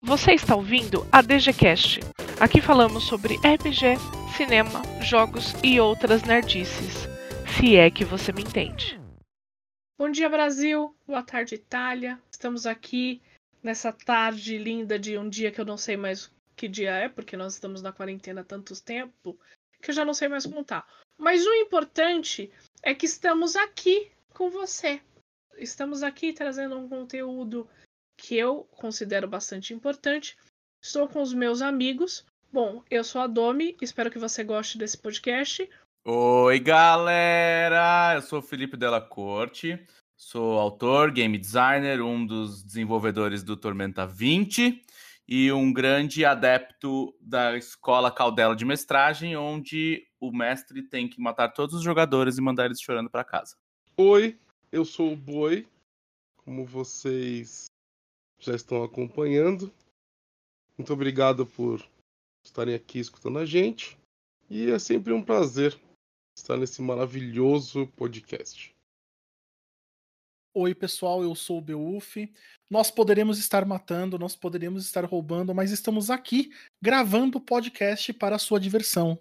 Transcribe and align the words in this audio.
Você 0.00 0.32
está 0.32 0.54
ouvindo 0.54 1.04
a 1.10 1.20
DGCast. 1.20 1.98
Aqui 2.38 2.60
falamos 2.60 3.02
sobre 3.02 3.34
RPG, 3.34 3.96
cinema, 4.36 4.80
jogos 5.02 5.52
e 5.64 5.80
outras 5.80 6.22
nerdices. 6.22 7.08
Se 7.56 7.74
é 7.74 7.90
que 7.90 8.04
você 8.04 8.32
me 8.32 8.42
entende. 8.42 8.98
Bom 9.98 10.08
dia, 10.08 10.28
Brasil. 10.28 10.96
Boa 11.04 11.24
tarde, 11.24 11.56
Itália. 11.56 12.16
Estamos 12.30 12.64
aqui 12.64 13.20
nessa 13.60 13.92
tarde 13.92 14.56
linda 14.56 15.00
de 15.00 15.18
um 15.18 15.28
dia 15.28 15.50
que 15.50 15.60
eu 15.60 15.64
não 15.64 15.76
sei 15.76 15.96
mais 15.96 16.32
que 16.54 16.68
dia 16.68 16.92
é, 16.92 17.08
porque 17.08 17.36
nós 17.36 17.54
estamos 17.54 17.82
na 17.82 17.92
quarentena 17.92 18.42
há 18.42 18.44
tanto 18.44 18.80
tempo 18.80 19.36
que 19.82 19.90
eu 19.90 19.94
já 19.94 20.04
não 20.04 20.14
sei 20.14 20.28
mais 20.28 20.46
contar. 20.46 20.86
Mas 21.18 21.44
o 21.44 21.54
importante 21.54 22.52
é 22.84 22.94
que 22.94 23.04
estamos 23.04 23.56
aqui 23.56 24.12
com 24.32 24.48
você. 24.48 25.02
Estamos 25.56 26.04
aqui 26.04 26.32
trazendo 26.32 26.78
um 26.78 26.88
conteúdo 26.88 27.68
que 28.18 28.36
eu 28.36 28.68
considero 28.72 29.28
bastante 29.28 29.72
importante. 29.72 30.36
Estou 30.82 31.08
com 31.08 31.22
os 31.22 31.32
meus 31.32 31.62
amigos. 31.62 32.26
Bom, 32.52 32.82
eu 32.90 33.04
sou 33.04 33.20
a 33.20 33.26
Domi, 33.26 33.76
espero 33.80 34.10
que 34.10 34.18
você 34.18 34.42
goste 34.42 34.76
desse 34.76 34.98
podcast. 34.98 35.68
Oi, 36.04 36.58
galera! 36.58 38.14
Eu 38.16 38.22
sou 38.22 38.40
o 38.40 38.42
Felipe 38.42 38.76
Della 38.76 39.00
Corte, 39.00 39.78
sou 40.16 40.58
autor, 40.58 41.12
game 41.12 41.38
designer, 41.38 42.02
um 42.02 42.26
dos 42.26 42.62
desenvolvedores 42.62 43.42
do 43.42 43.56
Tormenta 43.56 44.06
20 44.06 44.82
e 45.28 45.52
um 45.52 45.72
grande 45.72 46.24
adepto 46.24 47.14
da 47.20 47.56
escola 47.56 48.10
Caudela 48.10 48.56
de 48.56 48.64
Mestragem, 48.64 49.36
onde 49.36 50.06
o 50.18 50.32
mestre 50.32 50.82
tem 50.82 51.06
que 51.08 51.20
matar 51.20 51.50
todos 51.50 51.74
os 51.76 51.82
jogadores 51.82 52.38
e 52.38 52.40
mandar 52.40 52.64
eles 52.64 52.80
chorando 52.80 53.10
para 53.10 53.22
casa. 53.22 53.54
Oi, 53.96 54.38
eu 54.72 54.84
sou 54.84 55.12
o 55.12 55.16
Boi. 55.16 55.66
Como 56.38 56.64
vocês 56.64 57.68
já 58.38 58.54
estão 58.54 58.82
acompanhando. 58.82 59.72
Muito 60.76 60.92
obrigado 60.92 61.46
por 61.46 61.84
estarem 62.44 62.74
aqui 62.74 62.98
escutando 62.98 63.38
a 63.38 63.46
gente. 63.46 63.98
E 64.48 64.70
é 64.70 64.78
sempre 64.78 65.12
um 65.12 65.22
prazer 65.22 65.78
estar 66.36 66.56
nesse 66.56 66.80
maravilhoso 66.80 67.86
podcast. 67.88 68.74
Oi, 70.54 70.74
pessoal, 70.74 71.22
eu 71.22 71.34
sou 71.34 71.58
o 71.58 71.60
Beuf. 71.60 72.32
Nós 72.70 72.90
poderemos 72.90 73.38
estar 73.38 73.64
matando, 73.64 74.18
nós 74.18 74.34
poderíamos 74.34 74.84
estar 74.84 75.04
roubando, 75.04 75.54
mas 75.54 75.70
estamos 75.70 76.10
aqui 76.10 76.50
gravando 76.82 77.38
o 77.38 77.40
podcast 77.40 78.12
para 78.12 78.36
a 78.36 78.38
sua 78.38 78.58
diversão. 78.58 79.20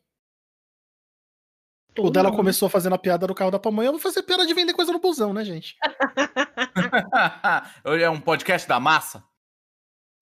O 1.97 2.09
dela 2.09 2.35
começou 2.35 2.69
fazendo 2.69 2.93
a 2.93 2.97
piada 2.97 3.27
do 3.27 3.35
carro 3.35 3.51
da 3.51 3.59
pamonha. 3.59 3.87
Eu 3.87 3.93
vou 3.93 4.01
fazer 4.01 4.23
piada 4.23 4.45
de 4.45 4.53
vender 4.53 4.73
coisa 4.73 4.91
no 4.91 4.99
busão, 4.99 5.33
né, 5.33 5.43
gente? 5.43 5.77
é 8.01 8.09
um 8.09 8.21
podcast 8.21 8.67
da 8.67 8.79
massa? 8.79 9.23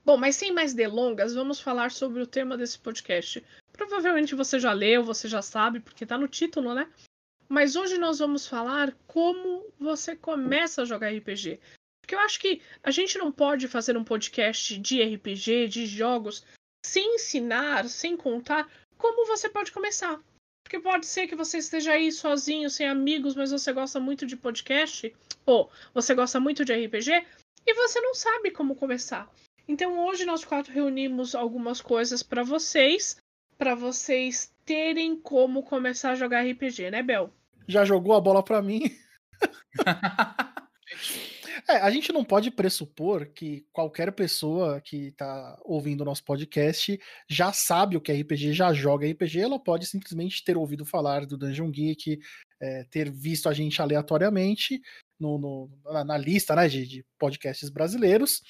Bom, 0.03 0.17
mas 0.17 0.35
sem 0.35 0.53
mais 0.53 0.73
delongas, 0.73 1.33
vamos 1.33 1.59
falar 1.59 1.91
sobre 1.91 2.21
o 2.21 2.27
tema 2.27 2.55
desse 2.55 2.77
podcast. 2.77 3.43
Provavelmente 3.73 4.35
você 4.35 4.59
já 4.59 4.71
leu, 4.71 5.03
você 5.03 5.27
já 5.27 5.41
sabe, 5.41 5.79
porque 5.79 6.05
tá 6.05 6.17
no 6.17 6.27
título, 6.27 6.75
né? 6.75 6.87
Mas 7.49 7.75
hoje 7.75 7.97
nós 7.97 8.19
vamos 8.19 8.47
falar 8.47 8.95
como 9.07 9.65
você 9.79 10.15
começa 10.15 10.81
a 10.81 10.85
jogar 10.85 11.11
RPG. 11.11 11.59
Porque 12.01 12.13
eu 12.13 12.19
acho 12.19 12.39
que 12.39 12.61
a 12.83 12.91
gente 12.91 13.17
não 13.17 13.31
pode 13.31 13.67
fazer 13.67 13.97
um 13.97 14.03
podcast 14.03 14.77
de 14.77 15.01
RPG, 15.01 15.67
de 15.67 15.87
jogos, 15.87 16.45
sem 16.85 17.15
ensinar, 17.15 17.89
sem 17.89 18.15
contar 18.15 18.69
como 18.97 19.25
você 19.25 19.49
pode 19.49 19.71
começar. 19.71 20.19
Porque 20.65 20.79
pode 20.79 21.05
ser 21.05 21.27
que 21.27 21.35
você 21.35 21.59
esteja 21.59 21.91
aí 21.91 22.11
sozinho, 22.11 22.71
sem 22.71 22.87
amigos, 22.87 23.35
mas 23.35 23.51
você 23.51 23.71
gosta 23.71 23.99
muito 23.99 24.25
de 24.25 24.35
podcast, 24.35 25.15
ou 25.45 25.69
você 25.93 26.15
gosta 26.15 26.39
muito 26.39 26.65
de 26.65 26.73
RPG, 26.73 27.23
e 27.67 27.73
você 27.75 28.01
não 28.01 28.15
sabe 28.15 28.49
como 28.49 28.75
começar. 28.75 29.31
Então 29.67 30.03
hoje 30.07 30.25
nós 30.25 30.43
quatro 30.43 30.73
reunimos 30.73 31.35
algumas 31.35 31.81
coisas 31.81 32.23
para 32.23 32.41
vocês, 32.41 33.17
para 33.59 33.75
vocês 33.75 34.51
terem 34.65 35.15
como 35.15 35.61
começar 35.61 36.11
a 36.11 36.15
jogar 36.15 36.43
RPG, 36.43 36.89
né, 36.89 37.03
Bel? 37.03 37.31
Já 37.67 37.85
jogou 37.85 38.15
a 38.15 38.19
bola 38.19 38.41
para 38.41 38.59
mim? 38.59 38.81
É, 41.67 41.77
a 41.77 41.89
gente 41.89 42.13
não 42.13 42.23
pode 42.23 42.51
pressupor 42.51 43.25
que 43.25 43.65
qualquer 43.73 44.11
pessoa 44.11 44.79
que 44.79 45.07
está 45.07 45.59
ouvindo 45.63 46.01
o 46.01 46.05
nosso 46.05 46.23
podcast 46.23 46.99
já 47.27 47.51
sabe 47.51 47.97
o 47.97 48.01
que 48.01 48.11
é 48.11 48.21
RPG, 48.21 48.53
já 48.53 48.71
joga 48.71 49.09
RPG. 49.09 49.39
Ela 49.39 49.57
pode 49.59 49.87
simplesmente 49.87 50.43
ter 50.43 50.55
ouvido 50.57 50.85
falar 50.85 51.25
do 51.25 51.35
Dungeon 51.35 51.71
Geek, 51.71 52.19
é, 52.61 52.83
ter 52.83 53.11
visto 53.11 53.49
a 53.49 53.53
gente 53.53 53.81
aleatoriamente 53.81 54.79
no, 55.19 55.39
no, 55.39 55.69
na, 55.85 56.03
na, 56.03 56.17
lista 56.17 56.55
né, 56.55 56.67
de, 56.67 56.85
de 56.85 57.05
podcasts 57.17 57.69
brasileiros. 57.69 58.43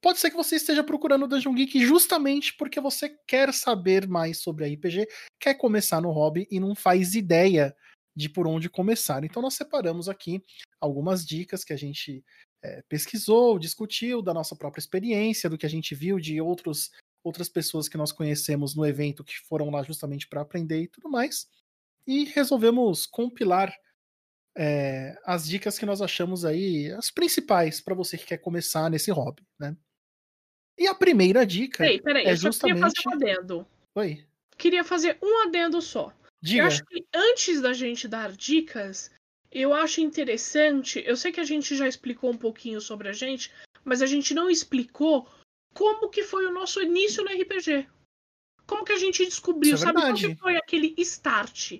Pode 0.00 0.20
ser 0.20 0.30
que 0.30 0.36
você 0.36 0.54
esteja 0.54 0.84
procurando 0.84 1.24
o 1.24 1.28
Dungeon 1.28 1.54
Geek 1.54 1.84
justamente 1.84 2.56
porque 2.56 2.80
você 2.80 3.08
quer 3.26 3.52
saber 3.52 4.06
mais 4.06 4.38
sobre 4.38 4.72
RPG, 4.72 5.08
quer 5.40 5.54
começar 5.54 6.00
no 6.00 6.12
hobby 6.12 6.46
e 6.48 6.60
não 6.60 6.76
faz 6.76 7.16
ideia 7.16 7.74
de 8.14 8.28
por 8.28 8.46
onde 8.46 8.68
começar. 8.68 9.24
Então 9.24 9.42
nós 9.42 9.54
separamos 9.54 10.08
aqui 10.08 10.42
algumas 10.80 11.24
dicas 11.24 11.64
que 11.64 11.72
a 11.72 11.76
gente 11.76 12.24
é, 12.62 12.82
pesquisou, 12.88 13.58
discutiu 13.58 14.22
da 14.22 14.32
nossa 14.32 14.54
própria 14.54 14.80
experiência, 14.80 15.50
do 15.50 15.58
que 15.58 15.66
a 15.66 15.70
gente 15.70 15.94
viu 15.94 16.18
de 16.18 16.40
outros, 16.40 16.90
outras 17.24 17.48
pessoas 17.48 17.88
que 17.88 17.96
nós 17.96 18.12
conhecemos 18.12 18.74
no 18.74 18.86
evento 18.86 19.24
que 19.24 19.38
foram 19.40 19.70
lá 19.70 19.82
justamente 19.82 20.28
para 20.28 20.40
aprender 20.42 20.82
e 20.82 20.88
tudo 20.88 21.10
mais. 21.10 21.48
E 22.06 22.24
resolvemos 22.24 23.06
compilar 23.06 23.74
é, 24.56 25.16
as 25.24 25.48
dicas 25.48 25.78
que 25.78 25.86
nós 25.86 26.02
achamos 26.02 26.44
aí, 26.44 26.90
as 26.92 27.10
principais 27.10 27.80
para 27.80 27.94
você 27.94 28.18
que 28.18 28.26
quer 28.26 28.38
começar 28.38 28.90
nesse 28.90 29.10
hobby, 29.10 29.42
né? 29.58 29.76
E 30.78 30.86
a 30.86 30.94
primeira 30.94 31.44
dica 31.44 31.78
peraí, 31.78 32.00
peraí, 32.00 32.24
é 32.26 32.32
eu 32.32 32.36
justamente. 32.36 32.80
Queria 32.80 32.90
fazer 32.90 33.08
um 33.08 33.12
adendo. 33.12 33.66
Oi. 33.94 34.26
Queria 34.56 34.84
fazer 34.84 35.18
um 35.22 35.42
adendo 35.46 35.80
só. 35.80 36.12
Diga. 36.40 36.62
Eu 36.62 36.66
acho 36.66 36.84
que 36.84 37.04
antes 37.14 37.60
da 37.60 37.72
gente 37.72 38.08
dar 38.08 38.32
dicas, 38.32 39.10
eu 39.52 39.72
acho 39.74 40.00
interessante. 40.00 41.02
Eu 41.06 41.16
sei 41.16 41.30
que 41.30 41.40
a 41.40 41.44
gente 41.44 41.76
já 41.76 41.86
explicou 41.86 42.30
um 42.30 42.36
pouquinho 42.36 42.80
sobre 42.80 43.08
a 43.08 43.12
gente, 43.12 43.52
mas 43.84 44.00
a 44.02 44.06
gente 44.06 44.34
não 44.34 44.50
explicou 44.50 45.28
como 45.74 46.08
que 46.08 46.22
foi 46.22 46.46
o 46.46 46.52
nosso 46.52 46.80
início 46.80 47.22
no 47.22 47.30
RPG. 47.30 47.86
Como 48.66 48.84
que 48.84 48.92
a 48.92 48.98
gente 48.98 49.24
descobriu, 49.24 49.74
é 49.74 49.76
sabe? 49.76 50.00
Como 50.00 50.14
que 50.14 50.34
foi 50.36 50.56
aquele 50.56 50.94
start. 50.98 51.72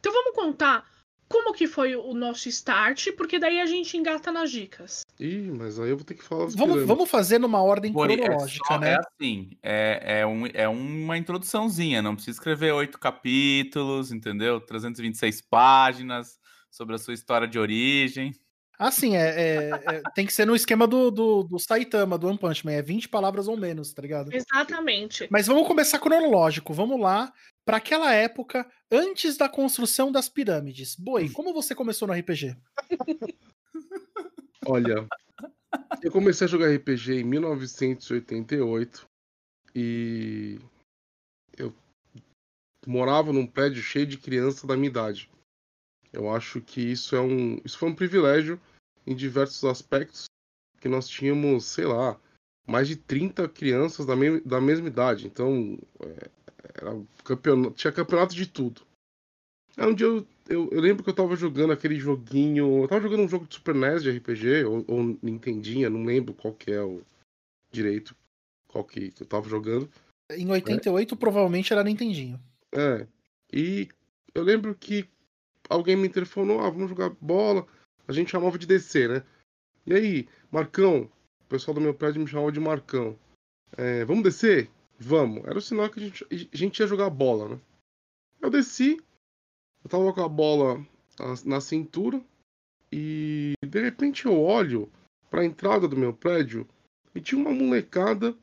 Então 0.00 0.12
vamos 0.12 0.34
contar 0.34 0.88
como 1.28 1.52
que 1.52 1.66
foi 1.66 1.94
o 1.94 2.14
nosso 2.14 2.48
start, 2.48 3.08
porque 3.16 3.38
daí 3.38 3.60
a 3.60 3.66
gente 3.66 3.96
engata 3.96 4.32
nas 4.32 4.50
dicas. 4.50 5.02
Ih, 5.20 5.50
mas 5.50 5.78
aí 5.78 5.90
eu 5.90 5.96
vou 5.96 6.04
ter 6.06 6.14
que 6.14 6.24
falar 6.24 6.46
Vamos, 6.46 6.86
vamos 6.86 7.10
fazer 7.10 7.38
numa 7.38 7.62
ordem 7.62 7.92
Por- 7.92 8.10
é 8.10 8.16
cronológica, 8.16 8.64
só- 8.66 8.78
né? 8.78 8.92
É 8.94 8.98
assim, 8.98 9.50
é, 9.62 10.20
é, 10.20 10.26
um, 10.26 10.46
é 10.46 10.66
uma 10.68 11.18
introduçãozinha, 11.18 12.00
não 12.00 12.14
precisa 12.14 12.36
escrever 12.36 12.72
oito 12.72 12.98
capítulos, 12.98 14.10
entendeu? 14.10 14.58
326 14.60 15.42
páginas 15.42 16.38
sobre 16.70 16.94
a 16.94 16.98
sua 16.98 17.14
história 17.14 17.46
de 17.46 17.58
origem. 17.58 18.34
Assim, 18.78 19.16
é, 19.16 19.28
é- 19.28 19.70
é- 19.86 20.02
tem 20.14 20.24
que 20.24 20.32
ser 20.32 20.46
no 20.46 20.54
esquema 20.54 20.86
do, 20.86 21.10
do, 21.10 21.42
do 21.42 21.58
Saitama, 21.58 22.16
do 22.16 22.28
One 22.28 22.38
Punch 22.38 22.64
Man. 22.64 22.72
É 22.72 22.82
20 22.82 23.08
palavras 23.08 23.48
ou 23.48 23.56
menos, 23.56 23.92
tá 23.92 24.00
ligado? 24.00 24.32
Exatamente. 24.32 25.26
Mas 25.30 25.48
vamos 25.48 25.66
começar 25.66 25.98
cronológico. 25.98 26.72
Vamos 26.72 27.00
lá 27.00 27.32
para 27.64 27.78
aquela 27.78 28.14
época 28.14 28.70
antes 28.90 29.36
da 29.36 29.48
construção 29.48 30.12
das 30.12 30.28
pirâmides. 30.28 30.94
Boi, 30.94 31.28
como 31.28 31.52
você 31.52 31.74
começou 31.74 32.06
no 32.06 32.14
RPG? 32.14 32.56
Olha, 34.64 35.08
eu 36.02 36.12
comecei 36.12 36.46
a 36.46 36.48
jogar 36.48 36.72
RPG 36.72 37.20
em 37.20 37.24
1988 37.24 39.06
e 39.74 40.60
eu 41.56 41.74
morava 42.86 43.32
num 43.32 43.46
prédio 43.46 43.82
cheio 43.82 44.06
de 44.06 44.18
crianças 44.18 44.64
da 44.64 44.76
minha 44.76 44.88
idade. 44.88 45.28
Eu 46.12 46.30
acho 46.30 46.60
que 46.60 46.80
isso 46.80 47.14
é 47.14 47.20
um, 47.20 47.60
isso 47.64 47.78
foi 47.78 47.88
um 47.88 47.94
privilégio 47.94 48.60
em 49.06 49.14
diversos 49.14 49.64
aspectos, 49.64 50.24
que 50.80 50.88
nós 50.88 51.08
tínhamos, 51.08 51.64
sei 51.64 51.84
lá, 51.84 52.18
mais 52.66 52.88
de 52.88 52.96
30 52.96 53.48
crianças 53.48 54.06
da, 54.06 54.14
me- 54.14 54.40
da 54.40 54.60
mesma 54.60 54.88
idade. 54.88 55.26
Então, 55.26 55.78
é, 56.00 56.30
era 56.74 57.02
campeonato, 57.24 57.74
tinha 57.74 57.92
campeonato 57.92 58.34
de 58.34 58.46
tudo. 58.46 58.82
Aí 59.76 59.86
um 59.86 59.94
dia 59.94 60.06
eu, 60.06 60.26
eu, 60.48 60.68
eu 60.72 60.80
lembro 60.80 61.04
que 61.04 61.10
eu 61.10 61.14
tava 61.14 61.36
jogando 61.36 61.72
aquele 61.72 61.96
joguinho. 61.96 62.82
Eu 62.82 62.88
tava 62.88 63.00
jogando 63.02 63.22
um 63.22 63.28
jogo 63.28 63.46
de 63.46 63.54
Super 63.54 63.74
NES 63.74 64.02
de 64.02 64.10
RPG, 64.10 64.64
ou, 64.64 64.84
ou 64.88 65.18
Nintendinha, 65.22 65.88
não 65.88 66.04
lembro 66.04 66.34
qual 66.34 66.52
que 66.52 66.72
é 66.72 66.82
o 66.82 67.02
direito, 67.70 68.14
qual 68.66 68.84
que 68.84 69.12
eu 69.20 69.26
tava 69.26 69.48
jogando. 69.48 69.88
Em 70.30 70.50
88, 70.50 71.16
provavelmente 71.16 71.72
era 71.72 71.84
Nintendinho. 71.84 72.40
É. 72.72 73.06
E 73.52 73.88
eu 74.34 74.42
lembro 74.42 74.74
que 74.74 75.08
alguém 75.68 75.96
me 75.96 76.08
telefonou, 76.08 76.60
ah, 76.60 76.70
vamos 76.70 76.88
jogar 76.88 77.10
bola. 77.20 77.66
A 78.06 78.12
gente 78.12 78.30
chamava 78.30 78.58
de 78.58 78.66
DC, 78.66 79.08
né? 79.08 79.24
E 79.86 79.94
aí, 79.94 80.28
Marcão, 80.50 81.10
o 81.40 81.48
pessoal 81.48 81.74
do 81.74 81.80
meu 81.80 81.94
prédio 81.94 82.20
me 82.20 82.26
chamava 82.26 82.52
de 82.52 82.60
Marcão. 82.60 83.18
É, 83.76 84.04
vamos 84.04 84.24
descer? 84.24 84.70
Vamos. 84.98 85.44
Era 85.44 85.58
o 85.58 85.62
sinal 85.62 85.90
que 85.90 86.00
a 86.00 86.02
gente, 86.02 86.26
a 86.30 86.56
gente 86.56 86.78
ia 86.80 86.86
jogar 86.86 87.10
bola, 87.10 87.48
né? 87.50 87.60
Eu 88.40 88.50
desci, 88.50 88.98
eu 89.84 89.90
tava 89.90 90.12
com 90.12 90.22
a 90.22 90.28
bola 90.28 90.78
na, 91.18 91.54
na 91.56 91.60
cintura 91.60 92.22
e 92.90 93.52
de 93.64 93.80
repente 93.80 94.26
eu 94.26 94.40
olho 94.40 94.90
pra 95.30 95.44
entrada 95.44 95.86
do 95.86 95.96
meu 95.96 96.12
prédio 96.12 96.66
e 97.14 97.20
tinha 97.20 97.40
uma 97.40 97.52
molecada 97.52 98.36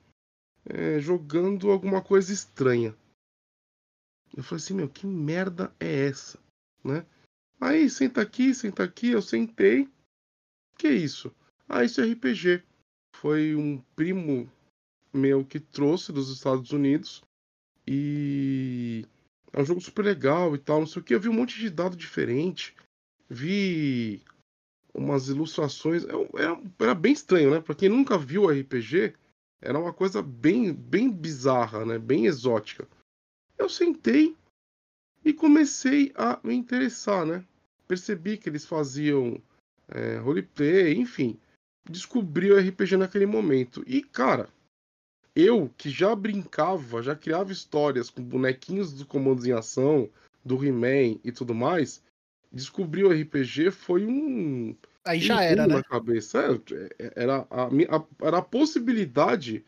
é, 0.65 0.99
jogando 0.99 1.71
alguma 1.71 2.01
coisa 2.01 2.31
estranha. 2.31 2.95
Eu 4.35 4.43
falei 4.43 4.63
assim, 4.63 4.73
meu, 4.73 4.89
que 4.89 5.07
merda 5.07 5.73
é 5.79 6.07
essa, 6.07 6.39
né? 6.83 7.05
Aí, 7.65 7.89
senta 7.89 8.21
aqui, 8.21 8.53
senta 8.53 8.83
aqui, 8.83 9.09
eu 9.09 9.23
sentei. 9.23 9.89
Que 10.77 10.87
isso? 10.87 11.33
Ah, 11.67 11.83
isso 11.83 11.99
é 11.99 12.05
RPG. 12.05 12.61
Foi 13.15 13.55
um 13.55 13.81
primo 13.95 14.47
meu 15.11 15.43
que 15.43 15.59
trouxe 15.59 16.11
dos 16.11 16.29
Estados 16.29 16.71
Unidos 16.71 17.23
e 17.87 19.03
é 19.51 19.59
um 19.59 19.65
jogo 19.65 19.81
super 19.81 20.05
legal 20.05 20.53
e 20.53 20.59
tal, 20.59 20.81
não 20.81 20.85
sei 20.85 21.01
o 21.01 21.03
que. 21.03 21.15
Eu 21.15 21.19
vi 21.19 21.27
um 21.27 21.33
monte 21.33 21.57
de 21.57 21.71
dado 21.71 21.97
diferente, 21.97 22.75
vi 23.27 24.21
umas 24.93 25.27
ilustrações. 25.27 26.05
Era, 26.35 26.61
era 26.77 26.93
bem 26.93 27.13
estranho, 27.13 27.49
né? 27.49 27.61
Pra 27.61 27.73
quem 27.73 27.89
nunca 27.89 28.15
viu 28.15 28.47
RPG, 28.47 29.15
era 29.59 29.79
uma 29.79 29.91
coisa 29.91 30.21
bem, 30.21 30.71
bem 30.71 31.09
bizarra, 31.09 31.83
né? 31.83 31.97
Bem 31.97 32.27
exótica. 32.27 32.87
Eu 33.57 33.67
sentei 33.67 34.37
e 35.23 35.33
comecei 35.33 36.11
a 36.13 36.39
me 36.43 36.53
interessar, 36.53 37.25
né? 37.25 37.43
Percebi 37.87 38.37
que 38.37 38.49
eles 38.49 38.65
faziam 38.65 39.41
é, 39.89 40.17
roleplay, 40.17 40.95
enfim. 40.95 41.37
Descobri 41.89 42.51
o 42.51 42.59
RPG 42.59 42.97
naquele 42.97 43.25
momento. 43.25 43.83
E, 43.85 44.01
cara, 44.01 44.49
eu 45.35 45.69
que 45.77 45.89
já 45.89 46.15
brincava, 46.15 47.03
já 47.03 47.15
criava 47.15 47.51
histórias 47.51 48.09
com 48.09 48.23
bonequinhos 48.23 48.93
do 48.93 49.05
Comandos 49.05 49.45
em 49.45 49.51
Ação, 49.51 50.09
do 50.43 50.63
He-Man 50.63 51.19
e 51.23 51.31
tudo 51.31 51.53
mais, 51.53 52.01
descobrir 52.51 53.03
o 53.03 53.11
RPG 53.11 53.71
foi 53.71 54.05
um. 54.05 54.75
Aí 55.03 55.19
já 55.19 55.37
um 55.37 55.39
era, 55.39 55.67
né? 55.67 55.75
Na 55.75 55.83
cabeça. 55.83 56.61
É, 56.99 57.13
era, 57.15 57.47
a, 57.49 57.65
a, 57.65 58.05
era 58.21 58.37
a 58.37 58.41
possibilidade 58.41 59.63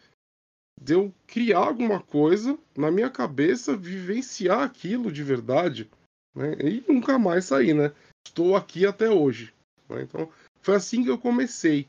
de 0.82 0.94
eu 0.94 1.14
criar 1.26 1.60
alguma 1.60 2.00
coisa 2.00 2.58
na 2.78 2.90
minha 2.90 3.10
cabeça, 3.10 3.76
vivenciar 3.76 4.62
aquilo 4.62 5.12
de 5.12 5.24
verdade, 5.24 5.90
né? 6.34 6.54
E 6.64 6.84
nunca 6.88 7.20
mais 7.20 7.46
sair, 7.46 7.74
né? 7.74 7.92
Estou 8.28 8.56
aqui 8.56 8.86
até 8.86 9.10
hoje. 9.10 9.54
Né? 9.90 10.04
Então, 10.04 10.30
foi 10.62 10.76
assim 10.76 11.04
que 11.04 11.10
eu 11.10 11.18
comecei. 11.18 11.88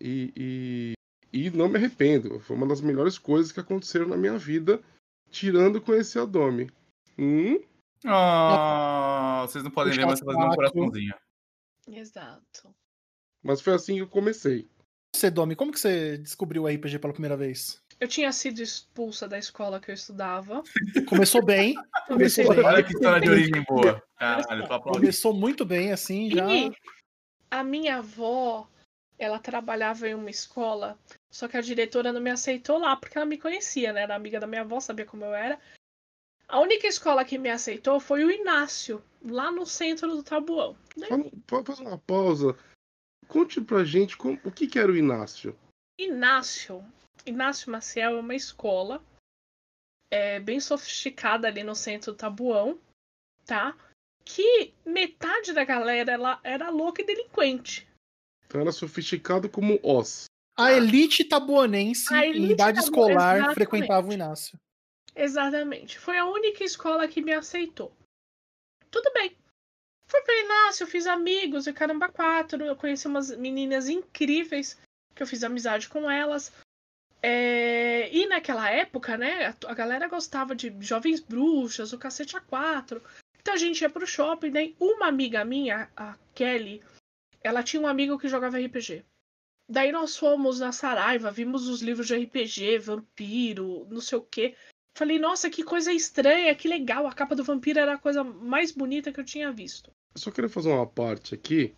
E, 0.00 0.32
e, 0.36 0.92
e, 1.32 1.50
não 1.50 1.68
me 1.68 1.76
arrependo. 1.76 2.40
Foi 2.40 2.56
uma 2.56 2.66
das 2.66 2.80
melhores 2.80 3.18
coisas 3.18 3.52
que 3.52 3.60
aconteceram 3.60 4.08
na 4.08 4.16
minha 4.16 4.36
vida, 4.36 4.82
tirando 5.30 5.80
conhecer 5.80 6.18
a 6.18 6.24
Domi. 6.24 6.70
Hum? 7.16 7.60
Oh, 8.04 9.46
vocês 9.46 9.62
não 9.62 9.70
podem 9.70 9.94
ver, 9.94 10.04
mas 10.04 10.18
você 10.18 10.24
fazendo 10.24 10.46
um 10.46 10.54
coraçãozinho. 10.54 11.14
Exato. 11.88 12.74
Mas 13.42 13.60
foi 13.60 13.74
assim 13.74 13.94
que 13.94 14.02
eu 14.02 14.08
comecei. 14.08 14.68
Você, 15.14 15.30
Domi, 15.30 15.54
como 15.54 15.72
que 15.72 15.78
você 15.78 16.18
descobriu 16.18 16.64
o 16.64 16.68
RPG 16.68 16.98
pela 16.98 17.12
primeira 17.12 17.36
vez? 17.36 17.81
Eu 18.02 18.08
tinha 18.08 18.32
sido 18.32 18.60
expulsa 18.60 19.28
da 19.28 19.38
escola 19.38 19.78
que 19.78 19.88
eu 19.88 19.94
estudava. 19.94 20.64
Começou 21.08 21.40
bem. 21.40 21.76
Começou 22.08 22.48
bem. 22.48 22.64
Olha 22.64 22.82
que 22.82 22.92
história 22.92 23.20
de 23.20 23.30
origem 23.30 23.62
boa. 23.62 24.02
Caralho. 24.16 24.66
Começou 24.80 25.32
muito 25.32 25.64
bem, 25.64 25.92
assim, 25.92 26.28
já. 26.28 26.52
E 26.52 26.72
a 27.48 27.62
minha 27.62 27.98
avó, 27.98 28.68
ela 29.16 29.38
trabalhava 29.38 30.08
em 30.08 30.16
uma 30.16 30.30
escola, 30.30 30.98
só 31.30 31.46
que 31.46 31.56
a 31.56 31.60
diretora 31.60 32.12
não 32.12 32.20
me 32.20 32.32
aceitou 32.32 32.76
lá, 32.76 32.96
porque 32.96 33.16
ela 33.16 33.24
me 33.24 33.38
conhecia, 33.38 33.92
né? 33.92 34.02
Era 34.02 34.16
amiga 34.16 34.40
da 34.40 34.48
minha 34.48 34.62
avó, 34.62 34.80
sabia 34.80 35.06
como 35.06 35.24
eu 35.24 35.32
era. 35.32 35.56
A 36.48 36.58
única 36.58 36.88
escola 36.88 37.24
que 37.24 37.38
me 37.38 37.50
aceitou 37.50 38.00
foi 38.00 38.24
o 38.24 38.32
Inácio, 38.32 39.00
lá 39.24 39.52
no 39.52 39.64
centro 39.64 40.08
do 40.08 40.24
Tabuão. 40.24 40.76
Vamos 41.08 41.30
fazer 41.64 41.82
uma 41.84 41.98
pausa. 41.98 42.58
Conte 43.28 43.60
pra 43.60 43.84
gente 43.84 44.16
como, 44.16 44.40
o 44.44 44.50
que, 44.50 44.66
que 44.66 44.80
era 44.80 44.90
o 44.90 44.96
Inácio. 44.96 45.56
Inácio, 45.96 46.84
Inácio 47.26 47.70
Maciel 47.70 48.16
é 48.16 48.20
uma 48.20 48.34
escola 48.34 49.04
é, 50.10 50.40
bem 50.40 50.60
sofisticada 50.60 51.48
ali 51.48 51.62
no 51.62 51.74
centro 51.74 52.12
do 52.12 52.18
Tabuão, 52.18 52.78
tá? 53.46 53.76
Que 54.24 54.72
metade 54.84 55.52
da 55.52 55.64
galera 55.64 56.12
ela 56.12 56.40
era 56.44 56.70
louca 56.70 57.02
e 57.02 57.06
delinquente. 57.06 57.88
Então 58.46 58.60
era 58.60 58.72
sofisticado 58.72 59.48
como 59.48 59.80
Oz. 59.82 60.26
A 60.56 60.72
elite 60.72 61.24
tabuanense, 61.24 62.12
A 62.12 62.26
elite 62.26 62.46
em 62.46 62.50
idade 62.52 62.76
tabu- 62.76 62.86
escolar, 62.88 63.36
exatamente. 63.36 63.54
frequentava 63.54 64.08
o 64.08 64.12
Inácio. 64.12 64.58
Exatamente. 65.14 65.98
Foi 65.98 66.18
a 66.18 66.26
única 66.26 66.62
escola 66.62 67.08
que 67.08 67.22
me 67.22 67.32
aceitou. 67.32 67.90
Tudo 68.90 69.10
bem. 69.14 69.36
Fui 70.06 70.20
pra 70.20 70.40
Inácio, 70.40 70.86
fiz 70.86 71.06
amigos 71.06 71.66
e 71.66 71.72
caramba 71.72 72.10
quatro. 72.10 72.62
Eu 72.62 72.76
conheci 72.76 73.06
umas 73.06 73.34
meninas 73.36 73.88
incríveis 73.88 74.78
que 75.14 75.22
eu 75.22 75.26
fiz 75.26 75.42
amizade 75.42 75.88
com 75.88 76.10
elas. 76.10 76.52
É, 77.22 78.10
E 78.12 78.26
naquela 78.26 78.68
época, 78.68 79.16
né, 79.16 79.46
a 79.46 79.70
a 79.70 79.74
galera 79.74 80.08
gostava 80.08 80.54
de 80.54 80.74
Jovens 80.80 81.20
Bruxas, 81.20 81.92
o 81.92 81.98
Cacete 81.98 82.36
A4. 82.36 83.00
Então 83.40 83.54
a 83.54 83.56
gente 83.56 83.80
ia 83.80 83.90
pro 83.90 84.06
shopping, 84.06 84.50
daí 84.50 84.76
uma 84.78 85.06
amiga 85.06 85.44
minha, 85.44 85.88
a 85.96 86.16
Kelly, 86.34 86.82
ela 87.42 87.62
tinha 87.62 87.82
um 87.82 87.86
amigo 87.86 88.18
que 88.18 88.28
jogava 88.28 88.58
RPG. 88.58 89.04
Daí 89.68 89.90
nós 89.90 90.16
fomos 90.16 90.60
na 90.60 90.72
Saraiva, 90.72 91.30
vimos 91.30 91.68
os 91.68 91.80
livros 91.80 92.06
de 92.06 92.16
RPG, 92.16 92.78
vampiro, 92.78 93.86
não 93.90 94.00
sei 94.00 94.18
o 94.18 94.22
quê. 94.22 94.54
Falei, 94.96 95.18
nossa, 95.18 95.48
que 95.48 95.64
coisa 95.64 95.92
estranha, 95.92 96.54
que 96.54 96.68
legal. 96.68 97.06
A 97.06 97.12
capa 97.12 97.34
do 97.34 97.42
vampiro 97.44 97.78
era 97.78 97.94
a 97.94 97.98
coisa 97.98 98.22
mais 98.22 98.70
bonita 98.70 99.10
que 99.10 99.18
eu 99.18 99.24
tinha 99.24 99.50
visto. 99.50 99.90
Eu 100.14 100.20
só 100.20 100.30
queria 100.30 100.50
fazer 100.50 100.68
uma 100.68 100.86
parte 100.86 101.34
aqui, 101.34 101.74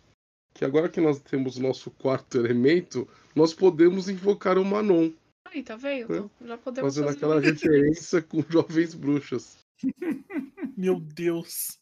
que 0.53 0.65
agora 0.65 0.89
que 0.89 0.99
nós 0.99 1.19
temos 1.19 1.55
o 1.55 1.61
nosso 1.61 1.89
quarto 1.89 2.37
elemento, 2.37 3.07
nós 3.33 3.53
podemos 3.53 4.09
invocar 4.09 4.57
o 4.57 4.65
Manon, 4.65 5.11
Aí, 5.45 5.63
tá 5.63 5.75
vendo? 5.75 6.31
Já 6.41 6.57
podemos 6.57 6.93
fazendo 6.93 7.05
fazer 7.05 7.17
aquela 7.17 7.35
um- 7.37 7.39
referência 7.39 8.21
com 8.21 8.41
jovens 8.49 8.93
bruxas. 8.93 9.57
Meu 10.77 10.99
Deus. 10.99 11.79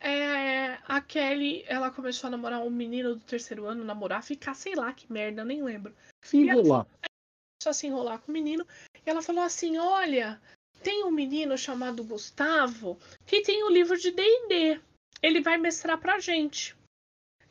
É, 0.00 0.78
a 0.86 1.00
Kelly, 1.00 1.64
ela 1.66 1.90
começou 1.90 2.26
a 2.26 2.30
namorar 2.32 2.60
um 2.60 2.70
menino 2.70 3.14
do 3.14 3.20
terceiro 3.20 3.66
ano, 3.66 3.84
namorar, 3.84 4.22
ficar, 4.22 4.54
sei 4.54 4.74
lá, 4.74 4.92
que 4.92 5.10
merda, 5.12 5.44
nem 5.44 5.62
lembro. 5.62 5.94
Se 6.22 6.38
enrolar. 6.38 6.84
Começou 6.86 7.70
a 7.70 7.72
se 7.72 7.86
enrolar 7.86 8.18
com 8.18 8.30
o 8.30 8.34
menino. 8.34 8.66
E 8.94 9.08
ela 9.08 9.22
falou 9.22 9.42
assim: 9.44 9.78
Olha, 9.78 10.40
tem 10.82 11.04
um 11.04 11.10
menino 11.10 11.56
chamado 11.56 12.02
Gustavo 12.02 12.98
que 13.24 13.42
tem 13.42 13.62
o 13.62 13.70
livro 13.70 13.96
de 13.96 14.10
DD. 14.10 14.80
Ele 15.22 15.40
vai 15.40 15.56
mestrar 15.56 15.98
pra 16.00 16.18
gente. 16.18 16.74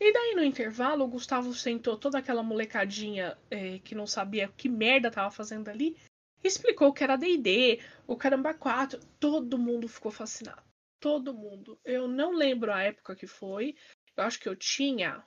E 0.04 0.12
daí, 0.12 0.34
no 0.34 0.44
intervalo, 0.44 1.06
o 1.06 1.08
Gustavo 1.08 1.54
sentou 1.54 1.96
toda 1.96 2.18
aquela 2.18 2.42
molecadinha 2.42 3.38
eh, 3.52 3.78
que 3.84 3.94
não 3.94 4.08
sabia 4.08 4.48
que 4.48 4.68
merda 4.68 5.12
tava 5.12 5.30
fazendo 5.30 5.70
ali. 5.70 5.96
Explicou 6.44 6.92
que 6.92 7.04
era 7.04 7.16
DD, 7.16 7.80
o 8.08 8.18
Caramba 8.18 8.52
4. 8.52 9.00
Todo 9.20 9.60
mundo 9.60 9.88
ficou 9.88 10.12
fascinado. 10.12 10.64
Todo 11.00 11.36
mundo. 11.36 11.80
Eu 11.86 12.08
não 12.08 12.34
lembro 12.34 12.74
a 12.74 12.82
época 12.82 13.16
que 13.16 13.28
foi. 13.28 13.76
Eu 14.18 14.24
acho 14.24 14.40
que 14.40 14.50
eu 14.50 14.56
tinha 14.56 15.24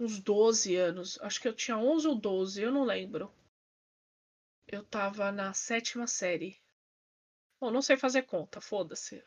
uns 0.00 0.18
12 0.18 0.74
anos. 0.74 1.20
Acho 1.20 1.38
que 1.38 1.48
eu 1.48 1.54
tinha 1.54 1.76
11 1.76 2.08
ou 2.08 2.14
12, 2.14 2.62
eu 2.62 2.72
não 2.72 2.84
lembro. 2.84 3.30
Eu 4.66 4.82
tava 4.82 5.30
na 5.30 5.52
sétima 5.52 6.06
série. 6.06 6.58
Bom, 7.60 7.70
não 7.70 7.82
sei 7.82 7.98
fazer 7.98 8.22
conta, 8.22 8.62
foda-se. 8.62 9.22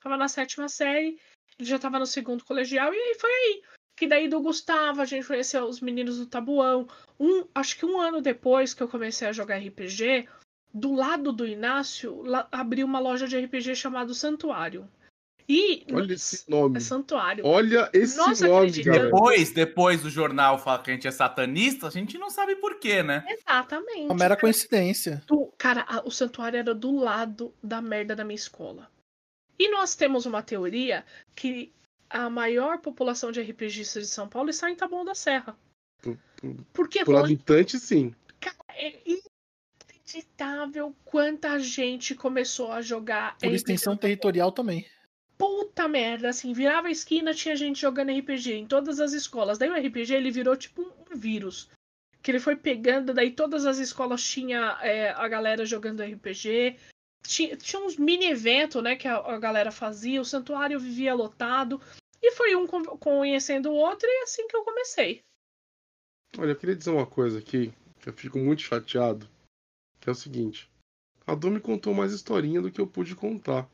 Tava 0.00 0.16
na 0.16 0.28
sétima 0.28 0.70
série, 0.70 1.20
ele 1.58 1.68
já 1.68 1.78
tava 1.78 1.98
no 1.98 2.06
segundo 2.06 2.44
colegial, 2.44 2.92
e 2.92 2.98
aí 2.98 3.14
foi 3.18 3.30
aí. 3.30 3.62
Que 3.96 4.06
daí 4.08 4.28
do 4.28 4.40
Gustavo, 4.40 5.00
a 5.00 5.04
gente 5.04 5.26
conheceu 5.26 5.64
os 5.64 5.80
meninos 5.80 6.18
do 6.18 6.26
Tabuão. 6.26 6.88
Um, 7.18 7.44
acho 7.54 7.76
que 7.78 7.86
um 7.86 8.00
ano 8.00 8.20
depois 8.20 8.74
que 8.74 8.82
eu 8.82 8.88
comecei 8.88 9.28
a 9.28 9.32
jogar 9.32 9.58
RPG, 9.58 10.28
do 10.72 10.92
lado 10.92 11.32
do 11.32 11.46
Inácio, 11.46 12.22
lá, 12.22 12.48
abriu 12.50 12.86
uma 12.86 12.98
loja 12.98 13.28
de 13.28 13.38
RPG 13.38 13.76
chamado 13.76 14.12
Santuário. 14.14 14.88
E. 15.48 15.84
Olha 15.92 16.14
esse 16.14 16.48
nome. 16.50 16.78
É 16.78 16.80
Santuário. 16.80 17.46
Olha 17.46 17.88
esse 17.92 18.16
Nossa, 18.16 18.48
nome. 18.48 18.70
Depois, 18.70 19.50
depois 19.52 20.02
do 20.02 20.08
jornal 20.10 20.58
falar 20.58 20.82
que 20.82 20.90
a 20.90 20.94
gente 20.94 21.06
é 21.06 21.10
satanista, 21.10 21.86
a 21.86 21.90
gente 21.90 22.16
não 22.16 22.30
sabe 22.30 22.56
por 22.56 22.78
quê, 22.80 23.02
né? 23.02 23.22
Exatamente. 23.28 24.06
Uma 24.06 24.14
mera 24.14 24.36
coincidência. 24.36 25.22
do- 25.26 25.52
cara, 25.58 25.84
a- 25.86 26.02
o 26.04 26.10
santuário 26.10 26.58
era 26.58 26.74
do 26.74 26.96
lado 26.96 27.54
da 27.62 27.82
merda 27.82 28.16
da 28.16 28.24
minha 28.24 28.34
escola. 28.34 28.90
E 29.58 29.70
nós 29.70 29.94
temos 29.94 30.24
uma 30.26 30.42
teoria 30.42 31.04
que 31.36 31.70
a 32.08 32.28
maior 32.30 32.78
população 32.78 33.32
de 33.32 33.40
RPGistas 33.40 34.04
de 34.04 34.08
São 34.10 34.28
Paulo 34.28 34.50
está 34.50 34.70
em 34.70 34.76
Taboão 34.76 35.04
da 35.04 35.14
Serra. 35.14 35.56
Por- 36.02 36.16
por- 36.36 36.64
Porque 36.72 37.04
Por 37.04 37.16
habitante, 37.16 37.78
sim. 37.78 38.14
é 38.76 39.00
inacreditável 39.06 40.94
quanta 41.04 41.58
gente 41.58 42.14
começou 42.14 42.70
a 42.72 42.82
jogar 42.82 43.32
Por 43.38 43.46
RPG. 43.46 43.54
extensão 43.56 43.96
territorial 43.96 44.52
também. 44.52 44.86
Puta 45.36 45.88
merda, 45.88 46.28
assim, 46.28 46.52
virava 46.52 46.88
a 46.88 46.90
esquina, 46.92 47.34
tinha 47.34 47.56
gente 47.56 47.80
jogando 47.80 48.12
RPG 48.16 48.52
em 48.52 48.66
todas 48.66 49.00
as 49.00 49.12
escolas. 49.12 49.58
Daí 49.58 49.68
o 49.70 49.74
RPG 49.74 50.12
ele 50.14 50.30
virou 50.30 50.56
tipo 50.56 50.82
um 50.82 51.16
vírus. 51.16 51.68
Que 52.22 52.30
ele 52.30 52.40
foi 52.40 52.56
pegando, 52.56 53.12
daí 53.12 53.30
todas 53.32 53.66
as 53.66 53.78
escolas 53.78 54.22
tinha 54.22 54.78
é, 54.80 55.10
a 55.10 55.26
galera 55.28 55.66
jogando 55.66 56.02
RPG. 56.02 56.76
Tinha, 57.26 57.56
tinha 57.56 57.82
uns 57.82 57.96
mini 57.96 58.26
eventos, 58.26 58.82
né, 58.82 58.96
que 58.96 59.08
a, 59.08 59.16
a 59.16 59.38
galera 59.38 59.72
fazia, 59.72 60.20
o 60.20 60.24
santuário 60.24 60.78
vivia 60.78 61.14
lotado. 61.14 61.80
E 62.22 62.30
foi 62.32 62.54
um 62.54 62.66
con- 62.66 62.96
conhecendo 62.98 63.70
o 63.70 63.74
outro, 63.74 64.06
e 64.08 64.20
é 64.20 64.22
assim 64.24 64.46
que 64.46 64.56
eu 64.56 64.62
comecei. 64.64 65.20
Olha, 66.38 66.50
eu 66.50 66.56
queria 66.56 66.76
dizer 66.76 66.90
uma 66.90 67.06
coisa 67.06 67.38
aqui, 67.38 67.72
que 68.00 68.08
eu 68.08 68.12
fico 68.12 68.38
muito 68.38 68.62
chateado. 68.62 69.28
Que 70.00 70.08
é 70.10 70.12
o 70.12 70.14
seguinte. 70.14 70.68
A 71.26 71.34
Dom 71.34 71.50
me 71.50 71.60
contou 71.60 71.94
mais 71.94 72.12
historinha 72.12 72.60
do 72.60 72.70
que 72.70 72.80
eu 72.80 72.86
pude 72.86 73.14
contar. 73.16 73.66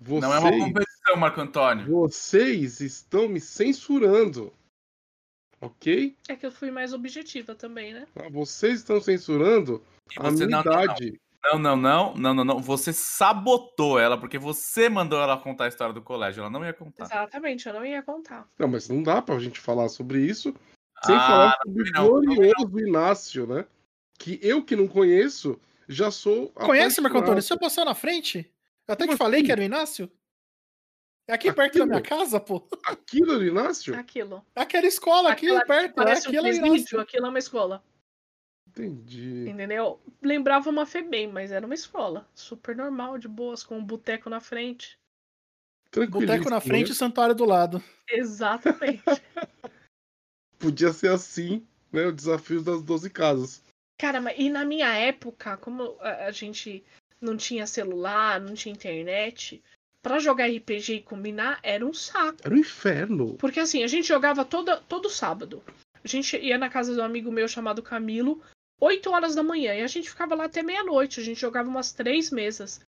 Vocês, 0.00 0.22
Não 0.22 0.34
é 0.34 0.38
uma 0.38 0.64
competição, 0.66 1.16
Marco 1.16 1.40
Antônio. 1.40 1.86
vocês 1.86 2.80
estão 2.80 3.28
me 3.28 3.40
censurando. 3.40 4.52
Ok? 5.60 6.16
É 6.28 6.36
que 6.36 6.46
eu 6.46 6.52
fui 6.52 6.70
mais 6.70 6.92
objetiva 6.92 7.54
também, 7.54 7.92
né? 7.92 8.06
Ah, 8.14 8.28
Vocês 8.30 8.78
estão 8.80 9.00
censurando 9.00 9.82
E 10.10 10.18
a 10.18 10.30
minha 10.30 10.46
não, 10.46 10.62
não, 10.62 10.72
não. 10.72 10.94
Não, 11.44 11.58
não, 11.58 11.76
não, 11.76 12.14
não, 12.14 12.34
não, 12.34 12.44
não. 12.44 12.58
Você 12.60 12.92
sabotou 12.92 13.98
ela, 13.98 14.18
porque 14.18 14.38
você 14.38 14.88
mandou 14.88 15.20
ela 15.20 15.36
contar 15.38 15.64
a 15.64 15.68
história 15.68 15.94
do 15.94 16.02
colégio. 16.02 16.40
Ela 16.40 16.50
não 16.50 16.64
ia 16.64 16.72
contar. 16.72 17.04
Exatamente, 17.04 17.66
eu 17.68 17.74
não 17.74 17.84
ia 17.86 18.02
contar. 18.02 18.48
Não, 18.58 18.68
mas 18.68 18.88
não 18.88 19.02
dá 19.02 19.20
pra 19.22 19.38
gente 19.38 19.60
falar 19.60 19.88
sobre 19.88 20.20
isso 20.20 20.54
sem 21.04 21.14
Ah, 21.14 21.20
falar 21.20 21.58
sobre 21.64 21.82
o 21.82 21.92
não, 21.92 22.08
glorioso 22.08 22.78
Inácio, 22.80 23.46
né? 23.46 23.64
Que 24.18 24.40
eu 24.42 24.64
que 24.64 24.74
não 24.74 24.88
conheço, 24.88 25.60
já 25.88 26.10
sou. 26.10 26.48
Conhece, 26.50 27.00
Marco 27.00 27.18
Antônio? 27.18 27.42
Você 27.42 27.56
passou 27.58 27.84
na 27.84 27.94
frente? 27.94 28.50
Eu 28.88 28.94
até 28.94 29.04
Como 29.04 29.14
te 29.16 29.18
falei 29.18 29.40
assim? 29.40 29.46
que 29.46 29.52
era 29.52 29.60
o 29.60 29.64
Inácio. 29.64 30.10
É 31.28 31.34
aqui 31.34 31.52
perto 31.52 31.78
da 31.78 31.84
Aquilo? 31.84 31.86
minha 31.88 32.00
casa, 32.02 32.38
pô. 32.40 32.66
Aquilo 32.84 33.32
era 33.32 33.40
o 33.40 33.44
Inácio? 33.44 33.94
Aquilo. 33.98 34.46
Aquela 34.54 34.86
escola 34.86 35.30
aqui 35.30 35.46
Aquela 35.46 35.60
que 35.60 35.66
perto. 35.66 35.94
Parece 35.94 36.26
um 36.28 36.30
Aquilo 36.30 36.46
é 36.46 36.50
o 36.50 36.54
presídio, 36.54 36.76
Inácio. 36.76 37.00
aquilo 37.00 37.26
é 37.26 37.28
uma 37.28 37.38
escola. 37.38 37.84
Entendi. 38.76 39.48
Entendeu? 39.48 39.98
Lembrava 40.22 40.68
uma 40.68 40.84
FEBEM, 40.84 41.28
mas 41.32 41.50
era 41.50 41.64
uma 41.64 41.74
escola. 41.74 42.28
Super 42.34 42.76
normal, 42.76 43.16
de 43.16 43.26
boas, 43.26 43.64
com 43.64 43.78
um 43.78 43.84
boteco 43.84 44.28
na 44.28 44.38
frente. 44.38 44.98
Boteco 46.10 46.50
na 46.50 46.60
frente 46.60 46.88
e 46.88 46.92
o 46.92 46.94
santuário 46.94 47.34
do 47.34 47.46
lado. 47.46 47.82
Exatamente. 48.08 49.02
Podia 50.58 50.92
ser 50.92 51.10
assim, 51.10 51.66
né? 51.90 52.06
O 52.06 52.12
desafio 52.12 52.60
das 52.60 52.82
12 52.82 53.08
casas. 53.08 53.62
Cara, 53.98 54.20
mas 54.20 54.38
e 54.38 54.50
na 54.50 54.64
minha 54.64 54.92
época, 54.92 55.56
como 55.56 55.96
a, 56.00 56.26
a 56.26 56.30
gente 56.30 56.84
não 57.18 57.34
tinha 57.34 57.66
celular, 57.66 58.38
não 58.38 58.52
tinha 58.52 58.74
internet, 58.74 59.62
pra 60.02 60.18
jogar 60.18 60.50
RPG 60.50 60.94
e 60.94 61.02
combinar 61.02 61.58
era 61.62 61.84
um 61.84 61.94
saco. 61.94 62.40
Era 62.44 62.54
um 62.54 62.58
inferno. 62.58 63.34
Porque 63.38 63.60
assim, 63.60 63.82
a 63.82 63.86
gente 63.86 64.06
jogava 64.06 64.44
toda, 64.44 64.76
todo 64.76 65.08
sábado. 65.08 65.62
A 66.04 66.08
gente 66.08 66.36
ia 66.36 66.58
na 66.58 66.68
casa 66.68 66.94
de 66.94 67.00
um 67.00 67.04
amigo 67.04 67.32
meu 67.32 67.48
chamado 67.48 67.82
Camilo, 67.82 68.42
8 68.80 69.10
horas 69.10 69.34
da 69.34 69.42
manhã, 69.42 69.74
e 69.74 69.82
a 69.82 69.86
gente 69.86 70.10
ficava 70.10 70.34
lá 70.34 70.44
até 70.44 70.62
meia-noite. 70.62 71.20
A 71.20 71.24
gente 71.24 71.40
jogava 71.40 71.68
umas 71.68 71.92
três 71.92 72.30
mesas. 72.30 72.80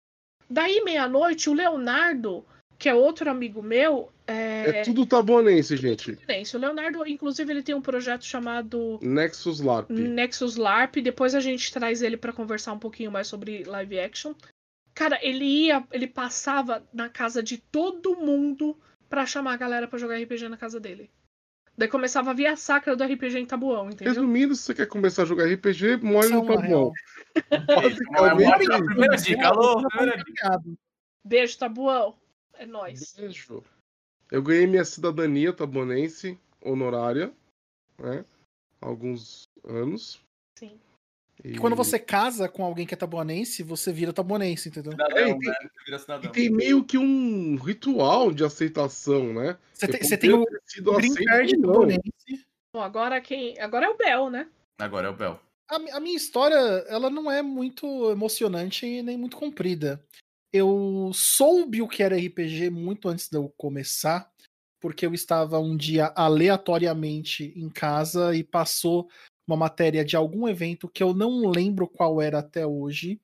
Daí, 0.48 0.82
meia-noite, 0.84 1.50
o 1.50 1.54
Leonardo, 1.54 2.44
que 2.78 2.88
é 2.88 2.94
outro 2.94 3.30
amigo 3.30 3.62
meu, 3.62 4.10
É, 4.26 4.80
é. 4.80 4.82
tudo 4.82 5.06
tabonense, 5.06 5.76
gente. 5.76 6.18
O 6.54 6.58
Leonardo, 6.58 7.06
inclusive, 7.06 7.50
ele 7.52 7.62
tem 7.62 7.74
um 7.74 7.80
projeto 7.80 8.24
chamado 8.24 8.98
Nexus 9.00 9.60
LARP. 9.60 9.90
Nexus 9.90 10.56
LARP. 10.56 10.96
Depois 10.96 11.34
a 11.34 11.40
gente 11.40 11.72
traz 11.72 12.02
ele 12.02 12.16
pra 12.16 12.32
conversar 12.32 12.72
um 12.72 12.78
pouquinho 12.78 13.10
mais 13.10 13.28
sobre 13.28 13.62
live 13.64 14.00
action. 14.00 14.34
Cara, 14.94 15.18
ele 15.22 15.44
ia, 15.44 15.84
ele 15.92 16.06
passava 16.06 16.82
na 16.92 17.08
casa 17.08 17.42
de 17.42 17.58
todo 17.58 18.16
mundo 18.16 18.76
pra 19.08 19.26
chamar 19.26 19.52
a 19.52 19.56
galera 19.56 19.86
pra 19.86 19.98
jogar 19.98 20.20
RPG 20.20 20.48
na 20.48 20.56
casa 20.56 20.80
dele. 20.80 21.10
Daí 21.78 21.88
começava 21.88 22.30
a 22.30 22.34
vir 22.34 22.46
a 22.46 22.56
sacra 22.56 22.96
do 22.96 23.04
RPG 23.04 23.38
em 23.38 23.46
Tabuão, 23.46 23.90
entendeu? 23.90 24.14
Resumindo, 24.14 24.54
se 24.54 24.62
você 24.62 24.74
quer 24.74 24.86
começar 24.86 25.22
a 25.22 25.26
jogar 25.26 25.44
RPG, 25.44 25.98
morre 25.98 26.28
é 26.28 26.30
no 26.30 26.46
Tabuão. 26.46 26.92
Não 28.10 28.26
é 28.26 28.34
Basicamente, 28.34 28.72
a 28.72 28.84
primeira 28.84 29.16
dica. 29.16 29.48
Alô, 29.48 29.88
primeira 29.88 30.24
dica. 30.24 30.62
Beijo, 31.22 31.58
Tabuão. 31.58 32.16
É 32.54 32.64
nóis. 32.64 33.14
Beijo. 33.18 33.62
Eu 34.32 34.42
ganhei 34.42 34.66
minha 34.66 34.84
cidadania 34.84 35.52
tabonense 35.52 36.38
honorária, 36.62 37.30
né? 37.98 38.24
Há 38.80 38.86
alguns 38.86 39.48
anos. 39.62 40.20
E, 41.46 41.54
E 41.54 41.58
quando 41.58 41.76
você 41.76 41.98
casa 41.98 42.48
com 42.48 42.64
alguém 42.64 42.84
que 42.86 42.92
é 42.92 42.96
tabuanense, 42.96 43.62
você 43.62 43.92
vira 43.92 44.12
tabuanense, 44.12 44.68
entendeu? 44.68 44.92
Cidadão, 44.92 45.16
É, 45.16 45.30
e 45.30 45.38
né? 45.38 45.54
Vira 45.84 45.96
e 45.96 46.00
cidadão. 46.00 46.32
tem 46.32 46.50
meio 46.50 46.84
que 46.84 46.98
um 46.98 47.54
ritual 47.56 48.32
de 48.32 48.44
aceitação, 48.44 49.32
né? 49.32 49.56
Você 49.72 49.86
Eu 49.86 49.90
tem, 49.90 50.02
você 50.02 50.16
tem 50.16 50.32
o 50.32 50.44
green 50.96 51.14
card 51.14 51.60
tabuanense. 51.60 52.46
Bom, 52.74 52.80
agora 52.82 53.20
quem. 53.20 53.58
Agora 53.60 53.86
é 53.86 53.88
o 53.88 53.96
Bel, 53.96 54.28
né? 54.28 54.48
Agora 54.78 55.06
é 55.06 55.10
o 55.10 55.16
Bel. 55.16 55.40
A, 55.68 55.76
a 55.96 56.00
minha 56.00 56.16
história, 56.16 56.56
ela 56.88 57.08
não 57.08 57.30
é 57.30 57.42
muito 57.42 58.10
emocionante 58.10 58.84
e 58.84 59.02
nem 59.02 59.16
muito 59.16 59.36
comprida. 59.36 60.02
Eu 60.52 61.10
soube 61.14 61.80
o 61.80 61.88
que 61.88 62.02
era 62.02 62.16
RPG 62.16 62.70
muito 62.70 63.08
antes 63.08 63.28
de 63.28 63.36
eu 63.36 63.52
começar, 63.56 64.30
porque 64.80 65.06
eu 65.06 65.14
estava 65.14 65.58
um 65.58 65.76
dia 65.76 66.12
aleatoriamente 66.14 67.52
em 67.56 67.68
casa 67.68 68.34
e 68.34 68.42
passou 68.42 69.08
uma 69.46 69.56
matéria 69.56 70.04
de 70.04 70.16
algum 70.16 70.48
evento 70.48 70.88
que 70.88 71.02
eu 71.02 71.14
não 71.14 71.48
lembro 71.48 71.86
qual 71.88 72.20
era 72.20 72.38
até 72.40 72.66
hoje, 72.66 73.20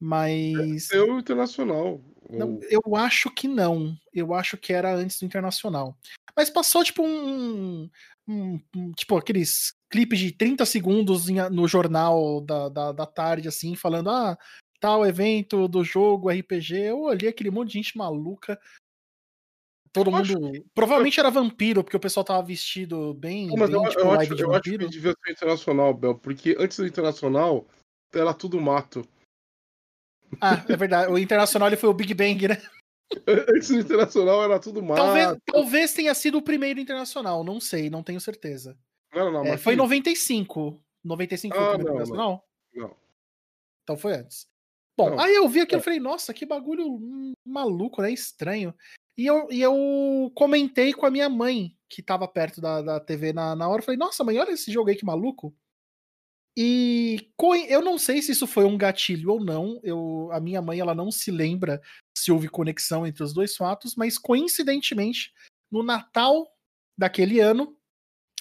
mas 0.00 0.86
Seu 0.88 1.18
internacional. 1.18 2.00
não, 2.28 2.58
eu 2.68 2.96
acho 2.96 3.30
que 3.30 3.46
não. 3.46 3.96
Eu 4.12 4.34
acho 4.34 4.56
que 4.56 4.72
era 4.72 4.94
antes 4.94 5.18
do 5.20 5.26
Internacional. 5.26 5.96
Mas 6.36 6.50
passou 6.50 6.82
tipo 6.82 7.02
um. 7.02 7.88
um- 8.26 8.60
um- 8.74 8.92
tipo 8.92 9.16
aqueles 9.16 9.74
clipes 9.90 10.18
de 10.18 10.32
30 10.32 10.64
segundos 10.66 11.28
no 11.50 11.68
jornal 11.68 12.40
da, 12.40 12.68
da, 12.68 12.92
da 12.92 13.06
tarde, 13.06 13.46
assim, 13.48 13.76
falando: 13.76 14.10
ah, 14.10 14.36
tal 14.80 15.06
evento 15.06 15.68
do 15.68 15.84
jogo 15.84 16.30
RPG. 16.30 16.74
Eu 16.76 17.02
olhei 17.02 17.28
aquele 17.28 17.50
monte 17.50 17.68
de 17.68 17.74
gente 17.74 17.96
maluca. 17.96 18.58
Todo 19.92 20.10
Eu 20.10 20.16
mundo. 20.16 20.64
Provavelmente 20.74 21.20
era 21.20 21.30
vampiro, 21.30 21.84
porque 21.84 21.96
o 21.96 22.00
pessoal 22.00 22.24
tava 22.24 22.42
vestido 22.42 23.12
bem, 23.14 23.48
Não, 23.48 23.56
mas 23.56 23.68
bem 23.70 23.82
eu, 23.82 23.90
tipo 23.90 24.00
eu 24.00 24.06
live 24.08 24.22
acho, 24.22 24.34
de 24.34 24.42
eu 24.42 24.52
acho 24.52 24.62
que 24.62 24.78
devia 24.78 25.14
ser 25.24 25.32
internacional, 25.32 25.92
Bel, 25.92 26.14
porque 26.18 26.56
antes 26.58 26.78
do 26.78 26.86
internacional 26.86 27.66
era 28.12 28.32
tudo 28.32 28.58
mato. 28.60 29.06
Ah, 30.40 30.64
é 30.66 30.76
verdade. 30.76 31.12
O 31.12 31.18
Internacional 31.18 31.68
ele 31.68 31.76
foi 31.76 31.90
o 31.90 31.94
Big 31.94 32.14
Bang, 32.14 32.48
né? 32.48 32.56
Antes 33.28 33.68
do 33.68 33.78
internacional 33.78 34.42
era 34.42 34.58
tudo 34.58 34.82
mato. 34.82 34.96
Talvez, 34.96 35.36
talvez 35.44 35.92
tenha 35.92 36.14
sido 36.14 36.38
o 36.38 36.42
primeiro 36.42 36.80
internacional, 36.80 37.44
não 37.44 37.60
sei, 37.60 37.90
não 37.90 38.02
tenho 38.02 38.18
certeza. 38.18 38.78
Não, 39.14 39.30
não, 39.30 39.44
É, 39.44 39.58
foi 39.58 39.74
em 39.74 39.76
sim. 39.76 39.82
95. 39.82 40.82
95 41.04 41.54
foi 41.54 41.62
o 41.62 41.66
Ah, 41.66 41.74
primeiro 41.74 41.88
não, 41.88 42.00
internacional? 42.02 42.48
Não. 42.72 42.96
Então 43.82 43.96
foi 43.98 44.14
antes. 44.14 44.46
Bom, 44.96 45.10
Não. 45.10 45.20
aí 45.20 45.34
eu 45.34 45.46
vi 45.48 45.60
aquilo 45.60 45.80
É. 45.80 45.82
e 45.82 45.84
falei, 45.84 46.00
nossa, 46.00 46.32
que 46.32 46.46
bagulho 46.46 46.86
hum, 46.86 47.32
maluco, 47.46 48.00
né? 48.00 48.10
Estranho. 48.10 48.74
E 49.16 49.26
eu, 49.26 49.48
e 49.50 49.60
eu 49.60 50.32
comentei 50.34 50.92
com 50.92 51.04
a 51.04 51.10
minha 51.10 51.28
mãe, 51.28 51.76
que 51.88 52.02
tava 52.02 52.26
perto 52.26 52.60
da, 52.60 52.80
da 52.80 53.00
TV 53.00 53.32
na, 53.32 53.54
na 53.54 53.68
hora. 53.68 53.82
Falei, 53.82 53.98
nossa, 53.98 54.24
mãe, 54.24 54.38
olha 54.38 54.52
esse 54.52 54.72
jogo 54.72 54.88
aí 54.88 54.96
que 54.96 55.04
maluco. 55.04 55.54
E 56.56 57.30
eu 57.68 57.82
não 57.82 57.98
sei 57.98 58.20
se 58.20 58.32
isso 58.32 58.46
foi 58.46 58.64
um 58.64 58.76
gatilho 58.76 59.30
ou 59.32 59.44
não. 59.44 59.80
Eu, 59.82 60.30
a 60.32 60.40
minha 60.40 60.60
mãe 60.60 60.80
ela 60.80 60.94
não 60.94 61.10
se 61.10 61.30
lembra 61.30 61.80
se 62.16 62.30
houve 62.30 62.48
conexão 62.48 63.06
entre 63.06 63.22
os 63.22 63.32
dois 63.32 63.56
fatos, 63.56 63.94
mas 63.96 64.18
coincidentemente, 64.18 65.32
no 65.70 65.82
Natal 65.82 66.46
daquele 66.96 67.40
ano, 67.40 67.76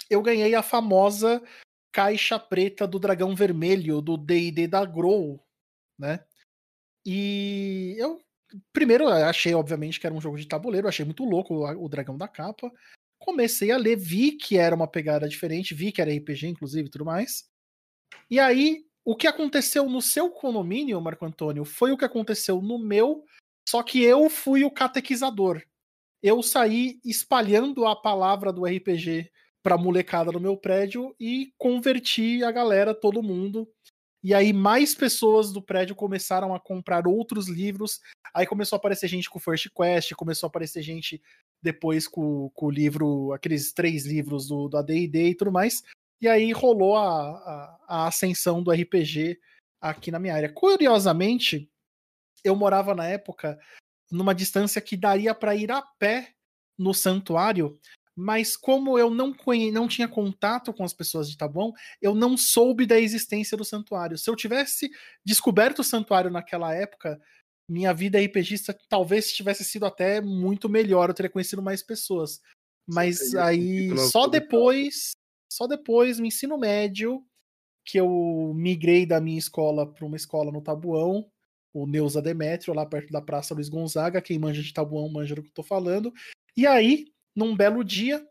eu 0.10 0.22
ganhei 0.22 0.54
a 0.56 0.62
famosa 0.62 1.42
caixa 1.94 2.38
preta 2.38 2.86
do 2.86 3.00
dragão 3.00 3.36
vermelho 3.36 4.02
do 4.02 4.18
D&D 4.18 4.68
da 4.68 4.86
Grow, 4.86 5.46
né? 5.98 6.24
E 7.06 7.96
eu 7.98 8.22
primeiro 8.74 9.08
achei 9.08 9.54
obviamente 9.54 10.00
que 10.00 10.06
era 10.06 10.16
um 10.16 10.22
jogo 10.22 10.38
de 10.38 10.48
tabuleiro, 10.48 10.88
achei 10.88 11.06
muito 11.06 11.24
louco 11.24 11.56
o, 11.56 11.90
dragão 11.90 12.18
da 12.18 12.28
capa. 12.28 12.72
Comecei 13.20 13.72
a 13.72 13.78
ler, 13.78 13.96
vi 13.96 14.32
que 14.32 14.58
era 14.58 14.76
uma 14.76 14.88
pegada 14.88 15.28
diferente, 15.30 15.74
vi 15.74 15.92
que 15.92 16.02
era 16.02 16.12
RPG 16.12 16.48
inclusive 16.48 16.90
tudo 16.90 17.06
mais. 17.06 17.50
E 18.30 18.40
aí, 18.40 18.86
o 19.04 19.16
que 19.16 19.28
aconteceu 19.28 19.90
no 19.90 20.02
seu 20.02 20.30
condomínio, 20.30 21.02
Marco 21.02 21.26
Antônio, 21.26 21.66
foi 21.66 21.92
o 21.92 21.98
que 21.98 22.06
aconteceu 22.06 22.62
no 22.62 22.80
meu, 22.80 23.24
só 23.68 23.84
que 23.84 24.02
eu 24.04 24.30
fui 24.30 24.64
o 24.64 24.72
catequizador. 24.72 25.62
Eu 26.22 26.44
saí 26.44 27.00
espalhando 27.04 27.86
a 27.86 27.96
palavra 27.96 28.54
do 28.54 28.66
RPG 28.66 29.32
pra 29.64 29.78
molecada 29.78 30.32
no 30.32 30.40
meu 30.40 30.58
prédio 30.58 31.16
e 31.20 31.54
converti 31.58 32.44
a 32.44 32.52
galera, 32.52 32.94
todo 32.94 33.24
mundo. 33.24 33.68
E 34.24 34.34
aí 34.34 34.54
mais 34.54 34.94
pessoas 34.94 35.52
do 35.52 35.62
prédio 35.62 35.96
começaram 35.96 36.54
a 36.54 36.60
comprar 36.60 37.08
outros 37.08 37.48
livros. 37.48 38.00
Aí 38.34 38.46
começou 38.46 38.76
a 38.76 38.80
aparecer 38.80 39.08
gente 39.08 39.30
com 39.30 39.40
First 39.40 39.70
Quest, 39.76 40.14
começou 40.14 40.48
a 40.48 40.50
aparecer 40.50 40.82
gente 40.82 41.22
depois 41.62 42.08
com, 42.08 42.50
com 42.54 42.68
o 42.68 42.72
livro, 42.72 43.34
aqueles 43.34 43.74
três 43.74 44.06
livros 44.06 44.48
do, 44.48 44.68
do 44.70 44.78
AD&D 44.78 45.30
e 45.30 45.36
tudo 45.36 45.52
mais. 45.52 45.84
E 46.22 46.28
aí 46.28 46.52
rolou 46.52 46.96
a, 46.96 47.32
a, 47.32 47.80
a 47.88 48.08
ascensão 48.08 48.62
do 48.62 48.72
RPG 48.72 49.40
aqui 49.82 50.12
na 50.12 50.20
minha 50.20 50.36
área. 50.36 50.54
Curiosamente, 50.54 51.70
eu 52.44 52.56
morava 52.56 52.94
na 52.94 53.08
época 53.08 53.60
numa 54.12 54.36
distância 54.36 54.82
que 54.82 54.96
daria 54.96 55.34
para 55.34 55.56
ir 55.56 55.72
a 55.72 55.82
pé 55.82 56.36
no 56.78 56.94
santuário, 56.94 57.80
mas 58.16 58.58
como 58.58 58.98
eu 59.00 59.10
não, 59.10 59.34
conhe... 59.34 59.72
não 59.72 59.88
tinha 59.88 60.08
contato 60.08 60.74
com 60.74 60.84
as 60.84 60.94
pessoas 60.94 61.30
de 61.30 61.38
Taboão, 61.38 61.74
eu 62.02 62.14
não 62.14 62.38
soube 62.38 62.86
da 62.86 63.00
existência 63.00 63.58
do 63.58 63.66
santuário. 63.66 64.18
Se 64.18 64.30
eu 64.30 64.36
tivesse 64.36 64.90
descoberto 65.26 65.80
o 65.80 65.84
santuário 65.84 66.30
naquela 66.30 66.74
época, 66.74 67.20
minha 67.70 67.94
vida 67.94 68.20
RPGista 68.20 68.78
talvez 68.90 69.32
tivesse 69.32 69.64
sido 69.64 69.86
até 69.86 70.20
muito 70.20 70.68
melhor, 70.68 71.10
eu 71.10 71.14
teria 71.14 71.30
conhecido 71.30 71.62
mais 71.62 71.82
pessoas. 71.82 72.42
Mas 72.88 73.34
aí 73.36 73.96
só 73.98 74.28
depois, 74.28 75.12
só 75.52 75.68
depois, 75.68 76.20
no 76.20 76.26
ensino 76.26 76.58
médio, 76.58 77.26
que 77.86 77.98
eu 77.98 78.54
migrei 78.56 79.06
da 79.06 79.22
minha 79.22 79.40
escola 79.40 79.92
para 79.92 80.06
uma 80.06 80.18
escola 80.18 80.52
no 80.52 80.62
Tabuão, 80.62 81.30
o 81.74 81.88
Neuza 81.88 82.22
Demetrio, 82.22 82.74
lá 82.74 82.86
perto 82.86 83.12
da 83.12 83.22
Praça 83.22 83.54
Luiz 83.54 83.70
Gonzaga. 83.70 84.22
Quem 84.22 84.38
manja 84.38 84.62
de 84.62 84.74
Tabuão 84.74 85.10
manja 85.10 85.36
do 85.36 85.42
que 85.42 85.50
eu 85.50 85.54
tô 85.54 85.64
falando. 85.64 86.14
E 86.56 86.68
aí, 86.68 87.06
num 87.36 87.56
belo 87.56 87.84
dia, 87.84 88.26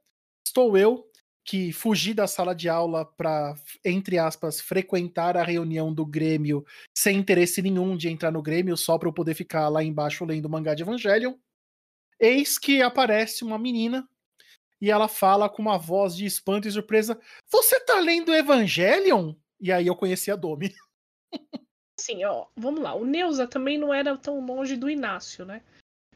estou 0.45 0.77
eu 0.77 1.11
que 1.45 1.73
fugi 1.73 2.15
da 2.15 2.27
sala 2.27 2.55
de 2.55 2.69
aula 2.69 3.05
para, 3.05 3.55
entre 3.85 4.19
aspas, 4.19 4.61
frequentar 4.61 5.37
a 5.37 5.43
reunião 5.43 5.93
do 5.93 6.05
Grêmio 6.07 6.65
sem 6.97 7.17
interesse 7.17 7.61
nenhum 7.63 7.97
de 7.97 8.09
entrar 8.09 8.31
no 8.31 8.43
Grêmio, 8.43 8.77
só 8.77 8.99
para 8.99 9.09
eu 9.09 9.13
poder 9.13 9.35
ficar 9.35 9.69
lá 9.69 9.83
embaixo 9.83 10.25
lendo 10.25 10.45
o 10.47 10.51
mangá 10.51 10.75
de 10.75 10.83
Evangelion. 10.83 11.35
Eis 12.21 12.59
que 12.59 12.83
aparece 12.83 13.43
uma 13.43 13.59
menina 13.59 14.09
e 14.81 14.91
ela 14.91 15.09
fala 15.09 15.49
com 15.49 15.61
uma 15.61 15.79
voz 15.79 16.15
de 16.15 16.25
espanto 16.25 16.69
e 16.69 16.71
surpresa: 16.71 17.19
Você 17.51 17.81
tá 17.81 17.99
lendo 17.99 18.35
Evangelion? 18.35 19.35
E 19.61 19.73
aí 19.73 19.87
eu 19.87 19.97
conheci 19.97 20.31
a 20.31 20.37
Domi. 20.37 20.75
Sim, 21.99 22.25
ó, 22.25 22.47
vamos 22.57 22.81
lá. 22.81 22.95
O 22.95 23.05
Neuza 23.05 23.47
também 23.47 23.77
não 23.77 23.93
era 23.93 24.17
tão 24.17 24.45
longe 24.45 24.77
do 24.77 24.89
Inácio, 24.89 25.45
né? 25.45 25.63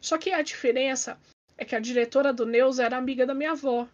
Só 0.00 0.16
que 0.16 0.30
a 0.32 0.42
diferença 0.42 1.20
é 1.56 1.64
que 1.64 1.74
a 1.74 1.80
diretora 1.80 2.32
do 2.32 2.46
Neuza 2.46 2.84
era 2.84 2.96
amiga 2.96 3.26
da 3.26 3.34
minha 3.34 3.52
avó. 3.52 3.88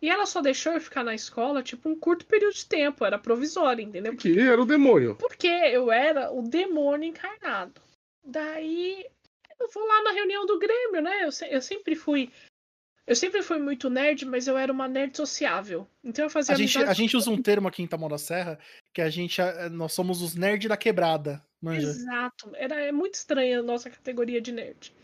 E 0.00 0.08
ela 0.08 0.26
só 0.26 0.40
deixou 0.40 0.72
eu 0.72 0.80
ficar 0.80 1.02
na 1.02 1.14
escola, 1.14 1.62
tipo, 1.62 1.88
um 1.88 1.98
curto 1.98 2.24
período 2.24 2.54
de 2.54 2.66
tempo, 2.66 3.04
era 3.04 3.18
provisório, 3.18 3.82
entendeu? 3.82 4.16
Que 4.16 4.38
era 4.38 4.60
o 4.62 4.66
demônio. 4.66 5.16
Porque 5.16 5.48
eu 5.48 5.90
era 5.90 6.30
o 6.30 6.42
demônio 6.42 7.08
encarnado. 7.08 7.80
Daí 8.24 9.04
eu 9.58 9.68
vou 9.70 9.84
lá 9.86 10.02
na 10.04 10.12
reunião 10.12 10.46
do 10.46 10.58
Grêmio, 10.58 11.02
né? 11.02 11.24
Eu, 11.24 11.30
eu 11.50 11.60
sempre 11.60 11.96
fui. 11.96 12.30
Eu 13.06 13.16
sempre 13.16 13.42
fui 13.42 13.58
muito 13.58 13.88
nerd, 13.88 14.24
mas 14.26 14.46
eu 14.46 14.56
era 14.56 14.70
uma 14.70 14.86
nerd 14.86 15.16
sociável. 15.16 15.88
Então 16.04 16.26
eu 16.26 16.30
fazia. 16.30 16.54
A 16.54 16.58
gente, 16.58 16.78
a 16.78 16.92
gente 16.92 17.16
usa 17.16 17.30
um 17.30 17.42
termo 17.42 17.66
aqui 17.66 17.82
em 17.82 17.86
Tamão 17.86 18.08
da 18.08 18.18
Serra 18.18 18.58
que 18.92 19.00
a 19.00 19.08
gente. 19.08 19.40
Nós 19.72 19.94
somos 19.94 20.22
os 20.22 20.34
nerds 20.34 20.68
da 20.68 20.76
quebrada. 20.76 21.42
Manja. 21.60 21.88
Exato. 21.88 22.52
Era, 22.54 22.80
é 22.80 22.92
muito 22.92 23.14
estranha 23.14 23.58
a 23.58 23.62
nossa 23.62 23.90
categoria 23.90 24.40
de 24.40 24.52
nerd. 24.52 24.94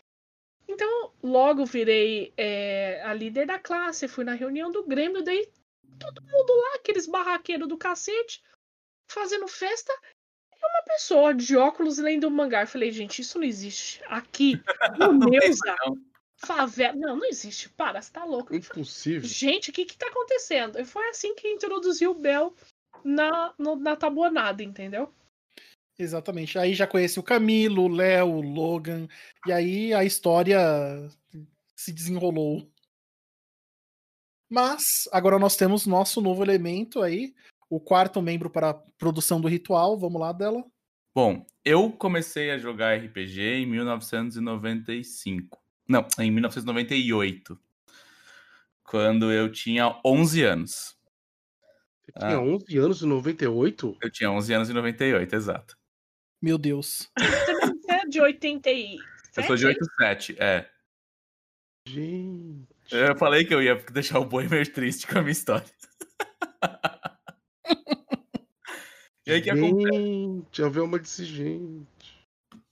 Então, 0.66 1.12
logo 1.22 1.64
virei 1.64 2.32
é, 2.36 3.02
a 3.04 3.12
líder 3.12 3.46
da 3.46 3.58
classe, 3.58 4.08
fui 4.08 4.24
na 4.24 4.34
reunião 4.34 4.70
do 4.70 4.82
Grêmio, 4.84 5.22
daí 5.22 5.48
todo 5.98 6.22
mundo 6.22 6.52
lá, 6.54 6.76
aqueles 6.76 7.06
barraqueiros 7.06 7.68
do 7.68 7.76
cacete, 7.76 8.42
fazendo 9.08 9.46
festa. 9.46 9.92
E 10.52 10.66
uma 10.66 10.82
pessoa 10.84 11.34
de 11.34 11.56
óculos 11.56 11.98
lendo 11.98 12.26
um 12.26 12.30
mangá. 12.30 12.62
Eu 12.62 12.66
falei, 12.66 12.90
gente, 12.90 13.20
isso 13.20 13.38
não 13.38 13.46
existe. 13.46 14.02
Aqui, 14.06 14.60
no 14.98 15.12
Neuza, 15.12 15.76
favela. 16.36 16.96
Não, 16.96 17.16
não 17.16 17.26
existe. 17.26 17.68
Para, 17.68 18.00
você 18.00 18.12
tá 18.12 18.24
louco. 18.24 18.54
Impossível. 18.54 19.28
Gente, 19.28 19.70
o 19.70 19.72
que 19.72 19.84
que 19.84 19.96
tá 19.96 20.08
acontecendo? 20.08 20.80
E 20.80 20.84
foi 20.84 21.08
assim 21.08 21.34
que 21.34 21.48
introduziu 21.48 22.12
o 22.12 22.18
Bel 22.18 22.54
na, 23.04 23.52
no, 23.58 23.76
na 23.76 23.96
tabuanada, 23.96 24.62
entendeu? 24.62 25.12
Exatamente. 25.98 26.58
Aí 26.58 26.74
já 26.74 26.86
conheci 26.86 27.18
o 27.18 27.22
Camilo, 27.22 27.82
o 27.82 27.88
Léo, 27.88 28.28
o 28.28 28.40
Logan, 28.40 29.06
e 29.46 29.52
aí 29.52 29.94
a 29.94 30.04
história 30.04 30.58
se 31.76 31.92
desenrolou. 31.92 32.68
Mas 34.50 34.82
agora 35.12 35.38
nós 35.38 35.56
temos 35.56 35.86
nosso 35.86 36.20
novo 36.20 36.42
elemento 36.42 37.02
aí, 37.02 37.34
o 37.68 37.80
quarto 37.80 38.20
membro 38.20 38.50
para 38.50 38.70
a 38.70 38.74
produção 38.74 39.40
do 39.40 39.48
ritual. 39.48 39.98
Vamos 39.98 40.20
lá, 40.20 40.32
dela. 40.32 40.64
Bom, 41.14 41.46
eu 41.64 41.92
comecei 41.92 42.50
a 42.50 42.58
jogar 42.58 42.98
RPG 42.98 43.40
em 43.40 43.66
1995. 43.66 45.58
Não, 45.88 46.06
em 46.18 46.30
1998. 46.30 47.58
Quando 48.82 49.32
eu 49.32 49.50
tinha 49.50 50.00
11 50.04 50.42
anos. 50.42 50.96
Você 52.02 52.12
tinha 52.12 52.36
ah, 52.36 52.40
11 52.40 52.78
anos 52.78 53.02
em 53.02 53.06
98? 53.06 53.96
Eu 54.02 54.10
tinha 54.10 54.30
11 54.30 54.52
anos 54.52 54.70
em 54.70 54.72
98, 54.72 55.34
exato. 55.34 55.76
Meu 56.44 56.58
Deus. 56.58 57.10
Você 57.18 57.90
é 57.90 58.04
de 58.04 58.20
87? 58.20 59.02
Eu 59.34 59.44
sou 59.44 59.56
de 59.56 59.64
87, 59.64 60.36
é. 60.38 60.70
Gente. 61.88 62.68
Eu 62.90 63.16
falei 63.16 63.46
que 63.46 63.54
eu 63.54 63.62
ia 63.62 63.76
deixar 63.76 64.18
o 64.18 64.26
boi 64.26 64.46
meio 64.46 64.70
triste 64.70 65.06
com 65.06 65.20
a 65.20 65.22
minha 65.22 65.32
história. 65.32 65.64
e 69.26 69.32
aí 69.32 69.40
que 69.40 69.48
acontece? 69.48 69.96
Gente, 69.96 70.62
a 70.62 70.68
Velma 70.68 71.00
disse 71.00 71.24
gente. 71.24 72.28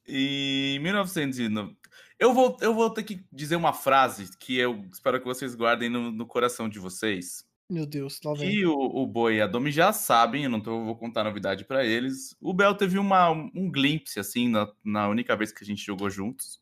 Em 0.07 0.79
1990. 0.81 1.75
Eu 2.19 2.35
vou, 2.35 2.59
eu 2.61 2.75
vou 2.75 2.91
ter 2.91 3.05
que 3.05 3.25
dizer 3.33 3.57
uma 3.57 3.73
frase 3.73 4.37
que 4.37 4.59
eu 4.59 4.87
espero 4.93 5.19
que 5.19 5.25
vocês 5.25 5.55
guardem 5.55 5.89
no, 5.89 6.13
no 6.13 6.27
coração 6.27 6.69
de 6.69 6.79
vocês. 6.79 7.43
Meu 7.73 7.87
Deus, 7.87 8.21
lá 8.23 8.35
vem. 8.35 8.51
Que 8.51 8.67
o, 8.67 8.75
o 8.75 9.07
Boi 9.07 9.37
e 9.37 9.41
a 9.41 9.47
Domi 9.47 9.73
já 9.73 9.95
sabem, 9.95 10.45
eu 10.45 10.51
não 10.51 10.61
tô, 10.61 10.85
vou 10.85 10.95
contar 10.95 11.25
novidade 11.25 11.65
para 11.65 11.83
eles. 11.83 12.37
O 12.39 12.53
Bel 12.53 12.75
teve 12.75 12.99
uma, 12.99 13.31
um 13.31 13.71
glimpse, 13.71 14.21
assim, 14.21 14.47
na, 14.47 14.71
na 14.85 15.09
única 15.09 15.35
vez 15.35 15.51
que 15.51 15.65
a 15.65 15.67
gente 15.67 15.83
jogou 15.83 16.11
juntos. 16.11 16.61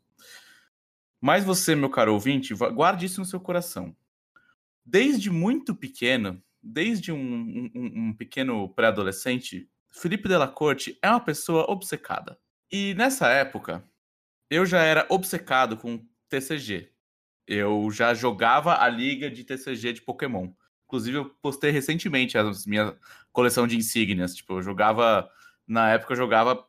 Mas 1.20 1.42
você, 1.44 1.74
meu 1.74 1.90
caro 1.90 2.14
ouvinte, 2.14 2.54
guarde 2.54 3.06
isso 3.06 3.20
no 3.20 3.26
seu 3.26 3.40
coração. 3.40 3.94
Desde 4.86 5.30
muito 5.30 5.74
pequeno, 5.74 6.40
desde 6.62 7.10
um, 7.10 7.18
um, 7.18 7.70
um 7.74 8.12
pequeno 8.12 8.68
pré-adolescente, 8.68 9.68
Felipe 9.90 10.28
Delacorte 10.28 10.96
é 11.02 11.10
uma 11.10 11.18
pessoa 11.18 11.68
obcecada. 11.68 12.38
E 12.70 12.94
nessa 12.94 13.28
época, 13.28 13.84
eu 14.48 14.64
já 14.64 14.80
era 14.80 15.06
obcecado 15.10 15.76
com 15.76 16.06
TCG. 16.28 16.92
Eu 17.48 17.90
já 17.90 18.14
jogava 18.14 18.80
a 18.80 18.88
liga 18.88 19.28
de 19.28 19.42
TCG 19.42 19.94
de 19.94 20.02
Pokémon. 20.02 20.52
Inclusive, 20.90 21.18
eu 21.18 21.24
postei 21.40 21.70
recentemente 21.70 22.36
a 22.36 22.50
minha 22.66 22.96
coleção 23.32 23.64
de 23.64 23.76
insígnias. 23.76 24.34
Tipo, 24.34 24.54
eu 24.54 24.62
jogava. 24.62 25.30
Na 25.64 25.90
época, 25.90 26.14
eu 26.14 26.16
jogava 26.16 26.66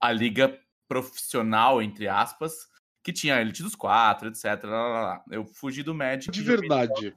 a 0.00 0.10
liga 0.10 0.58
profissional, 0.88 1.82
entre 1.82 2.08
aspas, 2.08 2.70
que 3.02 3.12
tinha 3.12 3.36
a 3.36 3.40
Elite 3.42 3.62
dos 3.62 3.74
Quatro, 3.74 4.28
etc. 4.28 4.64
Lá, 4.64 4.88
lá, 4.88 5.00
lá. 5.02 5.24
Eu 5.30 5.44
fugi 5.44 5.82
do 5.82 5.94
Magic. 5.94 6.30
De 6.30 6.42
verdade. 6.42 7.14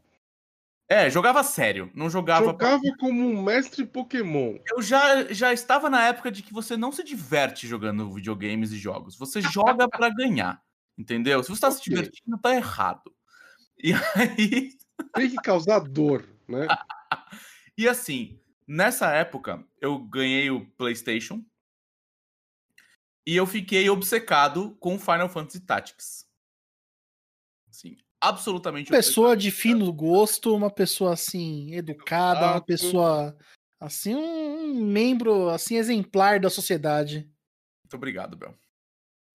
É, 0.90 1.10
jogava 1.10 1.42
sério, 1.44 1.90
não 1.96 2.10
jogava. 2.10 2.44
Jogava 2.48 2.82
como 3.00 3.26
um 3.26 3.42
mestre 3.42 3.86
Pokémon. 3.86 4.58
Eu 4.70 4.82
já, 4.82 5.32
já 5.32 5.54
estava 5.54 5.90
na 5.90 6.06
época 6.08 6.30
de 6.30 6.44
que 6.44 6.54
você 6.54 6.76
não 6.76 6.92
se 6.92 7.06
diverte 7.06 7.66
jogando 7.66 8.12
videogames 8.12 8.74
e 8.74 8.78
jogos. 8.78 9.18
Você 9.18 9.40
joga 9.42 9.88
para 9.88 10.10
ganhar. 10.10 10.62
Entendeu? 10.98 11.42
Se 11.42 11.48
você 11.48 11.54
está 11.54 11.70
okay. 11.70 11.78
se 11.80 11.90
divertindo, 11.90 12.38
tá 12.38 12.54
errado. 12.54 13.16
E 13.82 13.94
aí. 14.14 14.74
Tem 15.16 15.30
que 15.30 15.38
causar 15.38 15.80
dor 15.80 16.33
né? 16.48 16.68
e 17.78 17.88
assim, 17.88 18.40
nessa 18.68 19.12
época, 19.12 19.66
eu 19.82 20.00
ganhei 20.00 20.50
o 20.50 20.66
PlayStation 20.72 21.44
e 23.26 23.36
eu 23.36 23.46
fiquei 23.48 23.90
obcecado 23.90 24.76
com 24.80 25.00
Final 25.00 25.30
Fantasy 25.30 25.62
Tactics. 25.62 26.28
Assim, 27.70 27.98
absolutamente. 28.20 28.90
Pessoa 28.90 29.36
de 29.36 29.50
fino 29.50 29.92
gosto, 29.92 30.56
uma 30.56 30.70
pessoa 30.70 31.14
assim 31.14 31.74
educada, 31.74 32.52
uma 32.52 32.62
pessoa 32.62 33.38
assim 33.80 34.16
um 34.16 34.86
membro 34.86 35.50
assim 35.50 35.76
exemplar 35.76 36.40
da 36.40 36.50
sociedade. 36.50 37.30
Muito 37.84 37.96
obrigado, 37.96 38.36
Bel. 38.36 38.58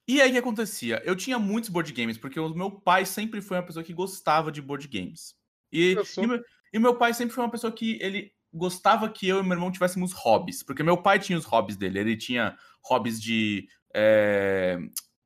E 0.07 0.23
aí 0.23 0.31
o 0.31 0.33
que 0.33 0.39
acontecia? 0.39 1.03
Eu 1.05 1.15
tinha 1.15 1.39
muitos 1.39 1.69
board 1.69 1.93
games, 1.93 2.17
porque 2.17 2.41
o 2.41 2.55
meu 2.55 2.71
pai 2.71 3.05
sempre 3.05 3.43
foi 3.43 3.59
uma 3.59 3.63
pessoa 3.63 3.85
que 3.85 3.93
gostava 3.93 4.51
de 4.51 4.63
board 4.63 4.89
games. 4.89 5.37
E, 5.71 5.93
e, 5.93 6.45
e 6.73 6.79
meu 6.79 6.97
pai 6.97 7.15
sempre 7.15 7.35
foi 7.35 7.45
uma 7.45 7.51
pessoa 7.51 7.73
que 7.73 7.99
ele 8.01 8.33
gostava 8.53 9.09
que 9.09 9.29
eu 9.29 9.41
e 9.41 9.43
meu 9.43 9.53
irmão 9.53 9.71
tivéssemos 9.71 10.13
hobbies, 10.13 10.63
porque 10.63 10.83
meu 10.83 10.97
pai 10.97 11.19
tinha 11.19 11.39
os 11.39 11.45
hobbies 11.45 11.77
dele. 11.77 11.99
Ele 11.99 12.17
tinha 12.17 12.57
hobbies 12.83 13.21
de. 13.21 13.69
É, 13.95 14.79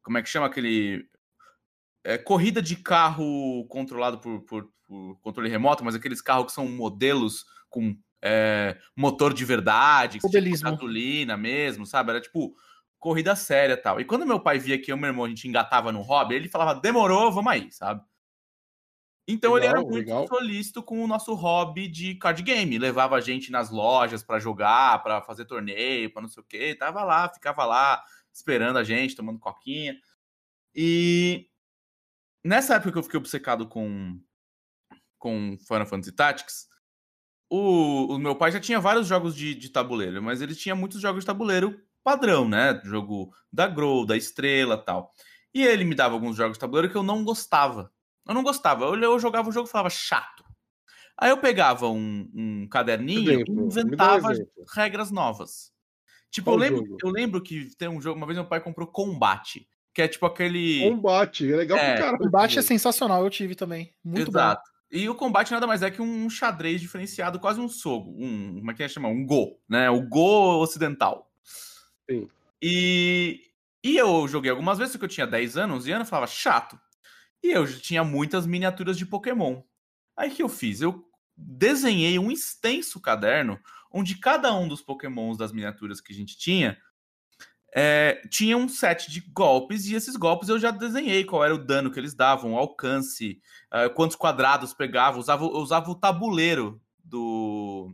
como 0.02 0.18
é 0.18 0.22
que 0.22 0.28
chama 0.28 0.46
aquele. 0.46 1.06
É, 2.04 2.18
corrida 2.18 2.60
de 2.60 2.76
carro 2.76 3.64
controlado 3.68 4.18
por, 4.18 4.40
por, 4.42 4.68
por, 4.86 5.20
controle 5.20 5.48
remoto, 5.48 5.84
mas 5.84 5.94
aqueles 5.94 6.20
carros 6.20 6.46
que 6.46 6.52
são 6.52 6.66
modelos 6.66 7.44
com 7.70 7.96
é, 8.20 8.76
motor 8.96 9.32
de 9.32 9.44
verdade, 9.44 10.18
tipo 10.18 10.28
gasolina 10.60 11.36
mesmo, 11.36 11.86
sabe? 11.86 12.10
Era 12.10 12.20
tipo 12.20 12.56
corrida 12.98 13.36
séria 13.36 13.76
tal. 13.76 14.00
E 14.00 14.04
quando 14.04 14.26
meu 14.26 14.40
pai 14.40 14.58
via 14.58 14.80
que 14.80 14.90
eu 14.90 14.96
e 14.96 15.00
meu 15.00 15.10
irmão 15.10 15.24
a 15.24 15.28
gente 15.28 15.46
engatava 15.46 15.92
no 15.92 16.02
hobby, 16.02 16.34
ele 16.34 16.48
falava, 16.48 16.80
demorou, 16.80 17.30
vamos 17.30 17.52
aí, 17.52 17.70
sabe? 17.70 18.00
Então 19.26 19.54
legal, 19.54 19.70
ele 19.70 19.78
era 19.78 19.80
muito 19.80 19.94
legal. 19.94 20.26
solícito 20.26 20.82
com 20.82 21.02
o 21.02 21.06
nosso 21.06 21.34
hobby 21.34 21.86
de 21.88 22.14
card 22.16 22.42
game. 22.42 22.78
Levava 22.78 23.16
a 23.16 23.20
gente 23.20 23.52
nas 23.52 23.70
lojas 23.70 24.22
para 24.22 24.40
jogar, 24.40 25.02
para 25.02 25.22
fazer 25.22 25.44
torneio, 25.44 26.12
para 26.12 26.22
não 26.22 26.28
sei 26.28 26.42
o 26.42 26.46
quê. 26.46 26.74
Tava 26.74 27.04
lá, 27.04 27.28
ficava 27.28 27.64
lá, 27.64 28.02
esperando 28.32 28.78
a 28.78 28.84
gente, 28.84 29.14
tomando 29.14 29.38
coquinha. 29.38 29.96
E 30.74 31.48
nessa 32.44 32.74
época 32.74 32.92
que 32.92 32.98
eu 32.98 33.02
fiquei 33.02 33.18
obcecado 33.18 33.68
com, 33.68 34.20
com 35.18 35.56
Final 35.66 35.86
Fantasy 35.86 36.12
Tactics, 36.12 36.68
o, 37.48 38.14
o 38.14 38.18
meu 38.18 38.34
pai 38.34 38.50
já 38.50 38.58
tinha 38.58 38.80
vários 38.80 39.06
jogos 39.06 39.36
de, 39.36 39.54
de 39.54 39.68
tabuleiro, 39.68 40.22
mas 40.22 40.40
ele 40.40 40.54
tinha 40.54 40.74
muitos 40.74 41.00
jogos 41.00 41.20
de 41.22 41.26
tabuleiro 41.26 41.78
padrão, 42.02 42.48
né? 42.48 42.80
Jogo 42.84 43.32
da 43.52 43.68
Grow, 43.68 44.04
da 44.04 44.16
Estrela 44.16 44.76
tal. 44.76 45.12
E 45.54 45.62
ele 45.62 45.84
me 45.84 45.94
dava 45.94 46.14
alguns 46.14 46.34
jogos 46.34 46.56
de 46.56 46.60
tabuleiro 46.60 46.90
que 46.90 46.96
eu 46.96 47.02
não 47.02 47.22
gostava. 47.22 47.92
Eu 48.26 48.34
não 48.34 48.42
gostava. 48.42 48.84
Eu, 48.84 48.94
eu 48.96 49.18
jogava 49.18 49.48
o 49.48 49.52
jogo 49.52 49.68
e 49.68 49.70
falava 49.70 49.90
chato. 49.90 50.44
Aí 51.18 51.30
eu 51.30 51.38
pegava 51.38 51.88
um, 51.88 52.30
um 52.34 52.68
caderninho 52.68 53.30
Exemplo, 53.30 53.54
e 53.54 53.58
um 53.58 53.66
inventava 53.66 54.32
regras 54.74 55.10
novas. 55.10 55.72
Tipo, 56.30 56.52
eu 56.52 56.56
lembro, 56.56 56.86
jogo? 56.86 56.98
eu 57.04 57.10
lembro 57.10 57.42
que 57.42 57.76
tem 57.76 57.88
um 57.88 58.00
jogo, 58.00 58.16
uma 58.16 58.26
vez 58.26 58.36
meu 58.36 58.46
pai 58.46 58.60
comprou 58.60 58.86
Combate, 58.86 59.68
que 59.94 60.00
é 60.00 60.08
tipo 60.08 60.24
aquele. 60.24 60.80
Combate, 60.88 61.52
é 61.52 61.56
legal 61.56 61.78
É, 61.78 61.92
pro 61.92 62.00
caralho. 62.02 62.16
O 62.16 62.24
combate 62.24 62.58
é 62.58 62.62
sensacional, 62.62 63.22
eu 63.22 63.30
tive 63.30 63.54
também. 63.54 63.94
Muito 64.02 64.30
Exato. 64.30 64.62
E 64.90 65.08
o 65.08 65.14
combate 65.14 65.52
nada 65.52 65.66
mais 65.66 65.82
é 65.82 65.90
que 65.90 66.02
um 66.02 66.28
xadrez 66.28 66.80
diferenciado, 66.80 67.40
quase 67.40 67.58
um 67.60 67.68
sogo. 67.68 68.14
Um, 68.18 68.56
como 68.58 68.70
é 68.70 68.74
que 68.74 68.82
é 68.82 68.88
chamar? 68.88 69.08
Um 69.08 69.24
go, 69.24 69.58
né? 69.68 69.88
O 69.88 70.02
go 70.02 70.60
ocidental. 70.60 71.30
Sim. 72.10 72.28
E, 72.60 73.40
e 73.82 73.96
eu 73.96 74.28
joguei 74.28 74.50
algumas 74.50 74.78
vezes, 74.78 74.92
porque 74.92 75.06
eu 75.06 75.08
tinha 75.08 75.26
10 75.26 75.56
anos, 75.56 75.76
11 75.78 75.92
anos, 75.92 76.06
eu 76.06 76.10
falava, 76.10 76.30
chato. 76.30 76.78
E 77.42 77.50
eu 77.50 77.66
tinha 77.80 78.04
muitas 78.04 78.46
miniaturas 78.46 78.96
de 78.96 79.06
Pokémon. 79.06 79.62
Aí 80.16 80.30
que 80.30 80.42
eu 80.42 80.48
fiz? 80.48 80.80
Eu 80.80 81.04
desenhei 81.36 82.18
um 82.18 82.30
extenso 82.30 83.00
caderno 83.00 83.58
onde 83.90 84.16
cada 84.16 84.54
um 84.54 84.68
dos 84.68 84.80
Pokémons 84.80 85.36
das 85.36 85.52
miniaturas 85.52 86.00
que 86.00 86.12
a 86.12 86.16
gente 86.16 86.38
tinha 86.38 86.78
é, 87.74 88.20
tinha 88.28 88.56
um 88.56 88.68
set 88.68 89.10
de 89.10 89.20
golpes, 89.20 89.86
e 89.86 89.94
esses 89.94 90.14
golpes 90.14 90.48
eu 90.48 90.58
já 90.58 90.70
desenhei 90.70 91.24
qual 91.24 91.42
era 91.42 91.54
o 91.54 91.64
dano 91.64 91.90
que 91.90 91.98
eles 91.98 92.14
davam, 92.14 92.52
o 92.52 92.58
alcance, 92.58 93.40
ah, 93.70 93.88
quantos 93.88 94.14
quadrados 94.14 94.74
pegava, 94.74 95.18
usava, 95.18 95.44
eu 95.44 95.52
usava 95.52 95.90
o 95.90 95.94
tabuleiro 95.94 96.80
do, 97.02 97.90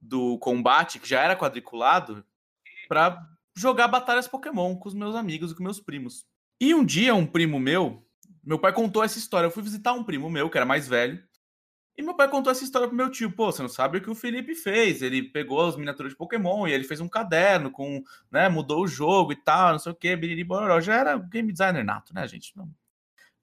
do 0.00 0.38
combate, 0.38 1.00
que 1.00 1.08
já 1.08 1.20
era 1.20 1.36
quadriculado, 1.36 2.24
para 2.88 3.20
jogar 3.56 3.88
batalhas 3.88 4.28
Pokémon 4.28 4.76
com 4.76 4.88
os 4.88 4.94
meus 4.94 5.16
amigos 5.16 5.50
e 5.50 5.54
com 5.56 5.62
meus 5.62 5.80
primos. 5.80 6.24
E 6.60 6.72
um 6.72 6.84
dia, 6.84 7.14
um 7.14 7.26
primo 7.26 7.58
meu, 7.58 8.03
meu 8.44 8.58
pai 8.58 8.72
contou 8.72 9.02
essa 9.02 9.18
história. 9.18 9.46
Eu 9.46 9.50
fui 9.50 9.62
visitar 9.62 9.92
um 9.92 10.04
primo 10.04 10.30
meu, 10.30 10.50
que 10.50 10.56
era 10.56 10.66
mais 10.66 10.86
velho, 10.86 11.22
e 11.96 12.02
meu 12.02 12.14
pai 12.14 12.28
contou 12.28 12.50
essa 12.50 12.64
história 12.64 12.88
pro 12.88 12.96
meu 12.96 13.10
tio. 13.10 13.30
Pô, 13.30 13.52
você 13.52 13.62
não 13.62 13.68
sabe 13.68 13.98
o 13.98 14.02
que 14.02 14.10
o 14.10 14.14
Felipe 14.14 14.54
fez? 14.54 15.00
Ele 15.00 15.22
pegou 15.22 15.64
as 15.64 15.76
miniaturas 15.76 16.12
de 16.12 16.18
Pokémon 16.18 16.66
e 16.66 16.72
ele 16.72 16.84
fez 16.84 17.00
um 17.00 17.08
caderno 17.08 17.70
com, 17.70 18.02
né, 18.30 18.48
mudou 18.48 18.82
o 18.82 18.88
jogo 18.88 19.32
e 19.32 19.36
tal, 19.36 19.72
não 19.72 19.78
sei 19.78 19.92
o 19.92 19.94
que, 19.94 20.16
biriri. 20.16 20.46
Já 20.82 20.94
era 20.96 21.16
game 21.16 21.52
designer 21.52 21.84
nato, 21.84 22.12
né, 22.12 22.26
gente? 22.26 22.52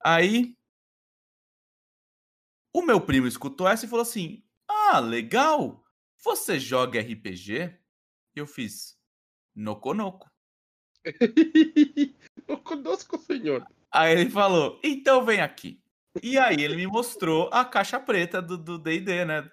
Aí, 0.04 0.58
o 2.74 2.82
meu 2.82 3.00
primo 3.00 3.28
escutou 3.28 3.68
essa 3.68 3.86
e 3.86 3.90
falou 3.90 4.04
assim: 4.04 4.44
Ah, 4.68 5.00
legal! 5.00 5.84
Você 6.18 6.60
joga 6.60 7.00
RPG? 7.00 7.74
Eu 8.36 8.46
fiz 8.46 8.98
Noconoco. 9.56 10.30
Conosco, 12.64 13.18
senhor. 13.18 13.66
Aí 13.92 14.14
ele 14.14 14.30
falou: 14.30 14.80
Então 14.84 15.26
vem 15.26 15.42
aqui. 15.42 15.82
E 16.22 16.38
aí 16.38 16.62
ele 16.62 16.76
me 16.76 16.88
mostrou 16.88 17.50
a 17.52 17.64
caixa 17.64 18.00
preta 18.00 18.42
do 18.42 18.58
do 18.58 18.78
D&D, 18.78 19.26
né? 19.26 19.50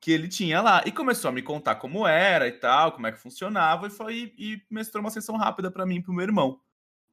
Que 0.00 0.12
ele 0.12 0.28
tinha 0.28 0.60
lá. 0.60 0.82
E 0.86 0.92
começou 0.92 1.28
a 1.28 1.32
me 1.32 1.42
contar 1.42 1.76
como 1.76 2.06
era 2.06 2.46
e 2.46 2.52
tal, 2.52 2.92
como 2.92 3.06
é 3.06 3.12
que 3.12 3.18
funcionava. 3.18 3.86
E, 3.86 3.90
foi, 3.90 4.34
e 4.38 4.62
mestrou 4.70 5.02
uma 5.02 5.10
sessão 5.10 5.36
rápida 5.36 5.70
pra 5.70 5.84
mim 5.84 5.96
e 5.96 6.02
pro 6.02 6.12
meu 6.12 6.24
irmão. 6.24 6.60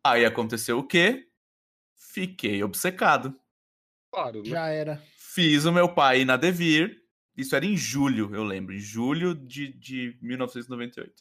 Aí 0.03 0.23
aconteceu 0.23 0.77
o 0.77 0.87
quê? 0.87 1.27
Fiquei 1.95 2.63
obcecado. 2.63 3.39
Claro, 4.11 4.43
né? 4.43 4.49
Já 4.49 4.67
era. 4.67 5.01
Fiz 5.17 5.65
o 5.65 5.71
meu 5.71 5.89
pai 5.93 6.21
ir 6.21 6.25
na 6.25 6.37
Devir. 6.37 7.03
Isso 7.35 7.55
era 7.55 7.65
em 7.65 7.75
julho, 7.75 8.33
eu 8.33 8.43
lembro. 8.43 8.73
Em 8.73 8.79
julho 8.79 9.35
de, 9.35 9.73
de 9.73 10.17
1998. 10.21 11.11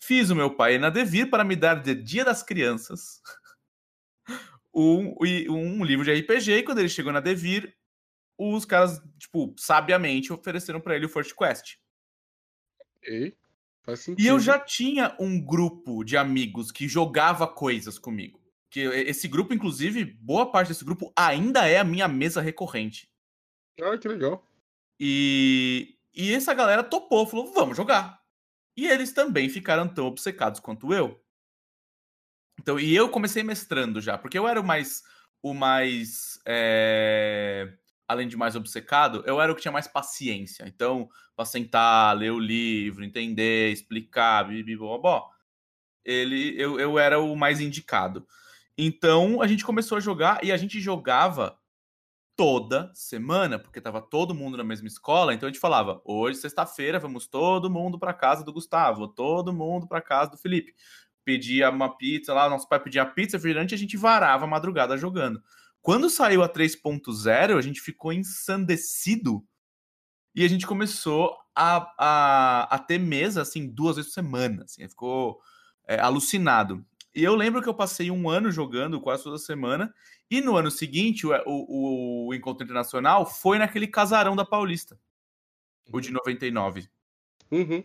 Fiz 0.00 0.30
o 0.30 0.36
meu 0.36 0.54
pai 0.54 0.76
ir 0.76 0.78
na 0.78 0.88
Devir 0.88 1.28
para 1.28 1.44
me 1.44 1.54
dar 1.54 1.74
de 1.74 1.94
Dia 1.94 2.24
das 2.24 2.42
Crianças 2.42 3.20
um, 4.74 5.14
e- 5.24 5.48
um 5.48 5.84
livro 5.84 6.04
de 6.04 6.12
RPG. 6.12 6.52
E 6.58 6.62
quando 6.62 6.78
ele 6.78 6.88
chegou 6.88 7.12
na 7.12 7.20
Devir, 7.20 7.74
os 8.38 8.64
caras, 8.64 9.00
tipo, 9.18 9.54
sabiamente 9.58 10.32
ofereceram 10.32 10.80
para 10.80 10.96
ele 10.96 11.06
o 11.06 11.08
First 11.08 11.34
Quest. 11.34 11.76
Sentido. 13.96 14.20
E 14.20 14.26
eu 14.26 14.38
já 14.38 14.58
tinha 14.58 15.16
um 15.18 15.44
grupo 15.44 16.04
de 16.04 16.16
amigos 16.16 16.70
que 16.70 16.86
jogava 16.88 17.46
coisas 17.48 17.98
comigo. 17.98 18.40
Que 18.70 18.80
esse 18.80 19.28
grupo, 19.28 19.52
inclusive, 19.52 20.04
boa 20.04 20.50
parte 20.50 20.68
desse 20.68 20.84
grupo 20.84 21.12
ainda 21.16 21.66
é 21.66 21.78
a 21.78 21.84
minha 21.84 22.08
mesa 22.08 22.40
recorrente. 22.40 23.10
Ah, 23.82 23.98
que 23.98 24.08
legal. 24.08 24.46
E, 24.98 25.98
e 26.14 26.32
essa 26.32 26.54
galera 26.54 26.82
topou, 26.84 27.26
falou: 27.26 27.52
vamos 27.52 27.76
jogar. 27.76 28.22
E 28.76 28.86
eles 28.86 29.12
também 29.12 29.48
ficaram 29.48 29.86
tão 29.86 30.06
obcecados 30.06 30.60
quanto 30.60 30.94
eu. 30.94 31.20
Então, 32.60 32.78
e 32.78 32.94
eu 32.94 33.08
comecei 33.08 33.42
mestrando 33.42 34.00
já, 34.00 34.16
porque 34.18 34.38
eu 34.38 34.46
era 34.48 34.60
o 34.60 34.64
mais. 34.64 35.02
O 35.42 35.54
mais. 35.54 36.38
é, 36.46 37.72
Além 38.08 38.28
de 38.28 38.36
mais 38.36 38.54
obcecado, 38.56 39.22
eu 39.26 39.40
era 39.40 39.50
o 39.50 39.54
que 39.54 39.62
tinha 39.62 39.72
mais 39.72 39.88
paciência. 39.88 40.64
Então, 40.66 41.08
pra 41.34 41.44
sentar, 41.46 42.16
ler 42.16 42.30
o 42.30 42.38
livro, 42.38 43.04
entender, 43.04 43.72
explicar, 43.72 44.44
bibibobó, 44.48 45.30
ele, 46.04 46.54
eu, 46.60 46.80
eu 46.80 46.98
era 46.98 47.20
o 47.20 47.36
mais 47.36 47.60
indicado. 47.60 48.26
Então, 48.78 49.42
a 49.42 49.46
gente 49.48 49.64
começou 49.64 49.98
a 49.98 50.00
jogar 50.00 50.44
e 50.44 50.52
a 50.52 50.56
gente 50.56 50.80
jogava 50.80 51.58
toda 52.36 52.90
semana, 52.94 53.58
porque 53.58 53.80
tava 53.80 54.00
todo 54.00 54.34
mundo 54.34 54.56
na 54.56 54.64
mesma 54.64 54.88
escola, 54.88 55.34
então 55.34 55.46
a 55.48 55.52
gente 55.52 55.60
falava: 55.60 56.00
"Hoje, 56.04 56.38
sexta-feira, 56.38 56.98
vamos 56.98 57.26
todo 57.26 57.70
mundo 57.70 57.98
para 57.98 58.14
casa 58.14 58.44
do 58.44 58.52
Gustavo, 58.52 59.08
todo 59.08 59.52
mundo 59.52 59.86
para 59.86 60.00
casa 60.00 60.30
do 60.30 60.38
Felipe". 60.38 60.74
Pedia 61.24 61.70
uma 61.70 61.96
pizza 61.96 62.34
lá, 62.34 62.48
nosso 62.48 62.68
pai 62.68 62.80
pedia 62.80 63.06
pizza, 63.06 63.36
refrigerante, 63.36 63.74
a 63.74 63.78
gente 63.78 63.96
varava 63.96 64.44
a 64.44 64.48
madrugada 64.48 64.96
jogando. 64.96 65.42
Quando 65.80 66.10
saiu 66.10 66.42
a 66.42 66.48
3.0, 66.48 67.58
a 67.58 67.60
gente 67.60 67.80
ficou 67.80 68.12
ensandecido 68.12 69.44
e 70.34 70.44
a 70.44 70.48
gente 70.48 70.66
começou 70.66 71.36
a, 71.54 71.92
a, 71.98 72.74
a 72.74 72.78
ter 72.78 72.98
mesa 72.98 73.42
assim 73.42 73.68
duas 73.68 73.96
vezes 73.96 74.10
por 74.10 74.14
semana, 74.14 74.64
assim, 74.64 74.88
ficou 74.88 75.40
é, 75.86 75.98
alucinado. 75.98 76.84
E 77.14 77.22
eu 77.22 77.34
lembro 77.34 77.60
que 77.60 77.68
eu 77.68 77.74
passei 77.74 78.10
um 78.10 78.30
ano 78.30 78.50
jogando 78.50 79.00
quase 79.00 79.22
toda 79.22 79.36
semana 79.38 79.92
e 80.30 80.40
no 80.40 80.56
ano 80.56 80.70
seguinte, 80.70 81.26
o, 81.26 81.32
o, 81.46 82.28
o 82.28 82.34
encontro 82.34 82.64
internacional 82.64 83.26
foi 83.26 83.58
naquele 83.58 83.86
casarão 83.86 84.34
da 84.34 84.46
Paulista, 84.46 84.98
o 85.92 86.00
de 86.00 86.10
99. 86.10 86.88
Uhum. 87.50 87.84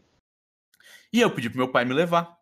E 1.12 1.20
eu 1.20 1.30
pedi 1.30 1.50
pro 1.50 1.58
meu 1.58 1.70
pai 1.70 1.84
me 1.84 1.94
levar. 1.94 2.37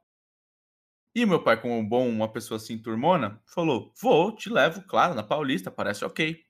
E 1.15 1.25
meu 1.25 1.41
pai, 1.41 1.60
como 1.60 1.78
um 1.78 1.88
bom, 1.88 2.10
uma 2.10 2.30
pessoa 2.30 2.58
assim, 2.58 2.78
turmona, 2.78 3.41
falou: 3.45 3.93
Vou, 4.01 4.36
te 4.36 4.49
levo, 4.49 4.84
claro, 4.84 5.15
na 5.15 5.23
Paulista, 5.23 5.71
parece 5.71 6.04
ok. 6.04 6.43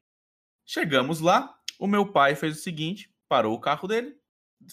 Chegamos 0.66 1.20
lá, 1.20 1.56
o 1.78 1.86
meu 1.86 2.12
pai 2.12 2.36
fez 2.36 2.58
o 2.58 2.62
seguinte: 2.62 3.14
parou 3.30 3.54
o 3.54 3.60
carro 3.60 3.88
dele, 3.88 4.16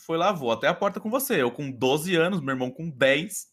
foi 0.06 0.16
lá, 0.16 0.32
vou 0.32 0.50
até 0.50 0.66
a 0.66 0.74
porta 0.74 0.98
com 0.98 1.10
você. 1.10 1.42
Eu 1.42 1.50
com 1.50 1.70
12 1.70 2.16
anos, 2.16 2.40
meu 2.40 2.54
irmão 2.54 2.70
com 2.70 2.88
10. 2.88 3.52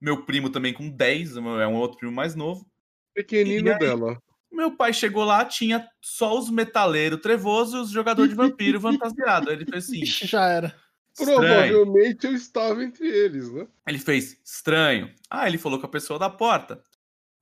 Meu 0.00 0.24
primo 0.24 0.50
também 0.50 0.72
com 0.72 0.90
10, 0.90 1.36
é 1.36 1.40
um 1.40 1.76
outro 1.76 1.98
primo 1.98 2.12
mais 2.12 2.34
novo. 2.34 2.68
Pequenino 3.14 3.70
aí? 3.70 3.78
dela. 3.78 4.20
Meu 4.50 4.76
pai 4.76 4.92
chegou 4.92 5.24
lá, 5.24 5.44
tinha 5.44 5.88
só 6.00 6.36
os 6.36 6.50
metaleiros 6.50 7.20
trevosos 7.20 7.74
e 7.74 7.82
os 7.84 7.90
jogadores 7.90 8.30
de 8.30 8.36
vampiro 8.36 8.80
fantasiados. 8.82 9.52
Ele 9.52 9.64
fez 9.64 9.84
assim: 9.84 10.02
Ixi, 10.02 10.26
já 10.26 10.48
era. 10.48 10.87
Estranho. 11.22 11.72
Provavelmente 11.72 12.26
eu 12.26 12.34
estava 12.34 12.82
entre 12.82 13.06
eles, 13.06 13.52
né? 13.52 13.66
Ele 13.86 13.98
fez 13.98 14.40
estranho. 14.44 15.12
Ah, 15.30 15.46
ele 15.48 15.58
falou 15.58 15.78
com 15.78 15.86
a 15.86 15.90
pessoa 15.90 16.18
da 16.18 16.30
porta. 16.30 16.82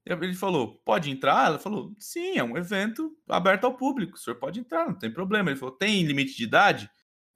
Ele 0.05 0.35
falou: 0.35 0.81
pode 0.85 1.11
entrar? 1.11 1.47
Ela 1.47 1.59
falou: 1.59 1.93
sim, 1.99 2.39
é 2.39 2.45
um 2.45 2.57
evento 2.57 3.17
aberto 3.29 3.65
ao 3.65 3.77
público. 3.77 4.17
O 4.17 4.19
senhor 4.19 4.37
pode 4.37 4.61
entrar, 4.61 4.87
não 4.87 4.95
tem 4.95 5.13
problema. 5.13 5.51
Ele 5.51 5.59
falou: 5.59 5.75
tem 5.75 6.05
limite 6.05 6.37
de 6.37 6.45
idade? 6.45 6.91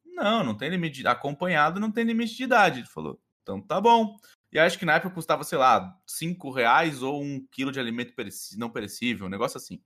Não, 0.05 0.45
não 0.45 0.57
tem 0.57 0.69
limite 0.69 1.01
de 1.01 1.09
Acompanhado 1.09 1.81
não 1.81 1.91
tem 1.91 2.05
limite 2.05 2.37
de 2.37 2.45
idade. 2.45 2.81
Ele 2.81 2.89
falou: 2.89 3.21
então 3.43 3.61
tá 3.61 3.81
bom. 3.81 4.17
E 4.53 4.59
acho 4.59 4.79
que 4.79 4.85
na 4.85 4.95
época 4.95 5.15
custava, 5.15 5.45
sei 5.45 5.59
lá, 5.59 5.97
5 6.07 6.51
reais 6.51 7.03
ou 7.03 7.23
um 7.23 7.47
quilo 7.53 7.71
de 7.71 7.79
alimento 7.79 8.13
não 8.57 8.69
perecível, 8.69 9.27
um 9.27 9.31
negócio 9.31 9.57
assim. 9.57 9.81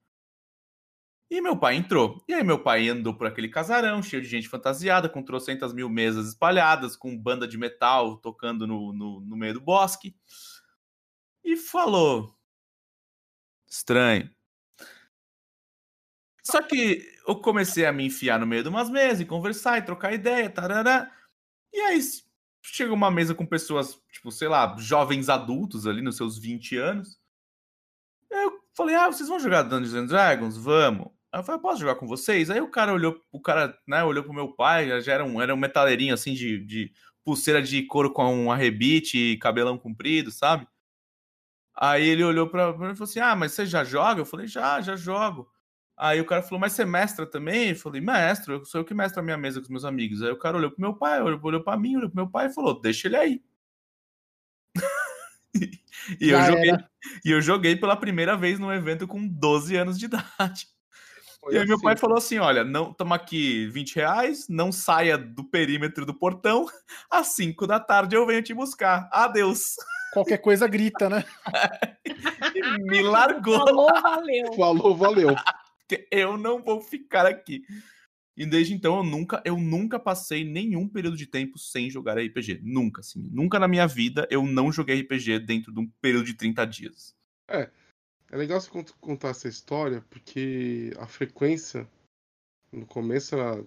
E 1.34 1.40
meu 1.40 1.56
pai 1.56 1.74
entrou. 1.74 2.22
E 2.28 2.32
aí 2.32 2.44
meu 2.44 2.62
pai 2.62 2.88
andou 2.88 3.12
por 3.12 3.26
aquele 3.26 3.48
casarão, 3.48 4.00
cheio 4.00 4.22
de 4.22 4.28
gente 4.28 4.48
fantasiada, 4.48 5.08
com 5.08 5.20
trocentas 5.20 5.72
mil 5.72 5.88
mesas 5.88 6.28
espalhadas, 6.28 6.94
com 6.94 7.18
banda 7.18 7.48
de 7.48 7.58
metal 7.58 8.18
tocando 8.18 8.68
no, 8.68 8.92
no, 8.92 9.20
no 9.20 9.36
meio 9.36 9.54
do 9.54 9.60
bosque. 9.60 10.16
E 11.42 11.56
falou: 11.56 12.38
Estranho. 13.66 14.30
Só 16.44 16.62
que 16.62 17.04
eu 17.26 17.40
comecei 17.40 17.84
a 17.84 17.92
me 17.92 18.06
enfiar 18.06 18.38
no 18.38 18.46
meio 18.46 18.62
de 18.62 18.68
umas 18.68 18.88
mesas 18.88 19.22
e 19.22 19.24
conversar 19.24 19.78
e 19.78 19.82
trocar 19.82 20.14
ideia, 20.14 20.48
tarará. 20.48 21.10
E 21.72 21.80
aí 21.80 22.00
chega 22.62 22.94
uma 22.94 23.10
mesa 23.10 23.34
com 23.34 23.44
pessoas, 23.44 24.00
tipo, 24.12 24.30
sei 24.30 24.46
lá, 24.46 24.76
jovens 24.78 25.28
adultos 25.28 25.84
ali 25.84 26.00
nos 26.00 26.16
seus 26.16 26.38
20 26.38 26.76
anos. 26.76 27.18
Eu 28.30 28.62
falei, 28.72 28.94
ah, 28.94 29.08
vocês 29.08 29.28
vão 29.28 29.40
jogar 29.40 29.64
Dungeons 29.64 29.94
and 29.94 30.06
Dragons? 30.06 30.56
Vamos. 30.56 31.13
Aí 31.34 31.40
eu 31.40 31.44
falei, 31.44 31.60
posso 31.60 31.80
jogar 31.80 31.96
com 31.96 32.06
vocês? 32.06 32.48
Aí 32.48 32.60
o 32.60 32.70
cara 32.70 32.92
olhou, 32.92 33.20
o 33.32 33.40
cara, 33.40 33.76
né, 33.88 34.04
olhou 34.04 34.22
pro 34.22 34.32
meu 34.32 34.54
pai, 34.54 35.00
já- 35.02 35.12
era 35.14 35.24
um, 35.24 35.42
era 35.42 35.52
um 35.52 35.56
metaleirinho 35.56 36.14
assim 36.14 36.32
de, 36.32 36.64
de 36.64 36.92
pulseira 37.24 37.60
de 37.60 37.82
couro 37.82 38.12
com 38.12 38.24
um 38.32 38.52
arrebite 38.52 39.18
e 39.18 39.36
cabelão 39.38 39.76
comprido, 39.76 40.30
sabe? 40.30 40.68
Aí 41.76 42.04
ele 42.08 42.22
olhou 42.24 42.48
pra 42.48 42.68
mim 42.72 42.92
e 42.92 42.96
falou 42.96 43.04
assim: 43.04 43.20
Ah, 43.20 43.34
mas 43.36 43.52
você 43.52 43.66
já 43.66 43.84
joga? 43.84 44.20
Eu 44.20 44.26
falei, 44.26 44.46
já, 44.46 44.80
já 44.80 44.96
jogo. 44.96 45.48
Aí 45.96 46.20
o 46.20 46.24
cara 46.26 46.42
falou, 46.42 46.58
mas 46.60 46.72
você 46.72 46.84
mestra 46.84 47.24
também? 47.26 47.70
Eu 47.70 47.76
falei, 47.76 48.00
mestre, 48.00 48.52
eu 48.52 48.64
sou 48.64 48.80
eu 48.80 48.84
que 48.84 48.92
mestro 48.94 49.20
a 49.20 49.22
minha 49.22 49.36
mesa 49.38 49.60
com 49.60 49.64
os 49.64 49.70
meus 49.70 49.84
amigos. 49.84 50.22
Aí 50.22 50.30
o 50.30 50.38
cara 50.38 50.56
olhou 50.56 50.70
pro 50.70 50.80
meu 50.80 50.94
pai, 50.94 51.20
olhou, 51.22 51.38
olhou 51.42 51.62
pra 51.62 51.76
mim, 51.76 51.96
olhou 51.96 52.10
pro 52.10 52.16
meu 52.16 52.28
pai 52.30 52.46
e 52.46 52.52
falou, 52.54 52.80
deixa 52.80 53.06
ele 53.08 53.16
aí. 53.16 53.42
e, 56.20 56.30
eu 56.30 56.42
joguei, 56.42 56.72
e 57.24 57.30
eu 57.30 57.40
joguei 57.40 57.76
pela 57.76 57.96
primeira 57.96 58.36
vez 58.36 58.58
num 58.58 58.72
evento 58.72 59.06
com 59.06 59.26
12 59.26 59.76
anos 59.76 59.98
de 59.98 60.06
idade. 60.06 60.66
Foi 61.44 61.52
e 61.52 61.56
aí 61.56 61.62
assim. 61.62 61.68
meu 61.68 61.80
pai 61.80 61.96
falou 61.96 62.16
assim: 62.16 62.38
olha, 62.38 62.64
não 62.64 62.92
toma 62.92 63.16
aqui 63.16 63.66
20 63.66 63.96
reais, 63.96 64.46
não 64.48 64.72
saia 64.72 65.18
do 65.18 65.44
perímetro 65.44 66.06
do 66.06 66.14
portão, 66.14 66.66
às 67.10 67.28
5 67.34 67.66
da 67.66 67.78
tarde 67.78 68.16
eu 68.16 68.26
venho 68.26 68.42
te 68.42 68.54
buscar. 68.54 69.08
Adeus. 69.12 69.76
Qualquer 70.14 70.38
coisa 70.38 70.66
grita, 70.66 71.10
né? 71.10 71.24
me 72.80 73.02
largou. 73.02 73.58
Falou, 73.58 73.88
valeu. 74.00 74.52
Falou, 74.54 74.96
valeu. 74.96 75.36
Eu 76.10 76.38
não 76.38 76.62
vou 76.62 76.80
ficar 76.80 77.26
aqui. 77.26 77.62
E 78.36 78.46
desde 78.46 78.72
então 78.72 78.96
eu 78.96 79.04
nunca, 79.04 79.42
eu 79.44 79.58
nunca 79.58 79.98
passei 79.98 80.44
nenhum 80.44 80.88
período 80.88 81.16
de 81.16 81.26
tempo 81.26 81.58
sem 81.58 81.90
jogar 81.90 82.18
RPG. 82.18 82.60
Nunca, 82.62 83.00
assim. 83.00 83.28
Nunca 83.30 83.58
na 83.58 83.68
minha 83.68 83.86
vida 83.86 84.26
eu 84.30 84.44
não 84.44 84.72
joguei 84.72 85.00
RPG 85.00 85.40
dentro 85.40 85.72
de 85.72 85.80
um 85.80 85.90
período 86.00 86.24
de 86.24 86.34
30 86.34 86.64
dias. 86.64 87.14
É. 87.48 87.68
É 88.34 88.36
legal 88.36 88.60
você 88.60 88.68
contar 89.00 89.28
essa 89.28 89.46
história, 89.46 90.04
porque 90.10 90.90
a 90.98 91.06
frequência 91.06 91.88
no 92.72 92.84
começo 92.84 93.36
era 93.36 93.64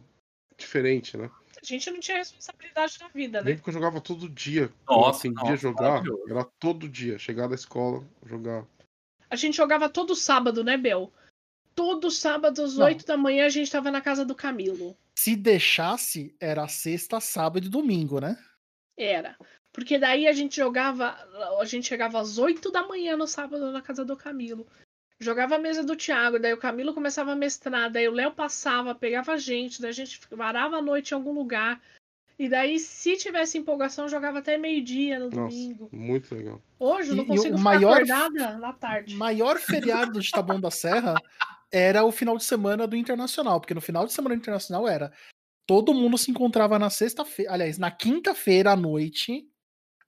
diferente, 0.58 1.16
né? 1.16 1.32
A 1.56 1.66
gente 1.66 1.90
não 1.90 2.02
tinha 2.02 2.18
responsabilidade 2.18 2.98
na 3.00 3.08
vida, 3.08 3.40
né? 3.40 3.46
Nem 3.46 3.56
porque 3.56 3.70
eu 3.70 3.76
jogava 3.76 4.02
todo 4.02 4.28
dia. 4.28 4.70
Nossa, 4.86 5.30
nossa, 5.30 5.48
dia 5.48 5.56
jogar, 5.56 6.04
era 6.30 6.44
todo 6.60 6.90
dia. 6.90 7.18
Chegar 7.18 7.48
da 7.48 7.56
escola, 7.56 8.06
jogar. 8.26 8.68
A 9.30 9.38
gente 9.38 9.56
jogava 9.56 9.88
todo 9.88 10.14
sábado, 10.14 10.66
né, 10.66 10.76
Bel? 10.76 11.14
Todo 11.74 12.12
sábado 12.12 12.62
às 12.62 12.78
oito 12.78 13.06
da 13.06 13.16
manhã 13.16 13.46
a 13.46 13.50
gente 13.50 13.72
tava 13.72 13.90
na 13.90 14.02
casa 14.02 14.26
do 14.26 14.36
Camilo. 14.36 14.98
Se 15.18 15.34
deixasse, 15.38 16.36
era 16.42 16.68
sexta, 16.68 17.22
sábado 17.22 17.68
e 17.68 17.70
domingo, 17.70 18.20
né? 18.20 18.38
Era. 18.98 19.38
Porque 19.78 20.00
daí 20.00 20.28
a 20.28 20.34
gente 20.34 20.56
jogava. 20.56 21.16
A 21.62 21.66
gente 21.66 21.88
chegava 21.88 22.20
às 22.20 22.40
oito 22.40 22.72
da 22.72 22.88
manhã 22.88 23.16
no 23.16 23.28
sábado 23.28 23.72
na 23.72 23.80
casa 23.80 24.04
do 24.04 24.18
Camilo. 24.18 24.66
Jogava 25.20 25.54
a 25.54 25.60
mesa 25.60 25.84
do 25.84 25.96
Thiago, 25.96 26.40
daí 26.40 26.52
o 26.52 26.58
Camilo 26.58 26.96
começava 26.96 27.34
a 27.34 27.36
mestrar, 27.36 27.92
daí 27.92 28.08
o 28.08 28.12
Léo 28.12 28.32
passava, 28.32 28.96
pegava 28.96 29.34
a 29.34 29.38
gente, 29.38 29.80
daí 29.80 29.92
a 29.92 29.94
gente 29.94 30.20
varava 30.32 30.78
a 30.78 30.82
noite 30.82 31.12
em 31.12 31.14
algum 31.14 31.32
lugar. 31.32 31.80
E 32.40 32.50
daí, 32.50 32.80
se 32.80 33.18
tivesse 33.18 33.60
empolgação, 33.60 34.10
jogava 34.10 34.40
até 34.40 34.58
meio-dia 34.58 35.20
no 35.20 35.26
Nossa, 35.26 35.42
domingo. 35.42 35.90
Muito 35.92 36.34
legal. 36.34 36.60
Hoje 36.80 37.12
eu 37.12 37.16
não 37.16 37.26
consigo 37.26 37.54
o 37.54 37.58
ficar 37.60 37.70
maior, 37.70 38.02
acordada 38.02 38.58
na 38.58 38.74
tarde. 38.74 39.16
Maior 39.16 39.60
feriado 39.60 40.20
de 40.20 40.32
Taboão 40.32 40.60
da 40.60 40.72
Serra 40.72 41.14
era 41.72 42.04
o 42.04 42.12
final 42.12 42.36
de 42.36 42.44
semana 42.44 42.88
do 42.88 42.96
Internacional, 42.96 43.60
porque 43.60 43.76
no 43.76 43.82
final 43.82 44.08
de 44.08 44.14
semana 44.14 44.36
do 44.36 44.40
Internacional 44.40 44.88
era 44.88 45.14
todo 45.68 45.94
mundo 45.94 46.18
se 46.18 46.32
encontrava 46.32 46.80
na 46.80 46.90
sexta-feira, 46.90 47.54
aliás, 47.54 47.78
na 47.78 47.92
quinta-feira 47.92 48.72
à 48.72 48.76
noite, 48.76 49.48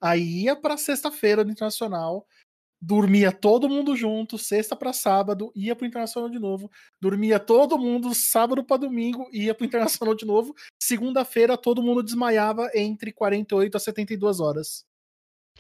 aí 0.02 0.44
ia 0.44 0.56
pra 0.56 0.78
sexta-feira 0.78 1.44
do 1.44 1.52
Internacional, 1.52 2.26
dormia 2.82 3.32
todo 3.32 3.68
mundo 3.68 3.96
junto, 3.96 4.38
sexta 4.38 4.76
para 4.76 4.94
sábado, 4.94 5.52
ia 5.56 5.76
pro 5.76 5.86
Internacional 5.86 6.30
de 6.30 6.40
novo, 6.40 6.72
dormia 7.00 7.40
todo 7.40 7.78
mundo 7.78 8.14
sábado 8.14 8.64
para 8.64 8.78
domingo, 8.78 9.28
ia 9.32 9.54
pro 9.54 9.66
Internacional 9.66 10.16
de 10.16 10.26
novo, 10.26 10.56
segunda-feira 10.82 11.58
todo 11.58 11.84
mundo 11.84 12.02
desmaiava 12.02 12.70
entre 12.74 13.12
48 13.12 13.76
a 13.76 13.80
72 13.80 14.40
horas. 14.40 14.86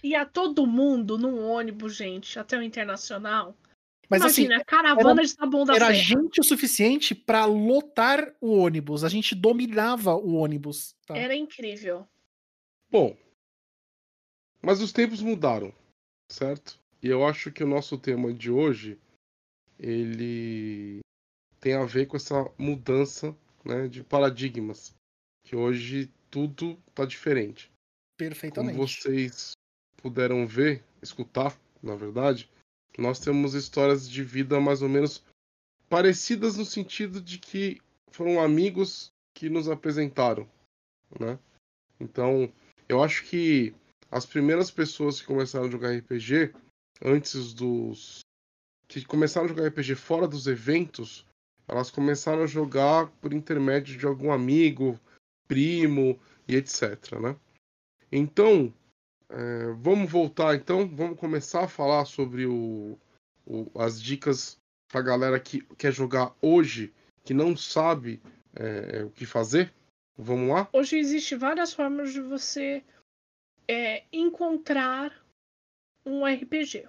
Ia 0.02 0.26
todo 0.26 0.66
mundo 0.66 1.18
num 1.18 1.44
ônibus, 1.44 1.96
gente, 1.96 2.40
até 2.40 2.58
o 2.58 2.64
Internacional. 2.64 3.56
Mas 4.10 4.24
assim, 4.24 4.46
Imagina, 4.46 4.56
assim, 4.56 4.66
caravana 4.66 5.22
era, 5.22 5.28
de 5.28 5.36
Taboão 5.36 5.66
da 5.66 5.76
Era 5.76 5.88
Serra. 5.88 6.00
gente 6.00 6.42
o 6.42 6.44
suficiente 6.44 7.14
para 7.14 7.46
lotar 7.46 8.34
o 8.42 8.58
ônibus. 8.58 9.04
A 9.04 9.10
gente 9.10 9.36
dominava 9.36 10.16
o 10.16 10.34
ônibus. 10.34 10.96
Tá? 11.06 11.16
Era 11.16 11.36
incrível. 11.36 12.08
Bom, 12.90 13.16
mas 14.62 14.82
os 14.82 14.92
tempos 14.92 15.22
mudaram, 15.22 15.74
certo? 16.32 16.80
E 17.02 17.08
eu 17.08 17.26
acho 17.26 17.52
que 17.52 17.64
o 17.64 17.68
nosso 17.68 17.98
tema 17.98 18.34
de 18.34 18.52
hoje 18.52 19.00
ele 19.80 21.00
tem 21.60 21.74
a 21.74 21.86
ver 21.86 22.08
com 22.08 22.18
essa 22.18 22.50
mudança 22.58 23.36
né, 23.64 23.88
de 23.88 24.04
paradigmas. 24.04 24.94
Que 25.44 25.56
hoje 25.56 26.12
tudo 26.30 26.78
está 26.90 27.06
diferente. 27.06 27.72
Perfeitamente. 28.18 28.76
Como 28.76 28.88
vocês 28.88 29.54
puderam 29.98 30.46
ver, 30.46 30.84
escutar, 31.02 31.58
na 31.82 31.96
verdade, 31.96 32.50
nós 32.98 33.20
temos 33.20 33.54
histórias 33.54 34.10
de 34.10 34.24
vida 34.24 34.60
mais 34.60 34.82
ou 34.82 34.90
menos 34.90 35.24
parecidas 35.90 36.58
no 36.58 36.66
sentido 36.66 37.22
de 37.22 37.40
que 37.40 37.82
foram 38.12 38.42
amigos 38.42 39.12
que 39.34 39.50
nos 39.50 39.70
apresentaram, 39.70 40.48
né? 41.18 41.40
Então, 42.00 42.52
eu 42.88 43.02
acho 43.02 43.24
que 43.26 43.74
as 44.12 44.26
primeiras 44.26 44.72
pessoas 44.72 45.20
que 45.20 45.28
começaram 45.28 45.68
a 45.68 45.72
jogar 45.72 45.96
RPG 45.96 46.54
antes 47.04 47.54
dos. 47.54 48.22
que 48.88 49.06
começaram 49.06 49.46
a 49.46 49.50
jogar 49.50 49.68
RPG 49.68 49.96
fora 49.96 50.28
dos 50.28 50.48
eventos, 50.48 51.26
elas 51.68 51.92
começaram 51.92 52.44
a 52.44 52.48
jogar 52.48 53.08
por 53.22 53.34
intermédio 53.34 53.98
de 53.98 54.06
algum 54.06 54.32
amigo, 54.32 55.00
primo 55.48 56.20
e 56.48 56.56
etc. 56.56 57.20
Né? 57.20 57.36
Então, 58.12 58.74
é, 59.30 59.72
vamos 59.78 60.12
voltar 60.12 60.56
então, 60.56 60.88
vamos 60.88 61.20
começar 61.20 61.66
a 61.66 61.68
falar 61.68 62.06
sobre 62.06 62.48
o, 62.48 62.98
o 63.46 63.70
as 63.80 64.02
dicas 64.02 64.58
para 64.92 65.02
galera 65.04 65.40
que 65.40 65.62
quer 65.78 65.94
jogar 65.94 66.34
hoje, 66.42 66.92
que 67.24 67.34
não 67.34 67.56
sabe 67.56 68.20
é, 68.56 69.04
o 69.04 69.12
que 69.12 69.26
fazer. 69.26 69.72
Vamos 70.18 70.50
lá? 70.50 70.68
Hoje 70.74 70.98
existe 70.98 71.36
várias 71.36 71.72
formas 71.72 72.12
de 72.12 72.20
você 72.20 72.84
é, 73.70 74.04
encontrar 74.12 75.24
um 76.04 76.26
RPG. 76.26 76.88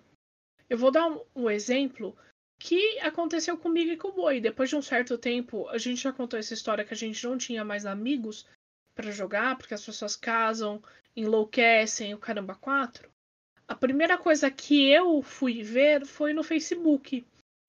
Eu 0.67 0.79
vou 0.79 0.91
dar 0.91 1.09
um, 1.09 1.21
um, 1.37 1.51
exemplo 1.51 2.17
que 2.59 2.99
aconteceu 3.01 3.59
comigo 3.59 3.91
e 3.91 3.99
com 3.99 4.09
o 4.09 4.13
Boi. 4.13 4.41
Depois 4.41 4.71
de 4.71 4.77
um 4.77 4.81
certo 4.81 5.19
tempo, 5.19 5.69
a 5.69 5.77
gente 5.77 6.01
já 6.01 6.11
contou 6.11 6.39
essa 6.39 6.55
história 6.55 6.83
que 6.83 6.95
a 6.95 6.97
gente 6.97 7.23
não 7.27 7.37
tinha 7.37 7.63
mais 7.63 7.85
amigos 7.85 8.47
para 8.95 9.11
jogar, 9.11 9.59
porque 9.59 9.75
as 9.75 9.85
pessoas 9.85 10.17
casam, 10.17 10.83
enlouquecem, 11.15 12.15
o 12.15 12.19
caramba 12.19 12.55
quatro. 12.55 13.11
A 13.69 13.75
primeira 13.75 14.17
coisa 14.17 14.51
que 14.51 14.89
eu 14.89 15.21
fui 15.21 15.63
ver 15.63 16.07
foi 16.07 16.33
no 16.33 16.43
Facebook. 16.43 17.27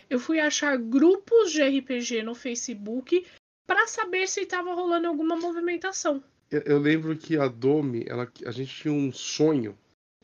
Eu 0.09 0.19
fui 0.19 0.39
achar 0.39 0.77
grupos 0.77 1.51
de 1.51 1.61
RPG 1.61 2.23
no 2.23 2.33
Facebook 2.33 3.27
para 3.67 3.87
saber 3.87 4.25
se 4.27 4.41
estava 4.41 4.73
rolando 4.73 5.09
alguma 5.09 5.35
movimentação. 5.35 6.23
Eu, 6.51 6.79
lembro 6.79 7.15
que 7.15 7.37
a 7.37 7.47
Domi, 7.47 8.03
ela, 8.05 8.29
a 8.45 8.51
gente 8.51 8.75
tinha 8.75 8.93
um 8.93 9.11
sonho, 9.11 9.77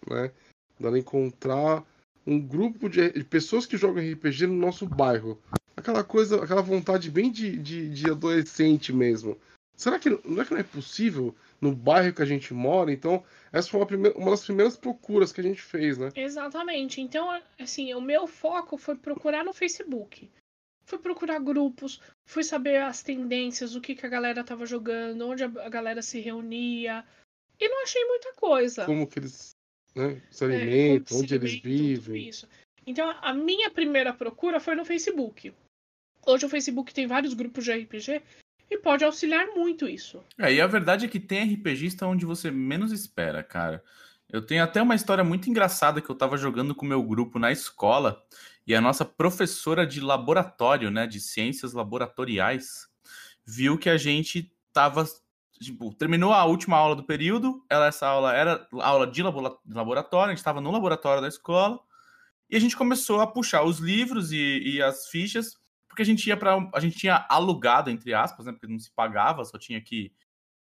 né? 0.06 0.32
Dela 0.78 1.00
encontrar 1.00 1.86
um 2.26 2.38
grupo 2.38 2.90
de, 2.90 3.12
de, 3.12 3.24
pessoas 3.24 3.66
que 3.66 3.78
jogam 3.78 4.04
RPG 4.04 4.46
no 4.48 4.54
nosso 4.54 4.86
bairro. 4.86 5.42
Aquela 5.76 6.04
coisa, 6.04 6.44
aquela 6.44 6.62
vontade 6.62 7.10
bem 7.10 7.32
de, 7.32 7.58
de, 7.58 7.90
de 7.90 8.12
adolescente 8.12 8.92
mesmo. 8.92 9.38
Será 9.78 9.98
que 9.98 10.10
não 10.10 10.42
é 10.42 10.46
que 10.46 10.52
não 10.52 10.60
é 10.60 10.64
possível 10.64 11.34
no 11.62 11.74
bairro 11.74 12.14
que 12.14 12.22
a 12.22 12.26
gente 12.26 12.54
mora? 12.54 12.92
Então, 12.92 13.24
essa 13.54 13.70
foi 13.70 13.80
uma, 13.80 13.86
primeira, 13.86 14.18
uma 14.18 14.32
das 14.32 14.44
primeiras 14.44 14.76
procuras 14.76 15.32
que 15.32 15.40
a 15.40 15.44
gente 15.44 15.62
fez, 15.62 15.98
né? 15.98 16.10
Exatamente. 16.16 17.00
Então, 17.00 17.30
assim, 17.60 17.94
o 17.94 18.02
meu 18.02 18.28
foco 18.28 18.76
foi 18.76 18.96
procurar 18.96 19.46
no 19.46 19.54
Facebook. 19.54 20.30
Fui 20.88 20.98
procurar 20.98 21.40
grupos, 21.40 22.02
fui 22.26 22.46
saber 22.46 22.82
as 22.82 23.04
tendências, 23.04 23.76
o 23.76 23.82
que, 23.82 23.94
que 23.94 24.06
a 24.06 24.10
galera 24.10 24.42
tava 24.42 24.66
jogando, 24.66 25.28
onde 25.28 25.44
a 25.44 25.70
galera 25.70 26.02
se 26.02 26.22
reunia. 26.22 27.04
E 27.60 27.68
não 27.68 27.84
achei 27.84 28.04
muita 28.06 28.34
coisa. 28.34 28.86
Como 28.86 29.06
que 29.06 29.20
eles 29.20 29.52
né, 29.94 30.22
se 30.32 30.46
é, 30.46 30.48
alimentam, 30.48 31.18
é, 31.18 31.20
onde 31.20 31.36
eles 31.36 31.54
vivem. 31.60 32.30
Isso. 32.30 32.48
Então, 32.86 33.14
a 33.22 33.34
minha 33.34 33.70
primeira 33.70 34.14
procura 34.14 34.62
foi 34.62 34.76
no 34.76 34.86
Facebook. 34.86 35.54
Hoje 36.26 36.46
o 36.46 36.50
Facebook 36.50 36.94
tem 36.94 37.06
vários 37.06 37.34
grupos 37.34 37.66
de 37.66 37.74
RPG 37.74 38.22
e 38.70 38.78
pode 38.78 39.04
auxiliar 39.04 39.48
muito 39.48 39.90
isso. 39.90 40.24
É, 40.40 40.54
e 40.54 40.62
a 40.62 40.68
verdade 40.68 41.06
é 41.06 41.10
que 41.10 41.20
tem 41.20 41.54
RPGista 41.54 42.08
onde 42.08 42.26
você 42.26 42.50
menos 42.50 42.94
espera, 42.94 43.44
cara. 43.44 43.84
Eu 44.30 44.42
tenho 44.42 44.64
até 44.64 44.82
uma 44.82 44.96
história 44.96 45.24
muito 45.24 45.50
engraçada 45.50 46.02
que 46.02 46.10
eu 46.10 46.16
tava 46.16 46.38
jogando 46.38 46.74
com 46.74 46.86
o 46.86 46.90
meu 46.90 47.04
grupo 47.04 47.40
na 47.40 47.52
escola 47.52 48.24
e 48.68 48.76
a 48.76 48.82
nossa 48.82 49.06
professora 49.06 49.88
de 49.88 50.02
laboratório, 50.02 50.92
né, 50.92 51.08
de 51.08 51.22
ciências 51.22 51.72
laboratoriais, 51.72 52.88
viu 53.46 53.78
que 53.78 53.90
a 53.90 53.98
gente 53.98 54.52
tava 54.74 55.06
tipo, 55.60 55.94
terminou 55.96 56.34
a 56.34 56.44
última 56.46 56.78
aula 56.78 56.96
do 56.96 57.04
período, 57.04 57.66
ela, 57.70 57.88
essa 57.88 58.06
aula 58.06 58.34
era 58.34 58.68
aula 58.74 59.08
de 59.08 59.24
laboratório, 59.24 60.28
a 60.28 60.30
gente 60.30 60.40
estava 60.40 60.62
no 60.62 60.70
laboratório 60.70 61.22
da 61.22 61.28
escola, 61.28 61.80
e 62.50 62.56
a 62.56 62.60
gente 62.60 62.78
começou 62.78 63.22
a 63.22 63.28
puxar 63.28 63.64
os 63.64 63.80
livros 63.80 64.32
e, 64.32 64.60
e 64.60 64.82
as 64.82 65.08
fichas, 65.08 65.58
porque 65.88 66.02
a 66.02 66.06
gente 66.06 66.28
ia 66.28 66.38
para 66.38 66.70
a 66.74 66.80
gente 66.80 66.98
tinha 66.98 67.26
alugado 67.30 67.90
entre 67.90 68.14
aspas, 68.14 68.46
né, 68.46 68.52
porque 68.52 68.68
não 68.68 68.80
se 68.80 68.92
pagava, 68.92 69.46
só 69.46 69.58
tinha 69.58 69.82
que 69.82 70.14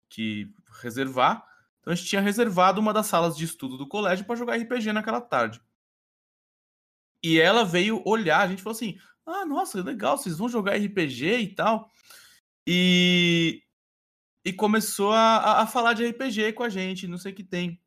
que 0.09 0.51
reservar. 0.81 1.43
Então 1.81 1.91
a 1.91 1.95
gente 1.95 2.07
tinha 2.07 2.21
reservado 2.21 2.79
uma 2.79 2.93
das 2.93 3.07
salas 3.07 3.35
de 3.35 3.43
estudo 3.43 3.77
do 3.77 3.87
colégio 3.87 4.25
para 4.25 4.35
jogar 4.35 4.57
RPG 4.57 4.93
naquela 4.93 5.19
tarde. 5.19 5.61
E 7.25 7.39
ela 7.39 7.65
veio 7.65 8.03
olhar, 8.05 8.41
a 8.41 8.47
gente 8.47 8.61
falou 8.61 8.75
assim: 8.75 8.99
Ah, 9.25 9.43
nossa, 9.47 9.81
legal, 9.81 10.15
vocês 10.15 10.37
vão 10.37 10.47
jogar 10.47 10.77
RPG 10.77 11.39
e 11.39 11.47
tal. 11.55 11.89
E, 12.67 13.63
e 14.45 14.53
começou 14.53 15.11
a, 15.11 15.63
a 15.63 15.67
falar 15.67 15.93
de 15.93 16.05
RPG 16.05 16.53
com 16.53 16.61
a 16.61 16.69
gente, 16.69 17.07
não 17.07 17.17
sei 17.17 17.31
o 17.31 17.35
que 17.35 17.43
tem. 17.43 17.81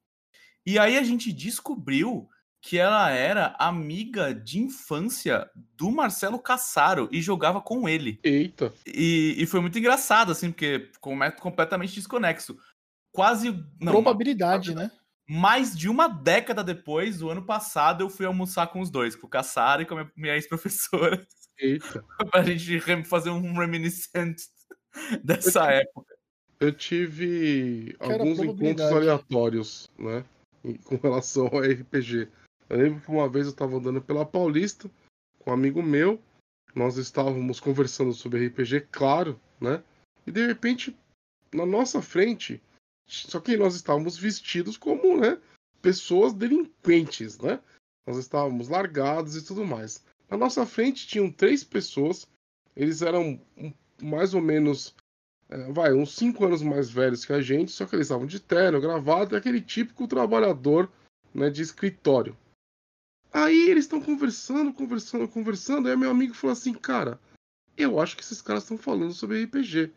E 0.66 0.76
aí 0.76 0.98
a 0.98 1.04
gente 1.04 1.32
descobriu 1.32 2.28
que 2.60 2.78
ela 2.78 3.10
era 3.10 3.54
amiga 3.60 4.34
de 4.34 4.58
infância 4.58 5.48
do 5.54 5.92
Marcelo 5.92 6.40
Cassaro 6.40 7.08
e 7.12 7.22
jogava 7.22 7.60
com 7.60 7.88
ele. 7.88 8.18
Eita. 8.24 8.74
E, 8.84 9.36
e 9.38 9.46
foi 9.46 9.60
muito 9.60 9.78
engraçado, 9.78 10.32
assim, 10.32 10.50
porque 10.50 10.90
completamente 11.00 11.94
desconexo. 11.94 12.58
Quase. 13.12 13.52
Não, 13.80 13.92
Probabilidade, 13.92 14.72
uma, 14.72 14.82
né? 14.82 14.90
Mais 15.28 15.76
de 15.76 15.88
uma 15.88 16.08
década 16.08 16.64
depois, 16.64 17.20
o 17.20 17.28
ano 17.28 17.44
passado, 17.44 18.02
eu 18.02 18.08
fui 18.08 18.24
almoçar 18.24 18.68
com 18.68 18.80
os 18.80 18.90
dois, 18.90 19.14
com 19.14 19.26
o 19.26 19.30
Cassaro 19.30 19.82
e 19.82 19.86
com 19.86 19.94
a 19.94 19.96
minha, 19.98 20.12
minha 20.16 20.34
ex-professora. 20.34 21.26
Eita. 21.58 22.02
pra 22.30 22.42
gente 22.42 22.80
fazer 23.04 23.30
um 23.30 23.52
reminiscente 23.58 24.44
dessa 25.22 25.64
eu 25.64 25.80
época. 25.80 26.16
Eu 26.60 26.72
tive 26.72 27.94
alguns 28.00 28.38
encontros 28.38 28.90
aleatórios, 28.90 29.90
né? 29.98 30.24
Com 30.84 30.96
relação 30.96 31.46
ao 31.46 31.60
RPG. 31.60 32.28
Eu 32.68 32.78
lembro 32.78 33.00
que 33.00 33.10
uma 33.10 33.28
vez 33.28 33.46
eu 33.46 33.52
estava 33.52 33.76
andando 33.76 34.00
pela 34.00 34.26
Paulista 34.26 34.90
com 35.38 35.50
um 35.50 35.54
amigo 35.54 35.82
meu, 35.82 36.20
nós 36.74 36.96
estávamos 36.96 37.60
conversando 37.60 38.12
sobre 38.12 38.46
RPG, 38.46 38.88
claro, 38.90 39.38
né? 39.60 39.82
E 40.26 40.32
de 40.32 40.46
repente, 40.46 40.96
na 41.54 41.64
nossa 41.64 42.02
frente, 42.02 42.60
só 43.08 43.40
que 43.40 43.56
nós 43.56 43.74
estávamos 43.74 44.16
vestidos 44.16 44.76
como, 44.76 45.18
né, 45.18 45.38
pessoas 45.80 46.34
delinquentes, 46.34 47.38
né? 47.38 47.58
Nós 48.06 48.16
estávamos 48.18 48.68
largados 48.68 49.36
e 49.36 49.44
tudo 49.44 49.64
mais. 49.64 50.04
Na 50.30 50.36
nossa 50.36 50.66
frente 50.66 51.06
tinham 51.06 51.30
três 51.30 51.64
pessoas, 51.64 52.28
eles 52.76 53.02
eram 53.02 53.40
mais 54.02 54.34
ou 54.34 54.40
menos, 54.40 54.94
é, 55.48 55.72
vai, 55.72 55.92
uns 55.92 56.14
cinco 56.14 56.44
anos 56.44 56.62
mais 56.62 56.90
velhos 56.90 57.24
que 57.24 57.32
a 57.32 57.40
gente, 57.40 57.72
só 57.72 57.86
que 57.86 57.96
eles 57.96 58.06
estavam 58.06 58.26
de 58.26 58.38
terno, 58.38 58.80
gravado, 58.80 59.34
aquele 59.34 59.60
típico 59.60 60.06
trabalhador 60.06 60.90
né, 61.34 61.50
de 61.50 61.62
escritório. 61.62 62.36
Aí 63.32 63.68
eles 63.70 63.84
estão 63.84 64.00
conversando, 64.00 64.72
conversando, 64.72 65.28
conversando. 65.28 65.88
Aí 65.88 65.96
meu 65.96 66.10
amigo 66.10 66.34
falou 66.34 66.52
assim: 66.52 66.72
Cara, 66.72 67.20
eu 67.76 68.00
acho 68.00 68.16
que 68.16 68.22
esses 68.22 68.40
caras 68.40 68.62
estão 68.62 68.78
falando 68.78 69.12
sobre 69.12 69.44
RPG. 69.44 69.92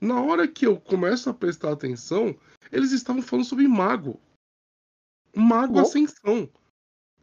Na 0.00 0.20
hora 0.20 0.46
que 0.46 0.66
eu 0.66 0.78
começo 0.78 1.30
a 1.30 1.34
prestar 1.34 1.72
atenção, 1.72 2.38
eles 2.70 2.92
estavam 2.92 3.22
falando 3.22 3.46
sobre 3.46 3.66
mago. 3.66 4.20
Mago 5.34 5.78
Ascensão. 5.78 6.50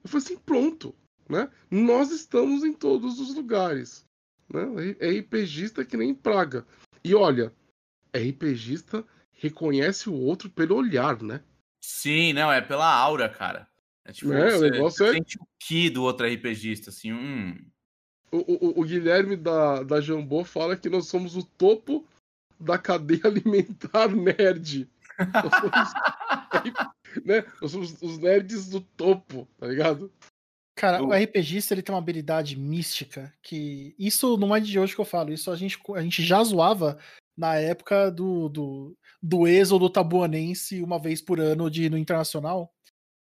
Eu 0.04 0.10
falei 0.10 0.26
assim: 0.26 0.38
Pronto. 0.38 0.96
Né? 1.30 1.50
Nós 1.72 2.12
estamos 2.12 2.64
em 2.64 2.74
todos 2.74 3.20
os 3.20 3.34
lugares. 3.34 4.06
Né? 4.50 4.96
RPGista 5.20 5.86
que 5.86 5.98
nem 5.98 6.14
praga. 6.14 6.66
E 7.04 7.16
olha, 7.16 7.54
RPGista 8.16 9.06
reconhece 9.32 10.10
o 10.10 10.14
outro 10.14 10.50
pelo 10.50 10.76
olhar, 10.76 11.22
né? 11.22 11.42
Sim, 11.82 12.34
não, 12.34 12.52
é 12.52 12.62
pela 12.62 12.86
aura, 12.86 13.28
cara. 13.28 13.68
É 14.06 14.12
tipo, 14.12 14.34
é, 14.34 14.52
você, 14.52 14.58
o 14.58 14.72
negócio 14.72 15.06
é... 15.06 15.14
sente 15.14 15.38
o 15.38 15.48
que 15.60 15.90
do 15.90 16.04
outro 16.04 16.28
RPGista, 16.28 16.90
assim, 16.90 17.12
hum. 17.12 17.58
O, 18.32 18.38
o, 18.38 18.82
o, 18.82 18.84
Guilherme 18.84 19.36
da, 19.36 19.84
da 19.84 20.02
Jambô 20.02 20.44
fala 20.44 20.76
que 20.76 20.90
nós 20.90 21.08
somos 21.08 21.36
o 21.36 21.44
topo 21.44 22.08
da 22.64 22.78
cadeia 22.78 23.22
alimentar 23.26 24.10
nerd. 24.10 24.90
Nós 25.34 25.54
somos, 25.60 27.26
né? 27.26 27.46
nós 27.62 27.72
somos 27.72 28.02
os 28.02 28.18
nerds 28.18 28.70
do 28.70 28.82
topo, 28.82 29.48
tá 29.58 29.68
ligado? 29.68 30.12
Cara, 30.76 31.04
o 31.04 31.14
RPGista 31.14 31.74
ele 31.74 31.84
tem 31.84 31.94
uma 31.94 32.02
habilidade 32.02 32.58
mística 32.58 33.32
que. 33.42 33.96
Isso 33.98 34.38
não 34.38 34.56
é 34.56 34.60
de 34.60 34.80
hoje 34.80 34.96
que 34.96 35.02
eu 35.02 35.06
falo, 35.06 35.32
isso 35.32 35.52
a 35.52 35.56
gente, 35.56 35.80
a 35.96 36.02
gente 36.02 36.24
já 36.24 36.44
zoava 36.44 36.98
na 37.38 37.56
época 37.56 38.10
do, 38.10 38.50
do, 38.50 38.98
do 39.22 39.48
êxodo 39.48 39.90
tabuanense 39.90 40.82
uma 40.82 41.00
vez 41.00 41.22
por 41.22 41.40
ano 41.40 41.70
de, 41.70 41.90
no 41.90 41.98
internacional 41.98 42.74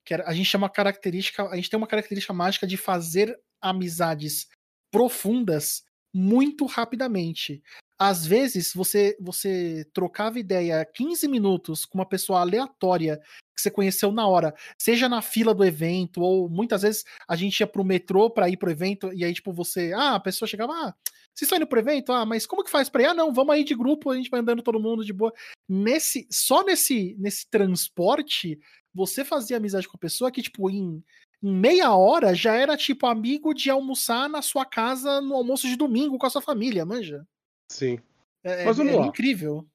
que 0.09 0.14
a 0.14 0.33
gente 0.33 0.46
chama 0.46 0.70
característica, 0.70 1.46
a 1.51 1.57
gente 1.57 1.68
tem 1.68 1.77
uma 1.77 1.87
característica 1.87 2.33
mágica 2.33 2.66
de 2.66 2.79
fazer 2.79 3.38
amizades 3.61 4.48
profundas 4.90 5.85
muito 6.14 6.64
rapidamente. 6.64 7.62
Às 7.98 8.24
vezes 8.26 8.72
você 8.72 9.16
você 9.20 9.84
trocava 9.92 10.38
ideia 10.38 10.84
15 10.84 11.26
minutos 11.28 11.84
com 11.84 11.98
uma 11.98 12.08
pessoa 12.08 12.40
aleatória 12.40 13.20
que 13.54 13.62
você 13.62 13.70
conheceu 13.70 14.12
na 14.12 14.26
hora, 14.28 14.54
seja 14.78 15.08
na 15.08 15.20
fila 15.20 15.52
do 15.52 15.64
evento 15.64 16.20
ou 16.22 16.48
muitas 16.48 16.82
vezes 16.82 17.04
a 17.28 17.34
gente 17.34 17.58
ia 17.58 17.66
pro 17.66 17.84
metrô 17.84 18.30
para 18.30 18.48
ir 18.48 18.56
pro 18.56 18.70
evento 18.70 19.12
e 19.12 19.24
aí 19.24 19.34
tipo 19.34 19.52
você, 19.52 19.92
ah, 19.94 20.14
a 20.14 20.20
pessoa 20.20 20.48
chegava, 20.48 20.72
ah, 20.72 20.94
vocês 21.34 21.46
estão 21.46 21.56
indo 21.56 21.66
pro 21.66 21.80
evento? 21.80 22.12
Ah, 22.12 22.24
mas 22.24 22.46
como 22.46 22.62
que 22.64 22.70
faz 22.70 22.88
para 22.88 23.02
ir? 23.02 23.06
Ah, 23.06 23.14
não, 23.14 23.32
vamos 23.32 23.54
aí 23.54 23.64
de 23.64 23.74
grupo, 23.74 24.11
a 24.11 24.16
gente 24.16 24.30
vai 24.30 24.40
andando 24.40 24.62
todo 24.62 24.80
mundo 24.80 25.04
de 25.04 25.12
boa. 25.12 25.32
Nesse 25.68 26.26
só 26.30 26.62
nesse 26.64 27.16
nesse 27.18 27.48
transporte 27.50 28.58
você 28.94 29.24
fazia 29.24 29.56
amizade 29.56 29.87
com 29.88 29.96
a 29.96 30.00
pessoa 30.00 30.30
que, 30.30 30.42
tipo, 30.42 30.68
em, 30.70 31.02
em 31.42 31.52
meia 31.52 31.94
hora 31.94 32.34
já 32.34 32.54
era, 32.54 32.76
tipo, 32.76 33.06
amigo 33.06 33.54
de 33.54 33.70
almoçar 33.70 34.28
na 34.28 34.42
sua 34.42 34.64
casa 34.64 35.20
no 35.20 35.34
almoço 35.34 35.68
de 35.68 35.76
domingo 35.76 36.18
com 36.18 36.26
a 36.26 36.30
sua 36.30 36.42
família, 36.42 36.84
manja? 36.84 37.24
Sim. 37.70 37.98
É, 38.42 38.64
Mas 38.64 38.76
vamos 38.76 38.92
é, 38.92 38.96
lá. 38.96 39.07
incrível. 39.07 39.66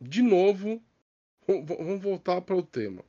De 0.00 0.22
novo, 0.22 0.82
vamos 1.46 2.00
voltar 2.00 2.40
para 2.40 2.56
o 2.56 2.62
tema. 2.62 3.04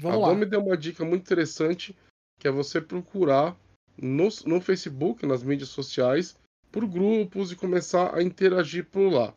Vamos 0.00 0.24
a 0.24 0.28
lá. 0.28 0.34
me 0.34 0.46
deu 0.46 0.60
uma 0.60 0.76
dica 0.76 1.04
muito 1.04 1.22
interessante, 1.22 1.96
que 2.38 2.48
é 2.48 2.50
você 2.50 2.80
procurar 2.80 3.56
no, 3.96 4.28
no 4.46 4.60
Facebook, 4.60 5.24
nas 5.26 5.42
mídias 5.42 5.68
sociais, 5.68 6.36
por 6.72 6.86
grupos 6.86 7.52
e 7.52 7.56
começar 7.56 8.16
a 8.16 8.22
interagir 8.22 8.86
por 8.86 9.12
lá. 9.12 9.34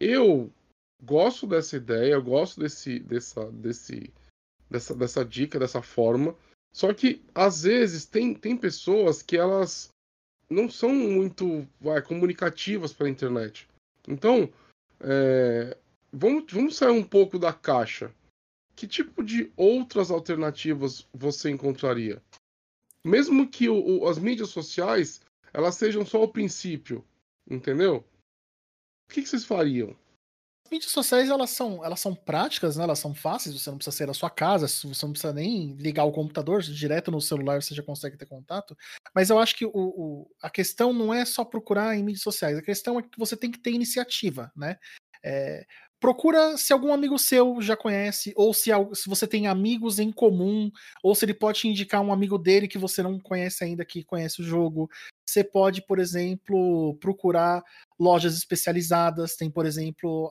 Eu 0.00 0.50
gosto 1.02 1.46
dessa 1.46 1.76
ideia, 1.76 2.14
eu 2.14 2.22
gosto 2.22 2.60
desse, 2.60 2.98
dessa, 3.00 3.50
desse, 3.52 4.12
dessa, 4.70 4.94
dessa 4.94 5.24
dica, 5.24 5.58
dessa 5.58 5.82
forma. 5.82 6.34
Só 6.72 6.92
que, 6.92 7.22
às 7.34 7.62
vezes, 7.62 8.06
tem, 8.06 8.34
tem 8.34 8.56
pessoas 8.56 9.22
que 9.22 9.36
elas 9.36 9.93
não 10.48 10.68
são 10.68 10.94
muito 10.94 11.66
vai, 11.80 12.00
comunicativas 12.02 12.92
para 12.92 13.06
a 13.06 13.10
internet. 13.10 13.68
Então, 14.06 14.52
é, 15.00 15.76
vamos, 16.12 16.52
vamos 16.52 16.76
sair 16.76 16.90
um 16.90 17.02
pouco 17.04 17.38
da 17.38 17.52
caixa. 17.52 18.12
Que 18.76 18.88
tipo 18.88 19.22
de 19.22 19.52
outras 19.56 20.10
alternativas 20.10 21.06
você 21.12 21.50
encontraria? 21.50 22.20
Mesmo 23.04 23.48
que 23.48 23.68
o, 23.68 24.00
o, 24.00 24.08
as 24.08 24.18
mídias 24.18 24.48
sociais 24.48 25.20
elas 25.52 25.76
sejam 25.76 26.04
só 26.04 26.22
o 26.22 26.28
princípio, 26.28 27.04
entendeu? 27.48 28.04
O 29.08 29.12
que, 29.12 29.22
que 29.22 29.28
vocês 29.28 29.44
fariam? 29.44 29.96
Mídias 30.74 30.90
sociais 30.90 31.30
elas 31.30 31.50
são, 31.50 31.84
elas 31.84 32.00
são 32.00 32.14
práticas, 32.14 32.76
né? 32.76 32.82
Elas 32.82 32.98
são 32.98 33.14
fáceis, 33.14 33.54
você 33.54 33.70
não 33.70 33.78
precisa 33.78 33.96
sair 33.96 34.06
da 34.08 34.14
sua 34.14 34.28
casa, 34.28 34.66
você 34.66 35.06
não 35.06 35.12
precisa 35.12 35.32
nem 35.32 35.74
ligar 35.76 36.04
o 36.04 36.12
computador, 36.12 36.62
direto 36.62 37.12
no 37.12 37.20
celular 37.20 37.62
você 37.62 37.74
já 37.74 37.82
consegue 37.82 38.16
ter 38.16 38.26
contato. 38.26 38.76
Mas 39.14 39.30
eu 39.30 39.38
acho 39.38 39.56
que 39.56 39.64
o, 39.64 39.70
o 39.72 40.30
a 40.42 40.50
questão 40.50 40.92
não 40.92 41.14
é 41.14 41.24
só 41.24 41.44
procurar 41.44 41.96
em 41.96 42.02
mídias 42.02 42.22
sociais, 42.22 42.58
a 42.58 42.62
questão 42.62 42.98
é 42.98 43.02
que 43.02 43.16
você 43.16 43.36
tem 43.36 43.50
que 43.50 43.58
ter 43.58 43.70
iniciativa, 43.70 44.50
né? 44.56 44.76
É, 45.24 45.64
procura 46.00 46.56
se 46.58 46.72
algum 46.72 46.92
amigo 46.92 47.18
seu 47.18 47.62
já 47.62 47.76
conhece, 47.76 48.32
ou 48.36 48.52
se, 48.52 48.70
se 48.94 49.08
você 49.08 49.26
tem 49.26 49.46
amigos 49.46 49.98
em 49.98 50.12
comum, 50.12 50.70
ou 51.02 51.14
se 51.14 51.24
ele 51.24 51.32
pode 51.32 51.60
te 51.60 51.68
indicar 51.68 52.02
um 52.02 52.12
amigo 52.12 52.36
dele 52.36 52.68
que 52.68 52.76
você 52.76 53.02
não 53.02 53.18
conhece 53.18 53.64
ainda, 53.64 53.84
que 53.84 54.04
conhece 54.04 54.42
o 54.42 54.44
jogo. 54.44 54.90
Você 55.26 55.42
pode, 55.42 55.82
por 55.86 55.98
exemplo, 55.98 56.96
procurar 57.00 57.62
lojas 57.98 58.36
especializadas. 58.36 59.36
Tem, 59.36 59.50
por 59.50 59.66
exemplo, 59.66 60.30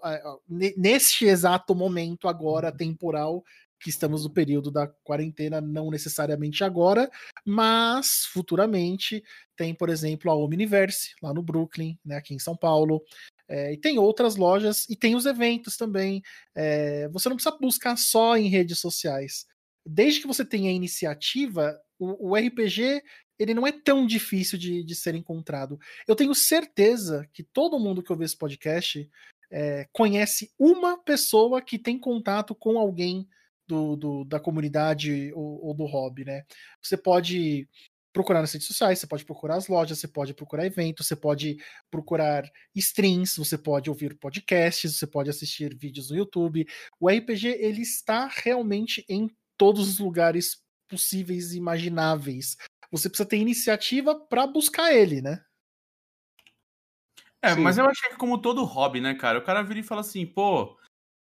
neste 0.49 1.25
exato 1.25 1.73
momento 1.73 2.27
agora 2.27 2.69
uhum. 2.69 2.77
temporal 2.77 3.43
que 3.83 3.89
estamos 3.89 4.23
no 4.23 4.29
período 4.29 4.71
da 4.71 4.87
quarentena, 4.87 5.59
não 5.59 5.91
necessariamente 5.91 6.63
agora, 6.63 7.11
mas 7.45 8.25
futuramente 8.31 9.21
tem, 9.57 9.75
por 9.75 9.89
exemplo, 9.89 10.31
a 10.31 10.35
Omniverse 10.35 11.13
lá 11.21 11.33
no 11.33 11.43
Brooklyn, 11.43 11.99
né, 12.03 12.15
aqui 12.15 12.33
em 12.33 12.39
São 12.39 12.55
Paulo. 12.55 13.03
É, 13.47 13.73
e 13.73 13.77
tem 13.77 13.99
outras 13.99 14.37
lojas 14.37 14.89
e 14.89 14.95
tem 14.95 15.15
os 15.15 15.25
eventos 15.25 15.75
também. 15.75 16.21
É, 16.55 17.09
você 17.09 17.27
não 17.27 17.35
precisa 17.35 17.57
buscar 17.59 17.97
só 17.97 18.37
em 18.37 18.47
redes 18.47 18.79
sociais. 18.79 19.45
Desde 19.85 20.21
que 20.21 20.27
você 20.27 20.45
tenha 20.45 20.71
iniciativa, 20.71 21.77
o, 21.99 22.31
o 22.31 22.35
RPG 22.35 23.01
ele 23.37 23.53
não 23.53 23.65
é 23.65 23.71
tão 23.71 24.05
difícil 24.05 24.57
de, 24.57 24.83
de 24.83 24.95
ser 24.95 25.15
encontrado. 25.15 25.79
Eu 26.07 26.15
tenho 26.15 26.33
certeza 26.35 27.27
que 27.33 27.43
todo 27.43 27.79
mundo 27.79 28.03
que 28.03 28.11
ouve 28.11 28.25
esse 28.25 28.37
podcast 28.37 29.09
é, 29.51 29.87
conhece 29.91 30.51
uma 30.57 30.97
pessoa 30.97 31.61
que 31.61 31.77
tem 31.77 31.99
contato 31.99 32.55
com 32.55 32.77
alguém 32.77 33.27
do, 33.67 33.95
do 33.95 34.23
da 34.25 34.39
comunidade 34.39 35.31
ou, 35.33 35.67
ou, 35.67 35.73
do 35.73 35.85
hobby, 35.85 36.25
né? 36.25 36.43
Você 36.81 36.97
pode 36.97 37.67
procurar 38.11 38.41
nas 38.41 38.51
redes 38.51 38.67
sociais, 38.67 38.99
você 38.99 39.07
pode 39.07 39.25
procurar 39.25 39.55
as 39.55 39.67
lojas, 39.67 39.99
você 39.99 40.07
pode 40.07 40.33
procurar 40.33 40.65
eventos, 40.65 41.07
você 41.07 41.15
pode 41.15 41.57
procurar 41.89 42.43
streams, 42.75 43.37
você 43.37 43.57
pode 43.57 43.89
ouvir 43.89 44.15
podcasts, 44.17 44.97
você 44.97 45.07
pode 45.07 45.29
assistir 45.29 45.75
vídeos 45.75 46.09
no 46.09 46.17
YouTube. 46.17 46.67
O 46.99 47.09
RPG 47.09 47.47
ele 47.47 47.81
está 47.81 48.27
realmente 48.27 49.03
em 49.09 49.29
todos 49.57 49.87
os 49.87 49.99
lugares 49.99 50.61
possíveis 50.87 51.53
e 51.53 51.57
imagináveis 51.57 52.55
você 52.93 53.09
precisa 53.09 53.27
ter 53.27 53.37
iniciativa 53.37 54.15
para 54.15 54.45
buscar 54.45 54.93
ele, 54.93 55.19
né? 55.19 55.43
É, 57.41 57.55
Sim. 57.55 57.61
mas 57.61 57.77
eu 57.77 57.85
achei 57.89 58.11
que 58.11 58.17
como 58.17 58.37
todo 58.41 58.63
hobby, 58.63 59.01
né, 59.01 59.15
cara? 59.15 59.39
O 59.39 59.43
cara 59.43 59.63
vira 59.63 59.79
e 59.79 59.83
fala 59.83 60.01
assim, 60.01 60.25
pô, 60.25 60.77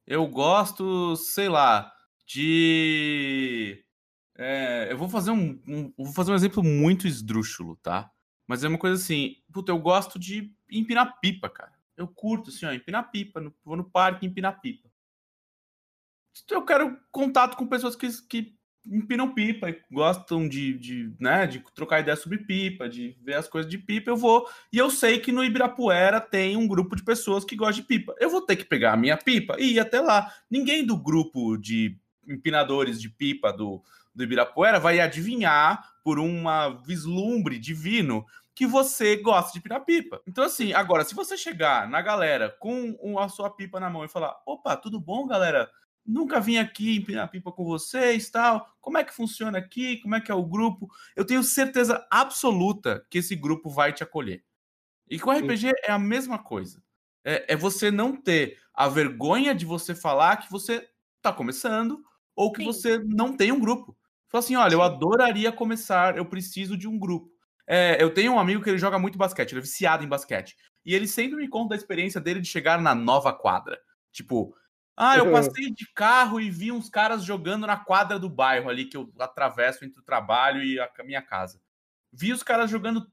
eu 0.07 0.27
gosto, 0.27 1.17
sei 1.17 1.49
lá, 1.49 1.91
de. 2.27 3.85
é, 4.37 4.89
eu 4.93 4.99
vou 4.99 5.09
fazer 5.09 5.31
um, 5.31 5.61
um- 5.67 5.93
Vou 5.97 6.13
fazer 6.13 6.31
um 6.31 6.35
exemplo 6.37 6.63
muito 6.63 7.09
esdrúxulo, 7.09 7.77
tá? 7.77 8.13
Mas 8.47 8.63
é 8.63 8.69
uma 8.69 8.79
coisa 8.79 9.03
assim, 9.03 9.37
puta, 9.53 9.73
eu 9.73 9.79
gosto 9.79 10.19
de 10.19 10.55
empinar 10.71 11.19
pipa, 11.21 11.49
cara. 11.49 11.73
Eu 11.97 12.07
curto, 12.07 12.51
assim, 12.51 12.67
ó, 12.67 12.73
empinar 12.73 13.11
pipa. 13.11 13.41
no- 13.41 13.55
vou 13.65 13.77
no 13.77 13.91
parque 13.91 14.27
empinar 14.27 14.61
pipa. 14.61 14.91
Eu 16.51 16.65
quero 16.65 16.99
contato 17.11 17.57
com 17.57 17.67
pessoas 17.67 17.97
que, 17.97 18.09
que 18.29 18.57
empinam 18.87 19.33
pipa 19.33 19.75
gostam 19.91 20.49
de, 20.49 20.75
de, 20.75 21.13
né, 21.21 21.47
de 21.47 21.63
trocar 21.75 22.01
ideia 22.01 22.17
sobre 22.17 22.39
pipa, 22.39 22.89
de 22.89 23.17
ver 23.23 23.35
as 23.35 23.49
coisas 23.49 23.71
de 23.71 23.79
pipa, 23.79 24.11
eu 24.11 24.17
vou. 24.17 24.49
E 24.73 24.79
eu 24.79 24.91
sei 24.91 25.19
que 25.19 25.33
no 25.33 25.45
Ibirapuera 25.45 26.21
tem 26.21 26.57
um 26.57 26.67
grupo 26.67 26.97
de 26.97 27.05
pessoas 27.05 27.45
que 27.45 27.57
gostam 27.57 27.83
de 27.83 27.83
pipa. 27.83 28.15
Eu 28.19 28.31
vou 28.31 28.43
ter 28.43 28.57
que 28.57 28.65
pegar 28.65 28.93
a 28.93 28.97
minha 28.97 29.17
pipa 29.17 29.57
e 29.59 29.75
ir 29.75 29.81
até 29.81 30.01
lá. 30.01 30.33
Ninguém 30.51 30.85
do 30.85 30.97
grupo 30.97 31.57
de 31.57 31.97
empinadores 32.27 33.01
de 33.01 33.09
pipa 33.09 33.53
do, 33.53 33.83
do 34.15 34.25
Ibirapuera 34.25 34.81
vai 34.81 35.01
adivinhar 35.01 35.83
por 36.05 36.19
uma 36.19 36.69
vislumbre 36.69 37.59
divino 37.59 38.25
que 38.55 38.67
você 38.67 39.17
gosta 39.17 39.53
de 39.53 39.59
empinar 39.59 39.85
pipa. 39.85 40.21
Então, 40.27 40.45
assim, 40.45 40.73
agora, 40.73 41.05
se 41.05 41.15
você 41.15 41.37
chegar 41.37 41.89
na 41.89 42.03
galera 42.03 42.55
com 42.59 43.19
a 43.19 43.29
sua 43.29 43.49
pipa 43.51 43.81
na 43.81 43.89
mão 43.89 44.05
e 44.05 44.09
falar: 44.09 44.37
opa, 44.45 44.77
tudo 44.77 45.01
bom, 45.01 45.27
galera? 45.27 45.71
Nunca 46.05 46.41
vim 46.41 46.59
aqui 46.59 46.97
empinar 46.97 47.31
pipa 47.31 47.53
com 47.53 47.65
vocês, 47.65 48.29
tal. 48.31 48.67
Como 48.81 48.99
é 48.99 49.05
que 49.05 49.15
funciona 49.15 49.59
aqui? 49.59 49.99
Como 49.99 50.15
é 50.15 50.21
que 50.21 50.33
é 50.33 50.35
o 50.35 50.45
grupo? 50.45 50.89
Eu 51.15 51.25
tenho 51.25 51.43
certeza 51.43 52.07
absoluta 52.11 53.07
que 53.09 53.19
esse 53.19 53.37
grupo 53.37 53.71
vai 53.71 53.93
te 53.93 54.03
acolher. 54.03 54.43
E 55.09 55.19
com 55.19 55.31
RPG 55.31 55.73
é 55.85 55.93
a 55.93 55.99
mesma 55.99 56.39
coisa. 56.39 56.83
É, 57.25 57.53
é 57.53 57.57
você 57.57 57.91
não 57.91 58.17
ter 58.17 58.59
a 58.75 58.89
vergonha 58.89 59.55
de 59.55 59.65
você 59.65 59.95
falar 59.95 60.39
que 60.39 60.51
você 60.51 60.89
tá 61.21 61.33
começando 61.33 62.03
ou 62.35 62.51
que 62.51 62.61
Sim. 62.61 62.67
você 62.67 62.99
não 62.99 63.37
tem 63.37 63.53
um 63.53 63.61
grupo. 63.61 63.97
Fala 64.29 64.43
assim, 64.43 64.57
olha, 64.57 64.75
eu 64.75 64.83
adoraria 64.83 65.53
começar, 65.53 66.17
eu 66.17 66.25
preciso 66.25 66.77
de 66.77 66.89
um 66.89 66.99
grupo. 66.99 67.31
É, 67.67 68.03
eu 68.03 68.13
tenho 68.13 68.33
um 68.33 68.39
amigo 68.39 68.63
que 68.63 68.71
ele 68.71 68.79
joga 68.79 68.99
muito 68.99 69.19
basquete, 69.19 69.53
ele 69.53 69.61
é 69.61 69.63
viciado 69.63 70.03
em 70.03 70.09
basquete. 70.09 70.57
E 70.85 70.95
ele 70.95 71.07
sempre 71.07 71.37
me 71.37 71.49
conta 71.49 71.71
da 71.71 71.77
experiência 71.77 72.21
dele 72.21 72.41
de 72.41 72.49
chegar 72.49 72.81
na 72.81 72.95
nova 72.95 73.33
quadra. 73.33 73.79
Tipo, 74.11 74.55
ah, 74.97 75.17
eu 75.17 75.33
passei 75.33 75.71
de 75.71 75.87
carro 75.95 76.41
e 76.41 76.51
vi 76.51 76.71
uns 76.71 76.91
caras 76.91 77.25
jogando 77.25 77.67
na 77.67 77.77
quadra 77.77 78.19
do 78.19 78.29
bairro 78.29 78.69
ali 78.69 78.85
que 78.85 78.97
eu 78.97 79.11
atravesso 79.19 79.85
entre 79.85 80.01
o 80.01 80.05
trabalho 80.05 80.63
e 80.63 80.79
a 80.79 80.91
minha 81.05 81.23
casa. 81.23 81.61
Vi 82.13 82.33
os 82.33 82.43
caras 82.43 82.71
jogando. 82.71 83.07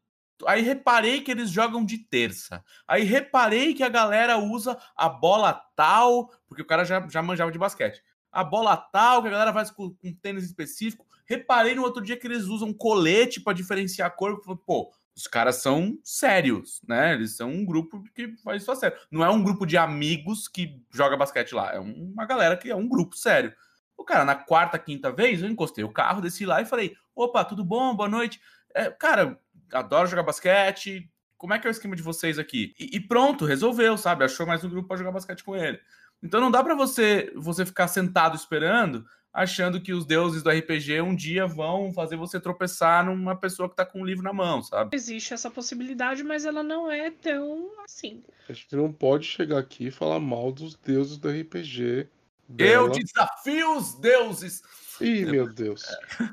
Aí 0.46 0.62
reparei 0.62 1.22
que 1.22 1.32
eles 1.32 1.50
jogam 1.50 1.86
de 1.86 1.98
terça. 1.98 2.64
Aí 2.88 3.04
reparei 3.04 3.74
que 3.74 3.84
a 3.84 3.90
galera 3.90 4.38
usa 4.38 4.78
a 4.96 5.08
bola 5.08 5.54
tal, 5.76 6.30
porque 6.48 6.62
o 6.62 6.68
cara 6.68 6.84
já, 6.84 7.06
já 7.08 7.22
manjava 7.22 7.52
de 7.52 7.60
basquete. 7.60 8.04
A 8.32 8.44
bola 8.44 8.76
tal, 8.76 9.22
que 9.22 9.28
a 9.30 9.32
galera 9.32 9.54
faz 9.54 9.72
com, 9.72 9.94
com 9.94 10.14
tênis 10.14 10.44
específico. 10.44 11.06
Reparei 11.26 11.76
no 11.76 11.84
outro 11.84 12.04
dia 12.04 12.18
que 12.18 12.28
eles 12.28 12.46
usam 12.46 12.74
colete 12.74 13.40
para 13.40 13.54
diferenciar 13.54 14.08
a 14.08 14.12
cor. 14.12 14.42
Pô, 14.66 14.92
os 15.20 15.28
caras 15.28 15.58
são 15.58 16.00
sérios, 16.02 16.82
né? 16.88 17.14
Eles 17.14 17.36
são 17.36 17.50
um 17.50 17.66
grupo 17.66 18.02
que 18.16 18.38
faz 18.38 18.62
isso 18.62 18.72
a 18.72 18.76
sério. 18.76 18.98
Não 19.12 19.22
é 19.22 19.30
um 19.30 19.44
grupo 19.44 19.66
de 19.66 19.76
amigos 19.76 20.48
que 20.48 20.82
joga 20.90 21.18
basquete 21.18 21.54
lá. 21.54 21.74
É 21.74 21.80
uma 21.80 22.26
galera 22.26 22.56
que 22.56 22.70
é 22.70 22.76
um 22.76 22.88
grupo 22.88 23.18
sério. 23.18 23.54
O 23.98 24.06
cara, 24.06 24.24
na 24.24 24.34
quarta, 24.34 24.80
quinta 24.80 25.12
vez, 25.12 25.42
eu 25.42 25.50
encostei 25.50 25.84
o 25.84 25.92
carro, 25.92 26.22
desci 26.22 26.46
lá 26.46 26.62
e 26.62 26.66
falei: 26.66 26.96
opa, 27.14 27.44
tudo 27.44 27.66
bom? 27.66 27.94
Boa 27.94 28.08
noite. 28.08 28.40
É, 28.74 28.90
cara, 28.92 29.38
adoro 29.74 30.08
jogar 30.08 30.24
basquete. 30.24 31.12
Como 31.38 31.54
é 31.54 31.60
que 31.60 31.68
é 31.68 31.70
o 31.70 31.72
esquema 31.72 31.98
de 31.98 32.02
vocês 32.02 32.40
aqui? 32.40 32.74
E, 32.80 32.96
e 32.96 33.00
pronto, 33.02 33.44
resolveu, 33.44 33.98
sabe? 33.98 34.24
Achou 34.24 34.48
mais 34.48 34.64
um 34.64 34.70
grupo 34.70 34.88
para 34.88 34.96
jogar 34.98 35.12
basquete 35.12 35.44
com 35.44 35.54
ele. 35.54 35.82
Então 36.24 36.40
não 36.40 36.50
dá 36.50 36.64
para 36.64 36.76
você 36.76 37.30
você 37.36 37.66
ficar 37.66 37.90
sentado 37.90 38.38
esperando, 38.38 39.06
achando 39.34 39.80
que 39.80 39.94
os 39.94 40.06
deuses 40.06 40.42
do 40.42 40.50
RPG 40.50 41.02
um 41.02 41.16
dia 41.16 41.46
vão 41.46 41.94
fazer 41.94 42.16
você 42.16 42.40
tropeçar 42.40 43.06
numa 43.06 43.36
pessoa 43.36 43.70
que 43.70 43.76
tá 43.76 43.86
com 43.86 44.02
um 44.02 44.06
livro 44.06 44.24
na 44.24 44.34
mão, 44.34 44.62
sabe? 44.62 44.96
Existe 44.96 45.34
essa 45.34 45.50
possibilidade, 45.50 46.24
mas 46.24 46.46
ela 46.46 46.64
não 46.64 46.92
é 46.92 47.12
tão 47.12 47.70
assim. 47.84 48.24
A 48.48 48.54
gente 48.54 48.76
não 48.76 48.92
pode 48.92 49.26
chegar 49.26 49.60
aqui 49.60 49.88
e 49.88 49.92
falar 49.92 50.20
mal 50.20 50.52
dos 50.52 50.76
deuses 50.76 51.18
do 51.18 51.30
RPG. 51.30 52.08
Eu 52.58 52.90
dela. 52.90 52.90
desafio 52.90 53.78
os 53.78 53.94
deuses. 53.96 54.64
Ih, 55.00 55.26
meu 55.26 55.48
Deus. 55.48 55.84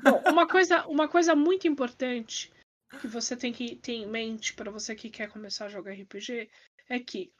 Bom, 0.03 0.23
uma 0.29 0.47
coisa, 0.47 0.85
uma 0.87 1.07
coisa 1.07 1.35
muito 1.35 1.67
importante 1.67 2.51
que 2.99 3.07
você 3.07 3.35
tem 3.35 3.53
que 3.53 3.75
ter 3.75 3.93
em 3.93 4.07
mente 4.07 4.53
para 4.53 4.71
você 4.71 4.95
que 4.95 5.09
quer 5.09 5.29
começar 5.29 5.65
a 5.65 5.69
jogar 5.69 5.93
RPG 5.93 6.49
é 6.89 6.99
que 6.99 7.31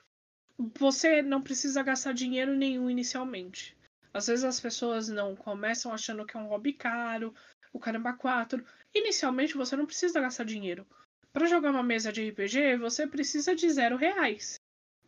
você 0.80 1.22
não 1.22 1.41
precisa 1.41 1.84
gastar 1.84 2.14
dinheiro 2.14 2.55
nenhum 2.55 2.89
inicialmente. 2.89 3.76
Às 4.14 4.28
vezes 4.28 4.45
as 4.45 4.60
pessoas 4.60 5.10
não 5.10 5.36
começam 5.36 5.93
achando 5.93 6.26
que 6.26 6.36
é 6.36 6.39
um 6.39 6.47
hobby 6.47 6.74
caro, 6.74 7.34
o 7.74 7.80
caramba 7.80 8.14
4. 8.14 8.64
Inicialmente 8.93 9.55
você 9.55 9.76
não 9.76 9.86
precisa 9.86 10.22
gastar 10.22 10.43
dinheiro. 10.43 10.86
Para 11.32 11.45
jogar 11.45 11.72
uma 11.72 11.84
mesa 11.84 12.12
de 12.12 12.28
RPG, 12.30 12.78
você 12.78 13.05
precisa 13.05 13.55
de 13.55 13.70
zero 13.70 13.95
reais. 13.95 14.55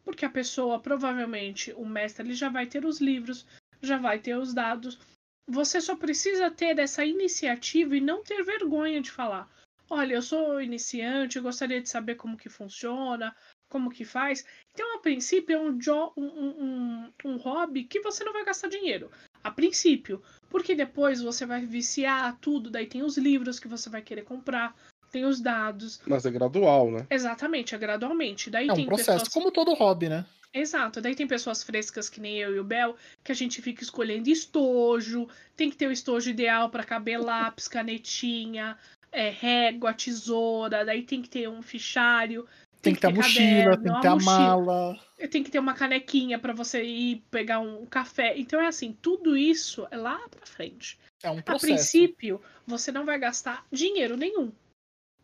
Porque 0.04 0.26
a 0.26 0.30
pessoa, 0.30 0.80
provavelmente, 0.80 1.74
o 1.74 1.86
mestre 1.86 2.26
ele 2.26 2.34
já 2.34 2.50
vai 2.50 2.68
ter 2.68 2.86
os 2.86 3.00
livros, 3.00 3.46
já 3.82 3.98
vai 3.98 4.20
ter 4.20 4.38
os 4.38 4.54
dados. 4.54 5.00
Você 5.48 5.82
só 5.82 5.96
precisa 5.96 6.52
ter 6.52 6.78
essa 6.78 7.04
iniciativa 7.04 7.96
e 7.96 8.02
não 8.02 8.24
ter 8.24 8.44
vergonha 8.44 9.02
de 9.02 9.10
falar. 9.10 9.50
Olha, 9.90 10.14
eu 10.14 10.22
sou 10.22 10.62
iniciante, 10.62 11.38
eu 11.38 11.44
gostaria 11.44 11.82
de 11.82 11.90
saber 11.90 12.16
como 12.16 12.38
que 12.38 12.50
funciona, 12.50 13.36
como 13.70 13.90
que 13.90 14.04
faz. 14.04 14.46
Então, 14.74 14.96
a 14.96 15.00
princípio, 15.00 15.56
é 15.56 15.60
um, 15.60 15.78
jo- 15.78 16.12
um, 16.18 16.26
um, 16.26 17.14
um- 17.26 17.38
hobby 17.38 17.84
que 17.84 18.02
você 18.02 18.24
não 18.24 18.34
vai 18.34 18.44
gastar 18.44 18.68
dinheiro. 18.68 19.10
A 19.44 19.52
princípio. 19.52 20.22
Porque 20.50 20.74
depois 20.76 21.22
você 21.22 21.46
vai 21.46 21.66
viciar 21.66 22.38
tudo, 22.42 22.70
daí 22.70 22.88
tem 22.88 23.04
os 23.04 23.18
livros 23.18 23.60
que 23.60 23.68
você 23.68 23.90
vai 23.90 24.02
querer 24.02 24.24
comprar, 24.24 24.76
tem 25.12 25.24
os 25.24 25.40
dados. 25.40 26.02
Mas 26.06 26.26
é 26.26 26.32
gradual, 26.32 26.90
né? 26.92 27.06
Exatamente, 27.10 27.76
é 27.76 27.78
gradualmente. 27.78 28.50
Daí 28.50 28.68
É 28.68 28.74
um 28.74 28.76
tem 28.76 28.86
processo, 28.88 29.12
pessoas 29.12 29.30
como 29.30 29.52
todo 29.52 29.74
hobby, 29.76 30.10
né? 30.10 30.26
Exato, 30.52 31.00
daí 31.00 31.14
tem 31.16 31.28
pessoas 31.28 31.64
frescas 31.64 32.10
que 32.10 32.20
nem 32.20 32.38
eu 32.40 32.56
e 32.56 32.60
o 32.60 32.64
Bel, 32.64 32.96
que 33.24 33.32
a 33.32 33.36
gente 33.36 33.62
fica 33.62 33.84
escolhendo 33.84 34.30
estojo, 34.32 35.28
tem 35.56 35.70
que 35.70 35.78
ter 35.78 35.86
o 35.88 35.92
estojo 35.92 36.28
ideal 36.32 36.72
para 36.72 36.84
caber 36.84 37.20
lápis, 37.22 37.68
canetinha, 37.68 38.76
é, 39.12 39.30
régua, 39.30 39.94
tesoura, 39.94 40.84
daí 40.84 41.04
tem 41.04 41.22
que 41.22 41.30
ter 41.30 41.48
um 41.48 41.62
fichário, 41.62 42.48
Tem, 42.82 42.94
que 42.96 43.02
ter 43.02 43.08
a 43.08 43.12
mochila, 43.12 43.78
caderno, 43.78 43.84
tem 43.84 43.94
que 43.94 44.02
ter 44.02 44.08
a 44.08 44.16
mochila, 44.16 44.56
mala. 44.56 45.00
tem 45.30 45.44
que 45.44 45.52
ter 45.52 45.60
uma 45.60 45.74
canequinha 45.74 46.40
para 46.40 46.54
você 46.54 46.84
ir 46.84 47.24
pegar 47.30 47.60
um 47.60 47.86
café. 47.86 48.38
Então 48.38 48.60
é 48.60 48.68
assim, 48.68 48.98
tudo 49.02 49.36
isso 49.36 49.88
é 49.92 49.98
lá 49.98 50.18
pra 50.30 50.46
frente. 50.46 50.98
É 51.22 51.30
um 51.30 51.40
A 51.40 51.44
processo. 51.44 51.66
princípio, 51.74 52.42
você 52.66 52.92
não 52.92 53.06
vai 53.06 53.20
gastar 53.20 53.66
dinheiro 53.72 54.16
nenhum, 54.16 54.52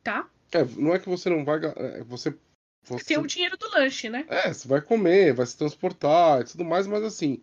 tá? 0.04 0.30
É, 0.52 0.64
não 0.78 0.94
é 0.94 1.00
que 1.00 1.08
você 1.08 1.30
não 1.30 1.46
vai. 1.46 1.60
ga- 1.60 1.74
é, 1.78 2.04
Você. 2.04 2.38
você... 2.84 3.06
Tem 3.06 3.18
o 3.18 3.26
dinheiro 3.26 3.58
do 3.58 3.70
lanche, 3.70 4.10
né? 4.10 4.26
É, 4.28 4.54
você 4.54 4.68
vai 4.68 4.82
comer, 4.82 5.34
vai 5.34 5.46
se 5.46 5.58
transportar 5.58 6.42
e 6.42 6.46
tudo 6.46 6.66
mais, 6.66 6.88
mas 6.88 7.04
assim, 7.04 7.42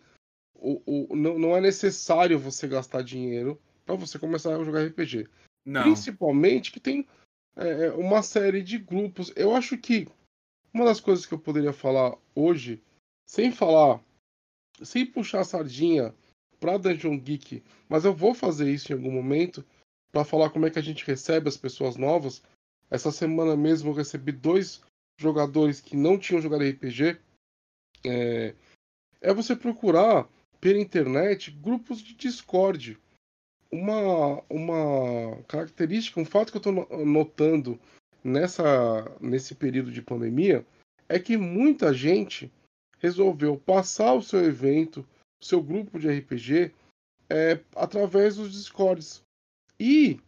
o, 0.55 0.81
o, 0.85 1.15
não, 1.15 1.37
não 1.37 1.57
é 1.57 1.61
necessário 1.61 2.39
você 2.39 2.67
gastar 2.67 3.01
dinheiro 3.03 3.59
pra 3.85 3.95
você 3.95 4.17
começar 4.17 4.55
a 4.55 4.63
jogar 4.63 4.85
RPG. 4.85 5.27
Não. 5.65 5.83
Principalmente 5.83 6.71
que 6.71 6.79
tem 6.79 7.07
é, 7.55 7.91
uma 7.91 8.21
série 8.21 8.61
de 8.61 8.77
grupos. 8.77 9.31
Eu 9.35 9.55
acho 9.55 9.77
que 9.77 10.07
uma 10.73 10.85
das 10.85 10.99
coisas 10.99 11.25
que 11.25 11.33
eu 11.33 11.39
poderia 11.39 11.73
falar 11.73 12.17
hoje, 12.33 12.81
sem 13.25 13.51
falar, 13.51 14.01
sem 14.81 15.05
puxar 15.05 15.41
a 15.41 15.45
sardinha 15.45 16.13
pra 16.59 16.77
Dungeon 16.77 17.19
Geek, 17.19 17.63
mas 17.87 18.05
eu 18.05 18.13
vou 18.13 18.33
fazer 18.33 18.71
isso 18.71 18.91
em 18.91 18.95
algum 18.95 19.11
momento 19.11 19.63
pra 20.11 20.23
falar 20.23 20.49
como 20.49 20.65
é 20.65 20.69
que 20.69 20.79
a 20.79 20.83
gente 20.83 21.05
recebe 21.05 21.49
as 21.49 21.57
pessoas 21.57 21.95
novas. 21.95 22.41
Essa 22.89 23.11
semana 23.11 23.55
mesmo 23.55 23.89
eu 23.89 23.95
recebi 23.95 24.31
dois 24.31 24.81
jogadores 25.19 25.81
que 25.81 25.95
não 25.95 26.17
tinham 26.17 26.41
jogado 26.41 26.63
RPG. 26.63 27.19
É, 28.05 28.55
é 29.21 29.33
você 29.33 29.55
procurar 29.55 30.27
pela 30.59 30.79
internet 30.79 31.51
grupos 31.51 31.99
de 31.99 32.13
Discord 32.15 32.97
uma, 33.73 34.43
uma 34.47 35.41
característica, 35.47 36.19
um 36.19 36.25
fato 36.25 36.51
que 36.51 36.57
eu 36.57 36.59
estou 36.59 37.05
notando 37.05 37.79
nessa, 38.23 39.11
nesse 39.19 39.55
período 39.55 39.91
de 39.91 40.01
pandemia 40.01 40.63
é 41.09 41.17
que 41.17 41.35
muita 41.35 41.91
gente 41.91 42.51
resolveu 42.99 43.57
passar 43.57 44.13
o 44.13 44.21
seu 44.21 44.45
evento, 44.45 45.05
o 45.41 45.45
seu 45.45 45.61
grupo 45.61 45.99
de 45.99 46.07
RPG, 46.07 46.71
é, 47.29 47.59
através 47.75 48.35
dos 48.35 48.51
Discords. 48.51 49.23
E, 49.79 50.19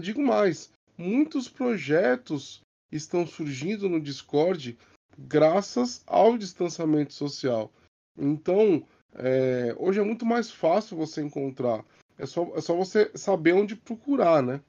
digo 0.00 0.22
mais, 0.22 0.72
muitos 0.96 1.48
projetos 1.48 2.62
estão 2.90 3.26
surgindo 3.26 3.88
no 3.88 4.00
Discord 4.00 4.78
graças 5.18 6.02
ao 6.06 6.38
distanciamento 6.38 7.12
social. 7.12 7.70
Então, 8.16 8.86
é, 9.14 9.74
hoje 9.76 10.00
é 10.00 10.04
muito 10.04 10.24
mais 10.24 10.50
fácil 10.50 10.96
você 10.96 11.20
encontrar. 11.20 11.84
É 12.22 12.26
só, 12.26 12.52
é 12.54 12.60
só 12.60 12.76
você 12.76 13.10
saber 13.16 13.52
onde 13.52 13.74
procurar, 13.74 14.40
né? 14.40 14.60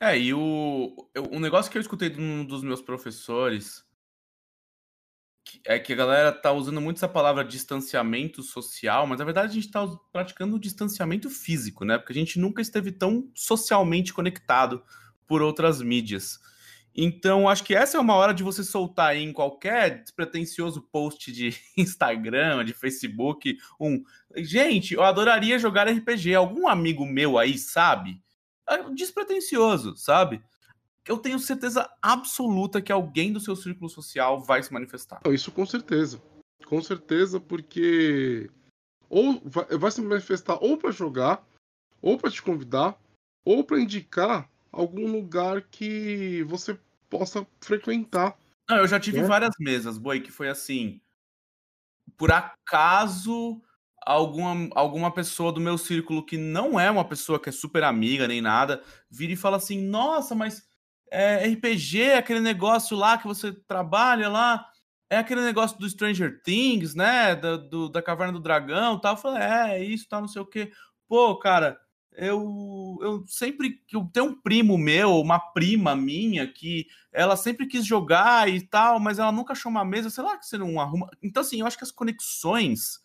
É, 0.00 0.18
e 0.18 0.32
o, 0.32 0.96
um 1.30 1.38
negócio 1.38 1.70
que 1.70 1.76
eu 1.76 1.82
escutei 1.82 2.08
de 2.08 2.18
um 2.18 2.46
dos 2.46 2.62
meus 2.62 2.80
professores, 2.80 3.84
é 5.66 5.78
que 5.78 5.92
a 5.92 5.96
galera 5.96 6.32
tá 6.32 6.50
usando 6.50 6.80
muito 6.80 6.96
essa 6.96 7.08
palavra 7.08 7.44
distanciamento 7.44 8.42
social, 8.42 9.06
mas 9.06 9.18
na 9.18 9.26
verdade 9.26 9.50
a 9.50 9.54
gente 9.54 9.66
está 9.66 9.86
praticando 10.10 10.56
o 10.56 10.58
distanciamento 10.58 11.28
físico, 11.28 11.84
né? 11.84 11.98
Porque 11.98 12.12
a 12.14 12.16
gente 12.16 12.38
nunca 12.38 12.62
esteve 12.62 12.90
tão 12.90 13.30
socialmente 13.34 14.14
conectado 14.14 14.82
por 15.26 15.42
outras 15.42 15.82
mídias. 15.82 16.40
Então, 17.00 17.48
acho 17.48 17.62
que 17.62 17.76
essa 17.76 17.96
é 17.96 18.00
uma 18.00 18.16
hora 18.16 18.34
de 18.34 18.42
você 18.42 18.64
soltar 18.64 19.14
em 19.14 19.32
qualquer 19.32 20.02
despretensioso 20.02 20.82
post 20.82 21.30
de 21.30 21.56
Instagram, 21.78 22.64
de 22.64 22.74
Facebook, 22.74 23.56
um. 23.78 24.02
Gente, 24.34 24.94
eu 24.94 25.04
adoraria 25.04 25.60
jogar 25.60 25.88
RPG. 25.88 26.34
Algum 26.34 26.66
amigo 26.66 27.06
meu 27.06 27.38
aí 27.38 27.56
sabe? 27.56 28.20
É 28.68 28.82
despretensioso, 28.90 29.96
sabe? 29.96 30.42
Eu 31.06 31.18
tenho 31.18 31.38
certeza 31.38 31.88
absoluta 32.02 32.82
que 32.82 32.90
alguém 32.90 33.32
do 33.32 33.38
seu 33.38 33.54
círculo 33.54 33.88
social 33.88 34.40
vai 34.40 34.60
se 34.60 34.72
manifestar. 34.72 35.20
Isso 35.26 35.52
com 35.52 35.64
certeza. 35.64 36.20
Com 36.66 36.82
certeza, 36.82 37.38
porque 37.38 38.50
ou 39.08 39.40
vai 39.78 39.90
se 39.92 40.02
manifestar 40.02 40.58
ou 40.60 40.76
para 40.76 40.90
jogar, 40.90 41.46
ou 42.02 42.18
para 42.18 42.28
te 42.28 42.42
convidar, 42.42 43.00
ou 43.44 43.62
para 43.62 43.80
indicar 43.80 44.50
algum 44.72 45.10
lugar 45.10 45.62
que 45.62 46.42
você 46.42 46.76
possa 47.08 47.46
frequentar. 47.60 48.36
Não, 48.68 48.76
eu 48.76 48.88
já 48.88 49.00
tive 49.00 49.20
né? 49.22 49.26
várias 49.26 49.54
mesas, 49.58 49.98
Boi, 49.98 50.20
que 50.20 50.30
foi 50.30 50.48
assim. 50.48 51.00
Por 52.16 52.30
acaso, 52.32 53.62
alguma, 54.04 54.68
alguma 54.74 55.12
pessoa 55.12 55.52
do 55.52 55.60
meu 55.60 55.78
círculo 55.78 56.24
que 56.24 56.36
não 56.36 56.78
é 56.78 56.90
uma 56.90 57.04
pessoa 57.04 57.38
que 57.38 57.48
é 57.48 57.52
super 57.52 57.84
amiga 57.84 58.26
nem 58.26 58.40
nada, 58.40 58.82
vira 59.10 59.32
e 59.32 59.36
fala 59.36 59.56
assim: 59.56 59.80
Nossa, 59.80 60.34
mas 60.34 60.62
é, 61.10 61.46
RPG, 61.46 62.12
aquele 62.12 62.40
negócio 62.40 62.96
lá 62.96 63.18
que 63.18 63.26
você 63.26 63.52
trabalha 63.52 64.28
lá, 64.28 64.66
é 65.10 65.16
aquele 65.16 65.40
negócio 65.42 65.78
do 65.78 65.88
Stranger 65.88 66.42
Things, 66.42 66.94
né? 66.94 67.34
Da, 67.34 67.56
do, 67.56 67.88
da 67.88 68.02
Caverna 68.02 68.32
do 68.32 68.40
Dragão 68.40 68.98
tal. 68.98 69.14
Eu 69.14 69.20
falei: 69.20 69.42
É, 69.42 69.78
é 69.78 69.84
isso, 69.84 70.08
tá, 70.08 70.20
não 70.20 70.28
sei 70.28 70.42
o 70.42 70.46
quê. 70.46 70.72
Pô, 71.08 71.38
cara, 71.38 71.78
eu, 72.18 72.98
eu 73.00 73.24
sempre 73.26 73.80
eu 73.92 74.04
tenho 74.12 74.26
um 74.26 74.40
primo 74.40 74.76
meu, 74.76 75.20
uma 75.20 75.38
prima 75.38 75.94
minha 75.94 76.50
que 76.50 76.86
ela 77.12 77.36
sempre 77.36 77.66
quis 77.66 77.86
jogar 77.86 78.48
e 78.48 78.60
tal, 78.60 78.98
mas 78.98 79.18
ela 79.18 79.30
nunca 79.30 79.52
achou 79.52 79.70
uma 79.70 79.84
mesa, 79.84 80.10
sei 80.10 80.24
lá 80.24 80.36
que 80.36 80.46
você 80.46 80.58
não 80.58 80.80
arruma. 80.80 81.08
Então 81.22 81.40
assim, 81.40 81.60
eu 81.60 81.66
acho 81.66 81.78
que 81.78 81.84
as 81.84 81.92
conexões 81.92 83.00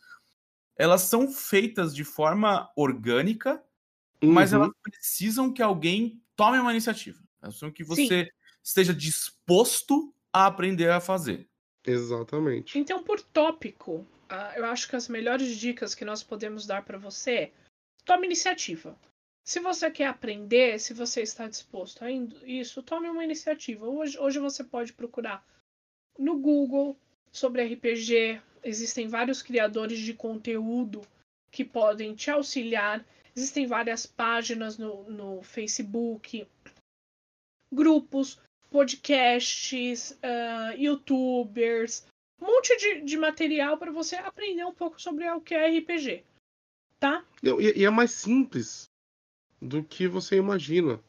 elas 0.75 1.01
são 1.01 1.31
feitas 1.31 1.95
de 1.95 2.03
forma 2.03 2.69
orgânica, 2.75 3.63
uhum. 4.21 4.31
mas 4.31 4.53
elas 4.53 4.71
precisam 4.81 5.53
que 5.53 5.61
alguém 5.61 6.21
tome 6.35 6.57
uma 6.57 6.71
iniciativa. 6.71 7.19
Elas 7.41 7.55
precisam 7.55 7.71
que 7.71 7.83
você 7.83 8.25
Sim. 8.25 8.29
esteja 8.63 8.93
disposto 8.93 10.13
a 10.31 10.47
aprender 10.47 10.89
a 10.89 10.99
fazer. 10.99 11.47
Exatamente. 11.85 12.79
Então, 12.79 13.03
por 13.03 13.21
tópico, 13.21 14.07
ah, 14.29 14.53
eu 14.55 14.65
acho 14.65 14.89
que 14.89 14.95
as 14.95 15.07
melhores 15.07 15.55
dicas 15.57 15.93
que 15.93 16.03
nós 16.03 16.23
podemos 16.23 16.65
dar 16.65 16.83
para 16.83 16.97
você 16.97 17.31
é 17.31 17.51
tome 18.05 18.25
iniciativa. 18.25 18.97
Se 19.43 19.59
você 19.59 19.91
quer 19.91 20.05
aprender, 20.05 20.79
se 20.79 20.93
você 20.93 21.21
está 21.21 21.47
disposto 21.47 22.03
a 22.03 22.11
isso, 22.11 22.81
tome 22.81 23.09
uma 23.09 23.23
iniciativa. 23.23 23.85
Hoje, 23.85 24.17
hoje 24.17 24.39
você 24.39 24.63
pode 24.63 24.93
procurar 24.93 25.45
no 26.17 26.37
Google 26.37 26.97
sobre 27.31 27.63
RPG. 27.73 28.41
Existem 28.63 29.07
vários 29.07 29.41
criadores 29.41 29.99
de 29.99 30.13
conteúdo 30.13 31.01
que 31.51 31.65
podem 31.65 32.15
te 32.15 32.31
auxiliar. 32.31 33.05
Existem 33.35 33.67
várias 33.67 34.05
páginas 34.05 34.77
no, 34.77 35.09
no 35.09 35.43
Facebook, 35.43 36.47
grupos, 37.73 38.39
podcasts, 38.69 40.11
uh, 40.11 40.77
youtubers, 40.77 42.05
um 42.39 42.45
monte 42.45 42.77
de, 42.77 43.01
de 43.01 43.17
material 43.17 43.77
para 43.77 43.91
você 43.91 44.15
aprender 44.15 44.63
um 44.63 44.73
pouco 44.73 45.01
sobre 45.01 45.29
o 45.29 45.41
que 45.41 45.53
é 45.53 45.79
RPG 45.79 46.23
tá? 47.03 47.21
E, 47.43 47.81
e 47.81 47.83
é 47.83 47.89
mais 47.89 48.11
simples 48.11 48.85
do 49.61 49.83
que 49.83 50.07
você 50.07 50.37
imagina. 50.37 51.01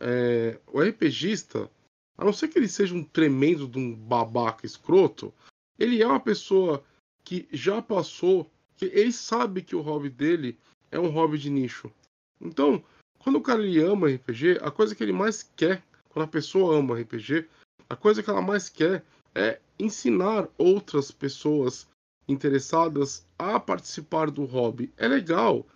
É, 0.00 0.58
o 0.66 0.80
RPGista, 0.80 1.70
a 2.18 2.24
não 2.24 2.32
ser 2.32 2.48
que 2.48 2.58
ele 2.58 2.66
seja 2.66 2.96
um 2.96 3.04
tremendo 3.04 3.68
de 3.68 3.78
um 3.78 3.94
babaca 3.94 4.66
escroto, 4.66 5.32
ele 5.78 6.02
é 6.02 6.06
uma 6.06 6.18
pessoa 6.18 6.82
que 7.22 7.48
já 7.52 7.80
passou, 7.80 8.50
que 8.76 8.86
ele 8.86 9.12
sabe 9.12 9.62
que 9.62 9.76
o 9.76 9.80
hobby 9.80 10.10
dele 10.10 10.58
é 10.90 10.98
um 10.98 11.10
hobby 11.10 11.38
de 11.38 11.48
nicho. 11.48 11.92
Então, 12.40 12.82
quando 13.20 13.36
o 13.36 13.42
cara 13.42 13.62
ele 13.62 13.80
ama 13.80 14.08
RPG, 14.08 14.58
a 14.60 14.70
coisa 14.70 14.96
que 14.96 15.02
ele 15.04 15.12
mais 15.12 15.44
quer, 15.54 15.84
quando 16.08 16.24
a 16.24 16.28
pessoa 16.28 16.76
ama 16.76 16.98
RPG, 16.98 17.46
a 17.88 17.94
coisa 17.94 18.20
que 18.20 18.30
ela 18.30 18.42
mais 18.42 18.68
quer 18.68 19.04
é 19.32 19.60
ensinar 19.78 20.48
outras 20.58 21.12
pessoas 21.12 21.86
interessadas 22.28 23.26
a 23.38 23.58
participar 23.58 24.30
do 24.30 24.44
hobby. 24.44 24.92
É 24.96 25.08
legal, 25.08 25.66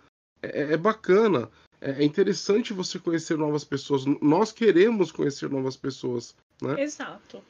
é, 0.41 0.61
é, 0.61 0.73
é 0.73 0.77
bacana, 0.77 1.49
é, 1.81 2.01
é 2.01 2.03
interessante 2.03 2.73
você 2.73 2.99
conhecer 2.99 3.37
novas 3.37 3.63
pessoas. 3.63 4.05
Nós 4.21 4.51
queremos 4.51 5.11
conhecer 5.11 5.49
novas 5.49 5.77
pessoas, 5.77 6.35
né? 6.61 6.81
Exato. 6.81 7.43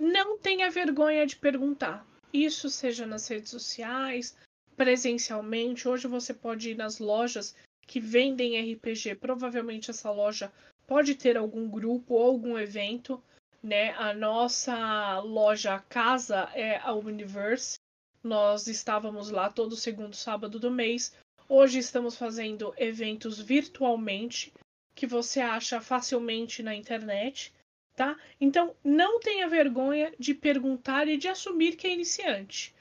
Não 0.00 0.38
tenha 0.38 0.70
vergonha 0.70 1.26
de 1.26 1.36
perguntar. 1.36 2.06
Isso 2.32 2.70
seja 2.70 3.06
nas 3.06 3.26
redes 3.26 3.50
sociais, 3.50 4.36
presencialmente. 4.76 5.88
Hoje 5.88 6.06
você 6.06 6.32
pode 6.32 6.70
ir 6.70 6.76
nas 6.76 6.98
lojas 6.98 7.54
que 7.86 7.98
vendem 7.98 8.72
RPG. 8.72 9.16
Provavelmente 9.16 9.90
essa 9.90 10.10
loja 10.10 10.52
pode 10.86 11.14
ter 11.14 11.36
algum 11.36 11.68
grupo 11.68 12.14
ou 12.14 12.22
algum 12.26 12.58
evento. 12.58 13.22
Né? 13.62 13.92
A 13.94 14.14
nossa 14.14 15.18
loja 15.20 15.80
casa 15.88 16.48
é 16.54 16.78
a 16.78 16.92
Universe. 16.92 17.76
Nós 18.22 18.66
estávamos 18.66 19.30
lá 19.30 19.50
todo 19.50 19.76
segundo 19.76 20.14
sábado 20.14 20.58
do 20.58 20.70
mês. 20.70 21.14
Hoje 21.48 21.78
estamos 21.78 22.16
fazendo 22.16 22.74
eventos 22.76 23.40
virtualmente 23.40 24.52
que 24.94 25.06
você 25.06 25.40
acha 25.40 25.80
facilmente 25.80 26.62
na 26.62 26.74
internet, 26.74 27.52
tá? 27.94 28.16
Então 28.40 28.74
não 28.82 29.20
tenha 29.20 29.48
vergonha 29.48 30.12
de 30.18 30.34
perguntar 30.34 31.06
e 31.06 31.16
de 31.16 31.28
assumir 31.28 31.76
que 31.76 31.86
é 31.86 31.94
iniciante, 31.94 32.74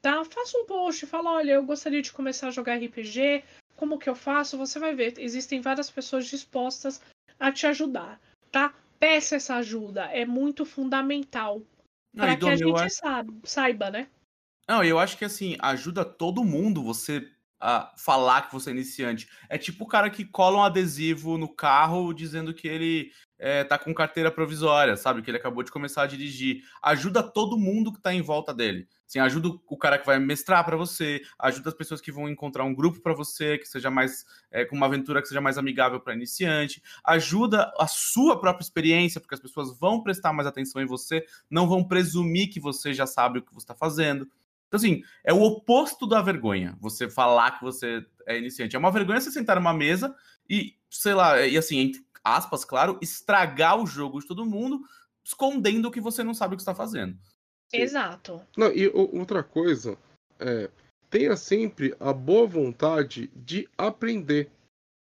tá? 0.00 0.24
Faça 0.24 0.56
um 0.56 0.64
post, 0.64 1.04
fala, 1.06 1.32
olha, 1.32 1.52
eu 1.52 1.64
gostaria 1.64 2.00
de 2.00 2.12
começar 2.12 2.48
a 2.48 2.52
jogar 2.52 2.76
RPG, 2.76 3.42
como 3.76 3.98
que 3.98 4.08
eu 4.08 4.14
faço? 4.14 4.56
Você 4.56 4.78
vai 4.78 4.94
ver, 4.94 5.18
existem 5.18 5.60
várias 5.60 5.90
pessoas 5.90 6.26
dispostas 6.26 7.02
a 7.38 7.50
te 7.50 7.66
ajudar, 7.66 8.20
tá? 8.52 8.72
Peça 8.98 9.34
essa 9.34 9.56
ajuda, 9.56 10.04
é 10.04 10.24
muito 10.24 10.64
fundamental 10.64 11.60
para 12.16 12.36
que 12.36 12.48
a 12.48 12.56
gente 12.56 12.90
saiba, 12.90 13.34
saiba, 13.42 13.90
né? 13.90 14.08
Não, 14.68 14.82
eu 14.82 14.98
acho 14.98 15.18
que 15.18 15.24
assim, 15.24 15.56
ajuda 15.60 16.04
todo 16.04 16.44
mundo 16.44 16.82
você 16.82 17.28
a 17.60 17.92
falar 17.96 18.42
que 18.42 18.52
você 18.52 18.70
é 18.70 18.72
iniciante. 18.72 19.26
É 19.48 19.56
tipo 19.56 19.84
o 19.84 19.88
cara 19.88 20.10
que 20.10 20.24
cola 20.24 20.58
um 20.58 20.62
adesivo 20.62 21.38
no 21.38 21.48
carro 21.48 22.12
dizendo 22.12 22.52
que 22.52 22.68
ele 22.68 23.10
é, 23.38 23.64
tá 23.64 23.78
com 23.78 23.94
carteira 23.94 24.30
provisória, 24.30 24.96
sabe? 24.96 25.22
Que 25.22 25.30
ele 25.30 25.38
acabou 25.38 25.62
de 25.62 25.72
começar 25.72 26.02
a 26.02 26.06
dirigir. 26.06 26.62
Ajuda 26.82 27.22
todo 27.22 27.56
mundo 27.56 27.90
que 27.90 28.02
tá 28.02 28.12
em 28.12 28.20
volta 28.20 28.52
dele. 28.52 28.86
Assim, 29.06 29.18
ajuda 29.18 29.48
o 29.66 29.78
cara 29.78 29.98
que 29.98 30.04
vai 30.04 30.18
mestrar 30.18 30.62
para 30.64 30.76
você, 30.76 31.22
ajuda 31.38 31.70
as 31.70 31.74
pessoas 31.74 32.00
que 32.00 32.12
vão 32.12 32.28
encontrar 32.28 32.64
um 32.64 32.74
grupo 32.74 33.00
para 33.00 33.14
você, 33.14 33.56
que 33.56 33.66
seja 33.66 33.90
mais 33.90 34.24
é, 34.50 34.64
com 34.64 34.76
uma 34.76 34.86
aventura 34.86 35.22
que 35.22 35.28
seja 35.28 35.40
mais 35.40 35.56
amigável 35.56 36.00
para 36.00 36.14
iniciante, 36.14 36.82
ajuda 37.04 37.72
a 37.78 37.86
sua 37.86 38.38
própria 38.40 38.62
experiência, 38.64 39.20
porque 39.20 39.34
as 39.34 39.40
pessoas 39.40 39.78
vão 39.78 40.02
prestar 40.02 40.32
mais 40.32 40.46
atenção 40.46 40.82
em 40.82 40.86
você, 40.86 41.24
não 41.48 41.68
vão 41.68 41.82
presumir 41.82 42.50
que 42.50 42.60
você 42.60 42.92
já 42.92 43.06
sabe 43.06 43.38
o 43.38 43.42
que 43.42 43.54
você 43.54 43.64
está 43.64 43.74
fazendo. 43.74 44.28
Então, 44.66 44.78
assim, 44.78 45.02
é 45.22 45.32
o 45.32 45.42
oposto 45.42 46.06
da 46.06 46.20
vergonha. 46.20 46.76
Você 46.80 47.08
falar 47.08 47.52
que 47.52 47.64
você 47.64 48.04
é 48.26 48.38
iniciante. 48.38 48.76
É 48.76 48.78
uma 48.78 48.90
vergonha 48.90 49.20
você 49.20 49.30
sentar 49.30 49.56
numa 49.56 49.72
mesa 49.72 50.14
e, 50.48 50.76
sei 50.90 51.14
lá, 51.14 51.46
e 51.46 51.56
assim, 51.56 51.78
entre 51.78 52.04
aspas, 52.22 52.64
claro, 52.64 52.98
estragar 53.02 53.80
o 53.80 53.86
jogo 53.86 54.20
de 54.20 54.26
todo 54.26 54.46
mundo, 54.46 54.80
escondendo 55.24 55.90
que 55.90 56.00
você 56.00 56.24
não 56.24 56.34
sabe 56.34 56.54
o 56.54 56.56
que 56.56 56.62
está 56.62 56.74
fazendo. 56.74 57.16
Exato. 57.72 58.40
Não, 58.56 58.72
e 58.72 58.88
outra 58.88 59.42
coisa, 59.42 59.98
é, 60.38 60.70
tenha 61.10 61.36
sempre 61.36 61.94
a 62.00 62.12
boa 62.12 62.46
vontade 62.46 63.30
de 63.34 63.68
aprender. 63.76 64.50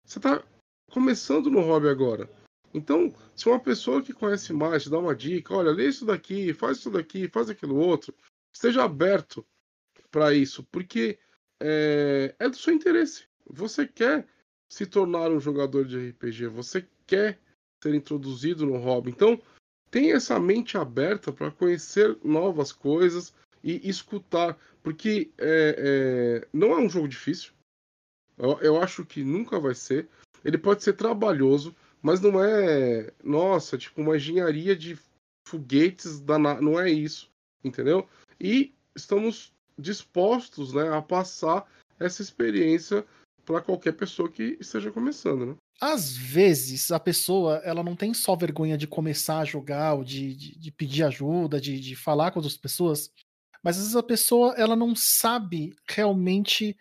Você 0.07 0.19
está 0.19 0.43
começando 0.91 1.51
no 1.51 1.61
hobby 1.61 1.89
agora. 1.89 2.29
Então, 2.73 3.13
se 3.35 3.49
uma 3.49 3.59
pessoa 3.59 4.03
que 4.03 4.13
conhece 4.13 4.53
mais 4.53 4.85
te 4.85 4.91
dá 4.91 4.99
uma 4.99 5.15
dica, 5.15 5.55
olha, 5.55 5.73
lê 5.73 5.89
isso 5.89 6.05
daqui, 6.05 6.55
faz 6.55 6.79
isso 6.79 6.91
daqui, 6.91 7.29
faz 7.29 7.51
aquilo 7.51 7.77
outro, 7.77 8.15
esteja 8.53 8.85
aberto 8.85 9.47
para 10.11 10.35
isso, 10.35 10.65
porque 10.65 11.19
é, 11.61 12.35
é 12.39 12.49
do 12.49 12.57
seu 12.57 12.73
interesse. 12.75 13.25
Você 13.47 13.87
quer 13.87 14.27
se 14.69 14.87
tornar 14.87 15.31
um 15.31 15.41
jogador 15.41 15.85
de 15.85 16.11
RPG, 16.11 16.47
você 16.47 16.87
quer 17.07 17.39
ser 17.83 17.95
introduzido 17.95 18.65
no 18.65 18.77
hobby. 18.77 19.11
Então, 19.11 19.41
tenha 19.91 20.15
essa 20.15 20.39
mente 20.39 20.79
aberta 20.79 21.33
para 21.33 21.51
conhecer 21.51 22.17
novas 22.23 22.73
coisas 22.73 23.35
e 23.63 23.89
escutar, 23.89 24.59
porque 24.83 25.31
é, 25.37 26.43
é, 26.43 26.49
não 26.53 26.73
é 26.73 26.79
um 26.79 26.89
jogo 26.89 27.09
difícil. 27.09 27.53
Eu, 28.39 28.59
eu, 28.61 28.83
acho 28.83 29.05
que 29.05 29.23
nunca 29.23 29.59
vai 29.59 29.75
ser. 29.75 30.09
Ele 30.45 30.57
pode 30.57 30.83
ser 30.83 30.95
trabalhoso, 30.95 31.75
mas 32.01 32.21
não 32.21 32.43
é, 32.43 33.13
nossa, 33.23 33.77
tipo 33.77 34.01
uma 34.01 34.17
engenharia 34.17 34.75
de 34.75 34.99
foguetes 35.47 36.21
da 36.21 36.39
não 36.39 36.81
é 36.81 36.89
isso, 36.91 37.31
entendeu? 37.63 38.09
E 38.41 38.75
estamos 38.97 39.53
dispostos 39.79 40.73
né, 40.73 40.89
a 40.95 41.03
passar 41.03 41.67
essa 41.99 42.23
experiência 42.23 43.05
para 43.45 43.61
qualquer 43.61 43.93
pessoa 43.93 44.31
que 44.31 44.57
esteja 44.61 44.91
começando, 44.91 45.47
né? 45.47 45.57
Às 45.81 46.15
vezes 46.15 46.91
a 46.91 47.01
pessoa 47.01 47.57
ela 47.65 47.83
não 47.83 47.97
tem 47.97 48.13
só 48.13 48.37
vergonha 48.37 48.77
de 48.77 48.87
começar 48.87 49.39
a 49.39 49.45
jogar 49.45 49.95
ou 49.95 50.05
de, 50.05 50.35
de, 50.35 50.59
de 50.59 50.71
pedir 50.71 51.05
ajuda, 51.05 51.61
de, 51.61 51.81
de 51.81 51.97
falar 51.97 52.31
com 52.31 52.39
outras 52.39 52.57
pessoas, 52.57 53.11
mas 53.63 53.77
às 53.77 53.85
vezes 53.85 53.97
a 53.97 54.03
pessoa 54.03 54.55
ela 54.57 54.77
não 54.77 54.95
sabe 54.95 55.75
realmente, 55.89 56.77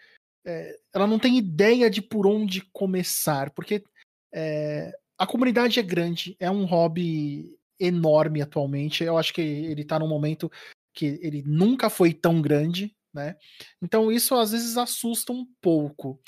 é, 0.45 0.77
ela 0.93 1.07
não 1.07 1.17
tem 1.17 1.37
ideia 1.37 1.89
de 1.89 2.01
por 2.01 2.27
onde 2.27 2.61
começar, 2.73 3.51
porque 3.51 3.83
é, 4.33 4.91
a 5.17 5.25
comunidade 5.25 5.79
é 5.79 5.83
grande, 5.83 6.35
é 6.39 6.51
um 6.51 6.65
hobby 6.65 7.57
enorme 7.79 8.41
atualmente. 8.41 9.03
Eu 9.03 9.17
acho 9.17 9.33
que 9.33 9.41
ele 9.41 9.81
está 9.81 9.97
num 9.97 10.07
momento 10.07 10.51
que 10.93 11.19
ele 11.21 11.43
nunca 11.45 11.89
foi 11.89 12.13
tão 12.13 12.41
grande, 12.41 12.95
né? 13.13 13.35
Então 13.81 14.11
isso 14.11 14.35
às 14.35 14.51
vezes 14.51 14.77
assusta 14.77 15.31
um 15.31 15.45
pouco. 15.61 16.19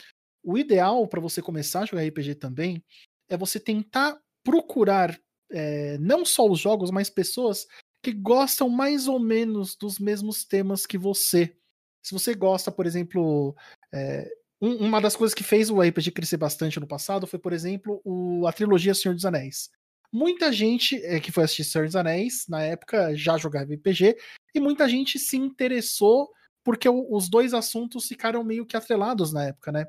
O 0.43 0.57
ideal 0.57 1.07
para 1.07 1.21
você 1.21 1.41
começar 1.41 1.81
a 1.81 1.85
jogar 1.85 2.03
RPG 2.03 2.35
também 2.35 2.83
é 3.29 3.37
você 3.37 3.59
tentar 3.59 4.19
procurar 4.43 5.17
é, 5.51 5.97
não 5.99 6.25
só 6.25 6.47
os 6.47 6.59
jogos, 6.59 6.91
mas 6.91 7.09
pessoas 7.09 7.67
que 8.03 8.11
gostam 8.11 8.67
mais 8.69 9.07
ou 9.07 9.19
menos 9.19 9.75
dos 9.75 9.99
mesmos 9.99 10.43
temas 10.43 10.85
que 10.85 10.97
você. 10.97 11.55
Se 12.03 12.13
você 12.13 12.33
gosta, 12.33 12.71
por 12.71 12.87
exemplo, 12.87 13.55
é, 13.93 14.27
um, 14.61 14.75
uma 14.87 14.99
das 14.99 15.15
coisas 15.15 15.35
que 15.35 15.43
fez 15.43 15.69
o 15.69 15.81
RPG 15.81 16.11
crescer 16.11 16.37
bastante 16.37 16.79
no 16.79 16.87
passado 16.87 17.27
foi, 17.27 17.37
por 17.37 17.53
exemplo, 17.53 18.01
o, 18.03 18.47
a 18.47 18.53
trilogia 18.53 18.95
Senhor 18.95 19.13
dos 19.13 19.25
Anéis. 19.25 19.69
Muita 20.11 20.51
gente 20.51 20.97
é, 21.05 21.19
que 21.19 21.31
foi 21.31 21.43
assistir 21.43 21.63
Senhor 21.63 21.85
dos 21.85 21.95
Anéis, 21.95 22.45
na 22.49 22.61
época, 22.61 23.15
já 23.15 23.37
jogava 23.37 23.73
RPG, 23.73 24.17
e 24.53 24.59
muita 24.59 24.87
gente 24.89 25.17
se 25.17 25.37
interessou 25.37 26.29
porque 26.63 26.87
os 26.89 27.29
dois 27.29 27.53
assuntos 27.53 28.07
ficaram 28.07 28.43
meio 28.43 28.65
que 28.65 28.77
atrelados 28.77 29.33
na 29.33 29.45
época, 29.45 29.71
né? 29.71 29.85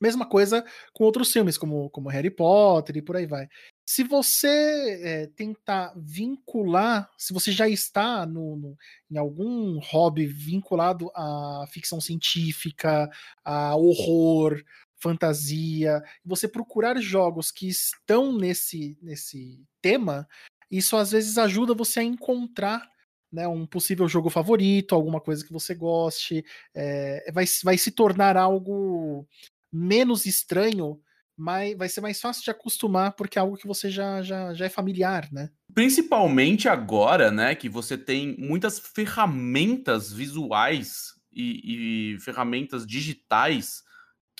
Mesma 0.00 0.26
coisa 0.26 0.64
com 0.94 1.04
outros 1.04 1.30
filmes, 1.30 1.58
como, 1.58 1.90
como 1.90 2.08
Harry 2.08 2.30
Potter 2.30 2.96
e 2.96 3.02
por 3.02 3.16
aí 3.16 3.26
vai. 3.26 3.46
Se 3.84 4.02
você 4.02 5.00
é, 5.02 5.26
tentar 5.26 5.92
vincular, 5.94 7.10
se 7.18 7.34
você 7.34 7.52
já 7.52 7.68
está 7.68 8.24
no, 8.24 8.56
no, 8.56 8.78
em 9.10 9.18
algum 9.18 9.78
hobby 9.80 10.26
vinculado 10.26 11.10
à 11.14 11.66
ficção 11.70 12.00
científica, 12.00 13.10
a 13.44 13.76
horror, 13.76 14.62
fantasia, 15.00 16.02
você 16.24 16.46
procurar 16.46 17.00
jogos 17.00 17.50
que 17.50 17.68
estão 17.68 18.36
nesse, 18.36 18.96
nesse 19.02 19.64
tema, 19.80 20.28
isso 20.70 20.96
às 20.96 21.10
vezes 21.10 21.38
ajuda 21.38 21.74
você 21.74 22.00
a 22.00 22.04
encontrar 22.04 22.88
né, 23.32 23.46
um 23.46 23.66
possível 23.66 24.08
jogo 24.08 24.28
favorito, 24.28 24.94
alguma 24.94 25.20
coisa 25.20 25.44
que 25.44 25.52
você 25.52 25.74
goste, 25.74 26.44
é, 26.74 27.30
vai, 27.32 27.44
vai 27.62 27.78
se 27.78 27.90
tornar 27.90 28.36
algo 28.36 29.26
menos 29.72 30.26
estranho, 30.26 31.00
mas 31.36 31.76
vai 31.76 31.88
ser 31.88 32.00
mais 32.00 32.20
fácil 32.20 32.42
de 32.42 32.50
acostumar 32.50 33.12
porque 33.12 33.38
é 33.38 33.40
algo 33.40 33.56
que 33.56 33.66
você 33.66 33.90
já, 33.90 34.20
já, 34.20 34.52
já 34.52 34.66
é 34.66 34.68
familiar, 34.68 35.28
né? 35.32 35.50
Principalmente 35.72 36.68
agora, 36.68 37.30
né, 37.30 37.54
que 37.54 37.68
você 37.68 37.96
tem 37.96 38.36
muitas 38.36 38.78
ferramentas 38.78 40.12
visuais 40.12 41.14
e, 41.32 42.14
e 42.14 42.20
ferramentas 42.20 42.84
digitais 42.84 43.82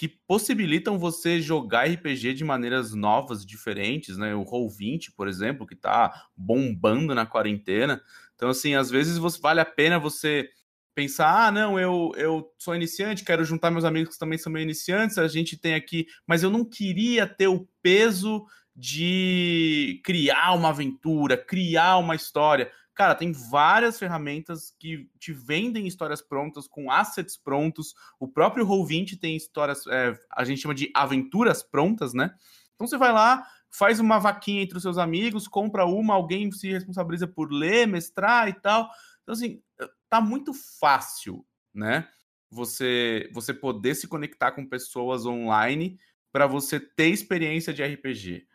que 0.00 0.08
possibilitam 0.08 0.98
você 0.98 1.42
jogar 1.42 1.84
RPG 1.84 2.32
de 2.32 2.42
maneiras 2.42 2.94
novas, 2.94 3.44
diferentes, 3.44 4.16
né? 4.16 4.34
O 4.34 4.46
Roll20, 4.46 5.12
por 5.14 5.28
exemplo, 5.28 5.66
que 5.66 5.76
tá 5.76 6.24
bombando 6.34 7.14
na 7.14 7.26
quarentena. 7.26 8.00
Então, 8.34 8.48
assim, 8.48 8.74
às 8.74 8.88
vezes 8.88 9.18
você, 9.18 9.38
vale 9.38 9.60
a 9.60 9.64
pena 9.66 9.98
você 9.98 10.48
pensar, 10.94 11.48
ah, 11.48 11.52
não, 11.52 11.78
eu, 11.78 12.12
eu 12.16 12.50
sou 12.56 12.74
iniciante, 12.74 13.26
quero 13.26 13.44
juntar 13.44 13.70
meus 13.70 13.84
amigos 13.84 14.14
que 14.14 14.18
também 14.18 14.38
são 14.38 14.50
meio 14.50 14.62
iniciantes, 14.62 15.18
a 15.18 15.28
gente 15.28 15.58
tem 15.58 15.74
aqui, 15.74 16.06
mas 16.26 16.42
eu 16.42 16.48
não 16.48 16.64
queria 16.64 17.26
ter 17.26 17.48
o 17.48 17.68
peso 17.82 18.46
de 18.74 20.00
criar 20.02 20.54
uma 20.54 20.70
aventura, 20.70 21.36
criar 21.36 21.98
uma 21.98 22.14
história. 22.14 22.72
Cara, 23.00 23.14
tem 23.14 23.32
várias 23.32 23.98
ferramentas 23.98 24.74
que 24.78 25.08
te 25.18 25.32
vendem 25.32 25.86
histórias 25.86 26.20
prontas, 26.20 26.68
com 26.68 26.90
assets 26.90 27.34
prontos. 27.34 27.94
O 28.18 28.28
próprio 28.28 28.66
Roll20 28.66 29.18
tem 29.18 29.34
histórias, 29.34 29.86
é, 29.86 30.12
a 30.30 30.44
gente 30.44 30.60
chama 30.60 30.74
de 30.74 30.90
aventuras 30.94 31.62
prontas, 31.62 32.12
né? 32.12 32.30
Então 32.74 32.86
você 32.86 32.98
vai 32.98 33.10
lá, 33.10 33.42
faz 33.70 34.00
uma 34.00 34.18
vaquinha 34.18 34.62
entre 34.62 34.76
os 34.76 34.82
seus 34.82 34.98
amigos, 34.98 35.48
compra 35.48 35.86
uma, 35.86 36.12
alguém 36.12 36.52
se 36.52 36.70
responsabiliza 36.70 37.26
por 37.26 37.50
ler, 37.50 37.88
mestrar 37.88 38.50
e 38.50 38.52
tal. 38.52 38.90
Então, 39.22 39.32
assim, 39.32 39.62
tá 40.10 40.20
muito 40.20 40.52
fácil, 40.52 41.42
né? 41.72 42.06
Você, 42.50 43.30
você 43.32 43.54
poder 43.54 43.94
se 43.94 44.08
conectar 44.08 44.52
com 44.52 44.68
pessoas 44.68 45.24
online 45.24 45.98
para 46.30 46.46
você 46.46 46.78
ter 46.78 47.08
experiência 47.08 47.72
de 47.72 47.82
RPG. 47.82 48.46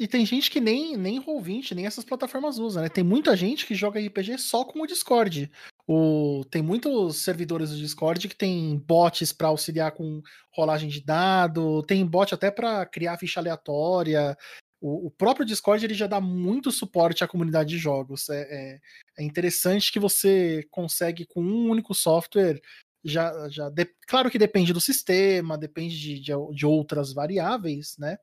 E 0.00 0.08
tem 0.08 0.24
gente 0.24 0.50
que 0.50 0.62
nem, 0.62 0.96
nem 0.96 1.22
Roll20, 1.22 1.72
nem 1.72 1.84
essas 1.84 2.06
plataformas 2.06 2.58
usa, 2.58 2.80
né? 2.80 2.88
Tem 2.88 3.04
muita 3.04 3.36
gente 3.36 3.66
que 3.66 3.74
joga 3.74 4.00
RPG 4.00 4.38
só 4.38 4.64
com 4.64 4.80
o 4.80 4.86
Discord. 4.86 5.52
O, 5.86 6.42
tem 6.50 6.62
muitos 6.62 7.18
servidores 7.18 7.68
do 7.68 7.76
Discord 7.76 8.26
que 8.26 8.34
tem 8.34 8.78
bots 8.78 9.30
para 9.30 9.48
auxiliar 9.48 9.92
com 9.92 10.22
rolagem 10.54 10.88
de 10.88 11.04
dado, 11.04 11.82
tem 11.82 12.06
bot 12.06 12.32
até 12.34 12.50
para 12.50 12.86
criar 12.86 13.18
ficha 13.18 13.40
aleatória. 13.40 14.34
O, 14.80 15.08
o, 15.08 15.10
próprio 15.10 15.44
Discord 15.44 15.84
ele 15.84 15.92
já 15.92 16.06
dá 16.06 16.18
muito 16.18 16.72
suporte 16.72 17.22
à 17.22 17.28
comunidade 17.28 17.68
de 17.68 17.76
jogos. 17.76 18.30
É, 18.30 18.40
é, 18.40 18.78
é 19.18 19.22
interessante 19.22 19.92
que 19.92 20.00
você 20.00 20.66
consegue 20.70 21.26
com 21.26 21.42
um 21.42 21.68
único 21.68 21.94
software 21.94 22.58
já, 23.04 23.50
já 23.50 23.68
de, 23.68 23.84
claro 24.08 24.30
que 24.30 24.38
depende 24.38 24.72
do 24.72 24.80
sistema, 24.80 25.58
depende 25.58 26.00
de, 26.00 26.20
de, 26.20 26.32
de 26.54 26.64
outras 26.64 27.12
variáveis, 27.12 27.96
né? 27.98 28.16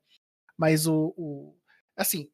Mas 0.57 0.87
o, 0.87 1.13
o, 1.15 1.55
assim, 1.97 2.29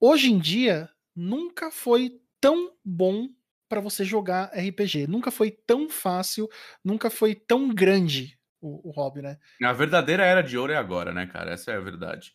hoje 0.00 0.30
em 0.30 0.38
dia 0.38 0.90
nunca 1.14 1.70
foi 1.70 2.20
tão 2.40 2.76
bom 2.84 3.28
para 3.68 3.80
você 3.80 4.04
jogar 4.04 4.50
RPG. 4.52 5.06
Nunca 5.06 5.30
foi 5.30 5.50
tão 5.50 5.88
fácil, 5.88 6.48
nunca 6.84 7.10
foi 7.10 7.34
tão 7.34 7.68
grande 7.72 8.38
o, 8.60 8.88
o 8.88 8.92
hobby, 8.92 9.22
né? 9.22 9.38
A 9.62 9.72
verdadeira 9.72 10.24
era 10.24 10.42
de 10.42 10.56
ouro 10.58 10.72
é 10.72 10.76
agora, 10.76 11.12
né, 11.12 11.26
cara? 11.26 11.52
Essa 11.52 11.72
é 11.72 11.76
a 11.76 11.80
verdade. 11.80 12.34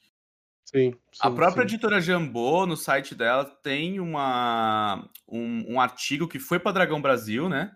Sim, 0.66 0.92
sim, 0.92 1.20
a 1.20 1.30
própria 1.30 1.68
sim. 1.68 1.74
editora 1.74 2.00
Jambô, 2.00 2.66
no 2.66 2.78
site 2.78 3.14
dela, 3.14 3.44
tem 3.46 4.00
uma, 4.00 5.10
um, 5.28 5.74
um 5.74 5.82
artigo 5.82 6.28
que 6.28 6.40
foi 6.40 6.60
para 6.60 6.72
Dragão 6.72 7.02
Brasil, 7.02 7.50
né? 7.50 7.76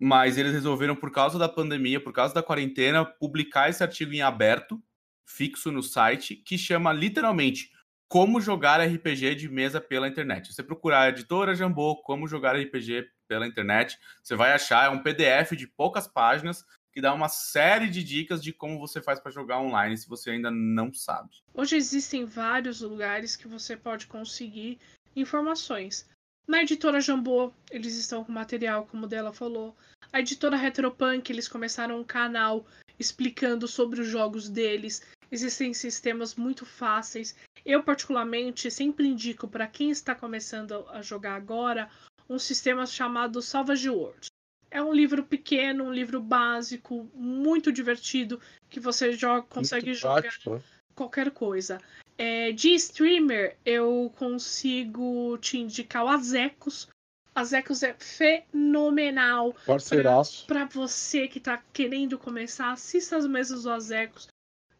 Mas 0.00 0.36
eles 0.36 0.52
resolveram, 0.52 0.96
por 0.96 1.12
causa 1.12 1.38
da 1.38 1.48
pandemia, 1.48 2.02
por 2.02 2.12
causa 2.12 2.34
da 2.34 2.42
quarentena, 2.42 3.04
publicar 3.04 3.68
esse 3.68 3.84
artigo 3.84 4.12
em 4.12 4.20
aberto, 4.20 4.82
fixo 5.24 5.70
no 5.70 5.82
site, 5.82 6.34
que 6.34 6.58
chama 6.58 6.92
literalmente 6.92 7.70
como 8.12 8.42
jogar 8.42 8.78
RPG 8.78 9.36
de 9.36 9.48
mesa 9.48 9.80
pela 9.80 10.06
internet. 10.06 10.52
Você 10.52 10.62
procurar 10.62 11.00
a 11.00 11.08
editora 11.08 11.54
Jambô, 11.54 11.96
como 11.96 12.28
jogar 12.28 12.54
RPG 12.54 13.08
pela 13.26 13.46
internet, 13.46 13.98
você 14.22 14.36
vai 14.36 14.52
achar, 14.52 14.84
é 14.84 14.90
um 14.90 15.02
PDF 15.02 15.52
de 15.56 15.66
poucas 15.66 16.06
páginas 16.06 16.62
que 16.92 17.00
dá 17.00 17.14
uma 17.14 17.30
série 17.30 17.88
de 17.88 18.04
dicas 18.04 18.42
de 18.42 18.52
como 18.52 18.78
você 18.78 19.00
faz 19.00 19.18
para 19.18 19.32
jogar 19.32 19.60
online 19.60 19.96
se 19.96 20.06
você 20.06 20.32
ainda 20.32 20.50
não 20.50 20.92
sabe. 20.92 21.30
Hoje 21.54 21.74
existem 21.74 22.26
vários 22.26 22.82
lugares 22.82 23.34
que 23.34 23.48
você 23.48 23.78
pode 23.78 24.06
conseguir 24.06 24.78
informações. 25.16 26.06
Na 26.46 26.60
editora 26.60 27.00
Jambô, 27.00 27.50
eles 27.70 27.96
estão 27.96 28.22
com 28.22 28.30
material, 28.30 28.86
como 28.90 29.06
dela 29.06 29.32
falou. 29.32 29.74
A 30.12 30.20
editora 30.20 30.58
Retropunk, 30.58 31.32
eles 31.32 31.48
começaram 31.48 31.98
um 31.98 32.04
canal 32.04 32.66
explicando 32.98 33.66
sobre 33.66 34.02
os 34.02 34.06
jogos 34.06 34.50
deles. 34.50 35.00
Existem 35.32 35.72
sistemas 35.72 36.34
muito 36.34 36.66
fáceis. 36.66 37.34
Eu, 37.64 37.82
particularmente, 37.82 38.70
sempre 38.70 39.08
indico 39.08 39.48
para 39.48 39.66
quem 39.66 39.90
está 39.90 40.14
começando 40.14 40.86
a 40.90 41.00
jogar 41.00 41.34
agora 41.36 41.88
um 42.28 42.38
sistema 42.38 42.84
chamado 42.84 43.40
Salvage 43.40 43.88
Worlds. 43.88 44.28
É 44.70 44.82
um 44.82 44.92
livro 44.92 45.24
pequeno, 45.24 45.84
um 45.84 45.92
livro 45.92 46.20
básico, 46.20 47.10
muito 47.14 47.72
divertido, 47.72 48.38
que 48.68 48.78
você 48.78 49.12
joga, 49.12 49.42
consegue 49.42 49.86
muito 49.86 49.98
jogar 49.98 50.20
prático. 50.20 50.54
Né? 50.54 50.62
qualquer 50.94 51.30
coisa. 51.30 51.80
É, 52.16 52.52
de 52.52 52.74
streamer, 52.74 53.56
eu 53.64 54.12
consigo 54.16 55.38
te 55.38 55.58
indicar 55.58 56.04
o 56.04 56.08
Azecos. 56.08 56.88
Azecos 57.34 57.82
é 57.82 57.94
fenomenal. 57.94 59.54
Parceiraço. 59.66 60.46
Para 60.46 60.66
você 60.66 61.26
que 61.26 61.38
está 61.38 61.62
querendo 61.72 62.18
começar, 62.18 62.70
assista 62.72 63.16
as 63.16 63.26
mesas 63.26 63.62
do 63.62 63.70
Azecos. 63.70 64.28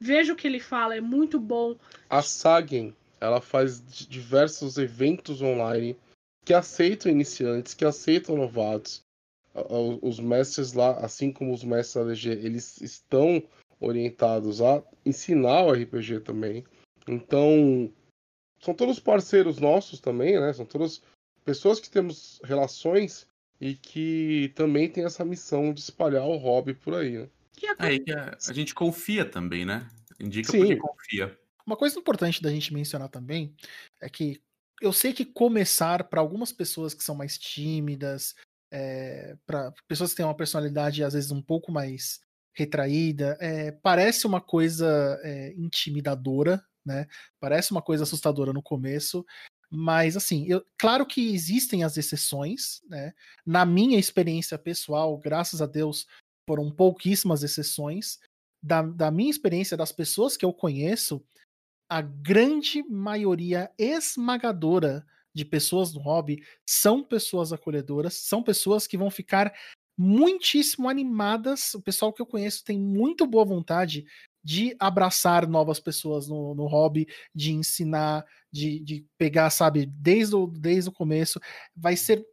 Veja 0.03 0.33
o 0.33 0.37
que 0.37 0.49
ele 0.49 0.59
fala, 0.59 0.97
é 0.97 1.01
muito 1.01 1.39
bom. 1.39 1.77
A 2.11 2.21
Sagen, 2.23 2.93
ela 3.21 3.41
faz 3.41 3.81
diversos 4.09 4.77
eventos 4.77 5.41
online 5.41 5.97
que 6.45 6.53
aceitam 6.53 7.13
iniciantes, 7.13 7.73
que 7.73 7.85
aceitam 7.85 8.37
novatos. 8.37 9.05
Os 9.55 10.19
mestres 10.19 10.73
lá, 10.73 10.95
assim 10.95 11.31
como 11.31 11.55
os 11.55 11.63
mestres 11.63 11.95
da 11.95 12.11
LG, 12.11 12.31
eles 12.45 12.81
estão 12.81 13.41
orientados 13.79 14.61
a 14.61 14.83
ensinar 15.07 15.63
o 15.63 15.73
RPG 15.73 16.19
também. 16.21 16.65
Então, 17.07 17.89
são 18.59 18.75
todos 18.75 18.99
parceiros 18.99 19.61
nossos 19.61 20.01
também, 20.01 20.41
né? 20.41 20.53
São 20.53 20.67
todas 20.67 21.01
pessoas 21.45 21.79
que 21.79 21.89
temos 21.89 22.41
relações 22.43 23.29
e 23.61 23.77
que 23.77 24.53
também 24.57 24.91
tem 24.91 25.05
essa 25.05 25.25
missão 25.25 25.73
de 25.73 25.79
espalhar 25.79 26.27
o 26.27 26.39
hobby 26.39 26.75
por 26.75 26.95
aí, 26.95 27.19
né? 27.19 27.29
Aí 27.79 28.01
que 28.01 28.13
a, 28.13 28.37
a 28.49 28.53
gente 28.53 28.75
confia 28.75 29.25
também, 29.25 29.65
né? 29.65 29.89
Indica 30.21 30.51
Sim. 30.51 30.59
porque 30.59 30.77
confia. 30.77 31.39
Uma 31.67 31.77
coisa 31.77 31.99
importante 31.99 32.43
da 32.43 32.51
gente 32.51 32.75
mencionar 32.75 33.09
também 33.09 33.55
é 34.01 34.09
que 34.09 34.41
eu 34.81 34.93
sei 34.93 35.13
que 35.13 35.25
começar 35.25 36.05
para 36.05 36.21
algumas 36.21 36.53
pessoas 36.53 36.93
que 36.93 37.05
são 37.05 37.15
mais 37.15 37.39
tímidas, 37.39 38.35
é, 38.73 39.37
para 39.47 39.73
pessoas 39.87 40.11
que 40.11 40.17
têm 40.17 40.27
uma 40.27 40.37
personalidade 40.37 41.05
às 41.05 41.13
vezes 41.13 41.31
um 41.31 41.43
pouco 41.43 41.71
mais 41.71 42.21
retraída, 42.55 43.37
é, 43.41 43.71
parece 43.71 44.27
uma 44.27 44.41
coisa 44.41 45.21
é, 45.23 45.55
intimidadora, 45.57 46.63
né? 46.85 47.07
Parece 47.41 47.71
uma 47.71 47.81
coisa 47.81 48.03
assustadora 48.03 48.53
no 48.53 48.63
começo, 48.63 49.25
mas 49.71 50.17
assim, 50.17 50.47
eu, 50.49 50.65
claro 50.77 51.07
que 51.07 51.33
existem 51.33 51.85
as 51.85 51.97
exceções, 51.97 52.83
né? 52.89 53.13
Na 53.47 53.65
minha 53.65 53.99
experiência 53.99 54.59
pessoal, 54.59 55.17
graças 55.17 55.63
a 55.63 55.67
Deus, 55.67 56.07
foram 56.49 56.71
pouquíssimas 56.71 57.43
exceções. 57.43 58.19
Da, 58.63 58.83
da 58.83 59.11
minha 59.11 59.31
experiência, 59.31 59.77
das 59.77 59.91
pessoas 59.91 60.37
que 60.37 60.45
eu 60.45 60.53
conheço, 60.53 61.25
a 61.89 62.01
grande 62.01 62.83
maioria 62.89 63.71
esmagadora 63.77 65.05
de 65.35 65.45
pessoas 65.45 65.93
no 65.93 66.01
hobby 66.01 66.43
são 66.67 67.03
pessoas 67.03 67.53
acolhedoras, 67.53 68.15
são 68.15 68.43
pessoas 68.43 68.87
que 68.87 68.97
vão 68.97 69.11
ficar 69.11 69.53
muitíssimo 69.97 70.89
animadas. 70.89 71.75
O 71.75 71.83
pessoal 71.83 72.13
que 72.13 72.23
eu 72.23 72.27
conheço 72.27 72.65
tem 72.65 72.79
muito 72.79 73.27
boa 73.27 73.45
vontade 73.45 74.05
de 74.45 74.75
abraçar 74.79 75.47
novas 75.47 75.79
pessoas 75.79 76.29
no, 76.29 76.55
no 76.55 76.67
hobby, 76.67 77.07
de 77.35 77.53
ensinar, 77.53 78.25
de, 78.51 78.81
de 78.81 79.07
pegar, 79.17 79.51
sabe, 79.51 79.87
desde 79.87 80.35
o, 80.35 80.47
desde 80.47 80.91
o 80.91 80.93
começo. 80.93 81.41
Vai 81.77 81.97
ser 81.97 82.25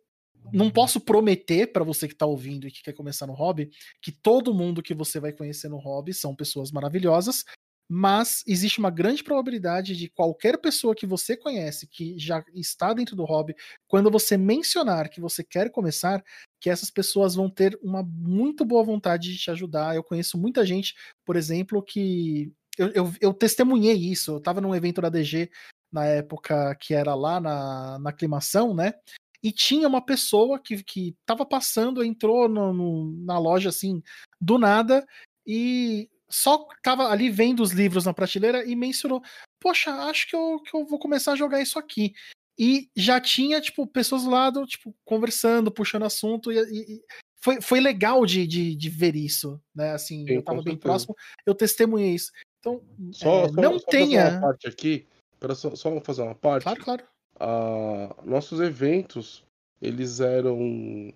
não 0.52 0.70
posso 0.70 1.00
prometer 1.00 1.72
para 1.72 1.84
você 1.84 2.08
que 2.08 2.14
está 2.14 2.26
ouvindo 2.26 2.68
e 2.68 2.72
que 2.72 2.82
quer 2.82 2.94
começar 2.94 3.28
no 3.28 3.34
hobby 3.34 3.70
que 4.02 4.12
todo 4.12 4.54
mundo 4.54 4.82
que 4.82 4.94
você 4.94 5.20
vai 5.20 5.32
conhecer 5.32 5.70
no 5.70 5.78
hobby 5.78 6.14
são 6.14 6.36
pessoas 6.36 6.72
maravilhosas, 6.72 7.46
mas 7.92 8.44
existe 8.46 8.78
uma 8.78 8.92
grande 8.92 9.24
probabilidade 9.24 9.96
de 9.96 10.08
qualquer 10.10 10.60
pessoa 10.60 10.94
que 10.94 11.08
você 11.08 11.36
conhece 11.36 11.88
que 11.88 12.18
já 12.20 12.46
está 12.54 12.94
dentro 12.94 13.16
do 13.16 13.26
hobby, 13.26 13.56
quando 13.88 14.12
você 14.12 14.38
mencionar 14.38 15.10
que 15.10 15.20
você 15.20 15.44
quer 15.44 15.72
começar, 15.72 16.24
que 16.62 16.70
essas 16.70 16.92
pessoas 16.92 17.34
vão 17.34 17.50
ter 17.50 17.80
uma 17.82 18.04
muito 18.04 18.64
boa 18.64 18.84
vontade 18.84 19.34
de 19.34 19.40
te 19.40 19.50
ajudar. 19.50 19.96
Eu 19.96 20.04
conheço 20.04 20.38
muita 20.38 20.64
gente, 20.64 20.94
por 21.26 21.36
exemplo, 21.36 21.82
que 21.82 22.54
eu, 22.78 22.90
eu, 22.90 23.14
eu 23.20 23.34
testemunhei 23.34 23.96
isso. 23.96 24.34
Eu 24.34 24.38
estava 24.38 24.62
num 24.62 24.76
evento 24.76 25.02
da 25.02 25.10
DG 25.10 25.50
na 25.92 26.06
época 26.06 26.76
que 26.76 26.94
era 26.94 27.16
lá 27.16 27.40
na, 27.40 27.98
na 27.98 28.10
aclimação, 28.12 28.76
né? 28.76 28.94
E 29.42 29.52
tinha 29.52 29.88
uma 29.88 30.06
pessoa 30.06 30.60
que, 30.60 30.84
que 30.84 31.16
tava 31.26 31.46
passando, 31.46 32.04
entrou 32.04 32.50
no, 32.50 32.74
no, 32.74 33.12
na 33.26 33.40
loja 33.40 33.70
assim, 33.70 34.02
do 34.40 34.58
nada, 34.58 35.06
e 35.48 36.10
só 36.30 36.68
tava 36.84 37.08
ali 37.10 37.30
vendo 37.30 37.64
os 37.64 37.72
livros 37.72 38.06
na 38.06 38.14
prateleira 38.14 38.66
e 38.66 38.76
mencionou: 38.76 39.22
Poxa, 39.60 39.92
acho 39.92 40.30
que 40.30 40.36
eu, 40.36 40.60
que 40.60 40.76
eu 40.76 40.86
vou 40.86 41.00
começar 41.00 41.34
a 41.34 41.38
jogar 41.38 41.62
isso 41.62 41.80
aqui. 41.80 42.14
E 42.58 42.90
já 42.96 43.22
tinha, 43.22 43.62
tipo, 43.62 43.88
pessoas 43.88 44.24
do 44.24 44.30
lado, 44.30 44.66
tipo, 44.66 44.94
conversando, 45.06 45.72
puxando 45.72 46.04
assunto, 46.04 46.52
e, 46.52 46.60
e 46.60 47.02
foi, 47.42 47.62
foi 47.62 47.80
legal 47.80 48.26
de, 48.26 48.46
de, 48.46 48.76
de, 48.76 48.90
ver 48.90 49.16
isso, 49.16 49.62
né? 49.74 49.94
Assim, 49.94 50.26
Sim, 50.28 50.34
eu 50.34 50.44
tava 50.44 50.62
bem 50.62 50.76
próximo, 50.76 51.16
eu 51.46 51.56
testemunhei 51.56 52.16
isso. 52.16 52.32
Então, 52.60 52.84
só, 53.14 53.46
é, 53.46 53.48
só, 53.48 53.54
não 53.54 53.80
só 53.80 53.86
tenha. 53.88 54.24
Fazer 54.24 54.36
uma 54.36 54.42
parte 54.42 54.68
aqui, 54.68 55.08
só, 55.56 55.76
só 55.76 56.02
fazer 56.02 56.22
uma 56.22 56.36
parte. 56.36 56.64
Claro, 56.64 56.84
claro. 56.84 57.04
Uh, 57.40 58.14
nossos 58.30 58.60
eventos, 58.60 59.44
eles 59.82 60.20
eram 60.20 61.14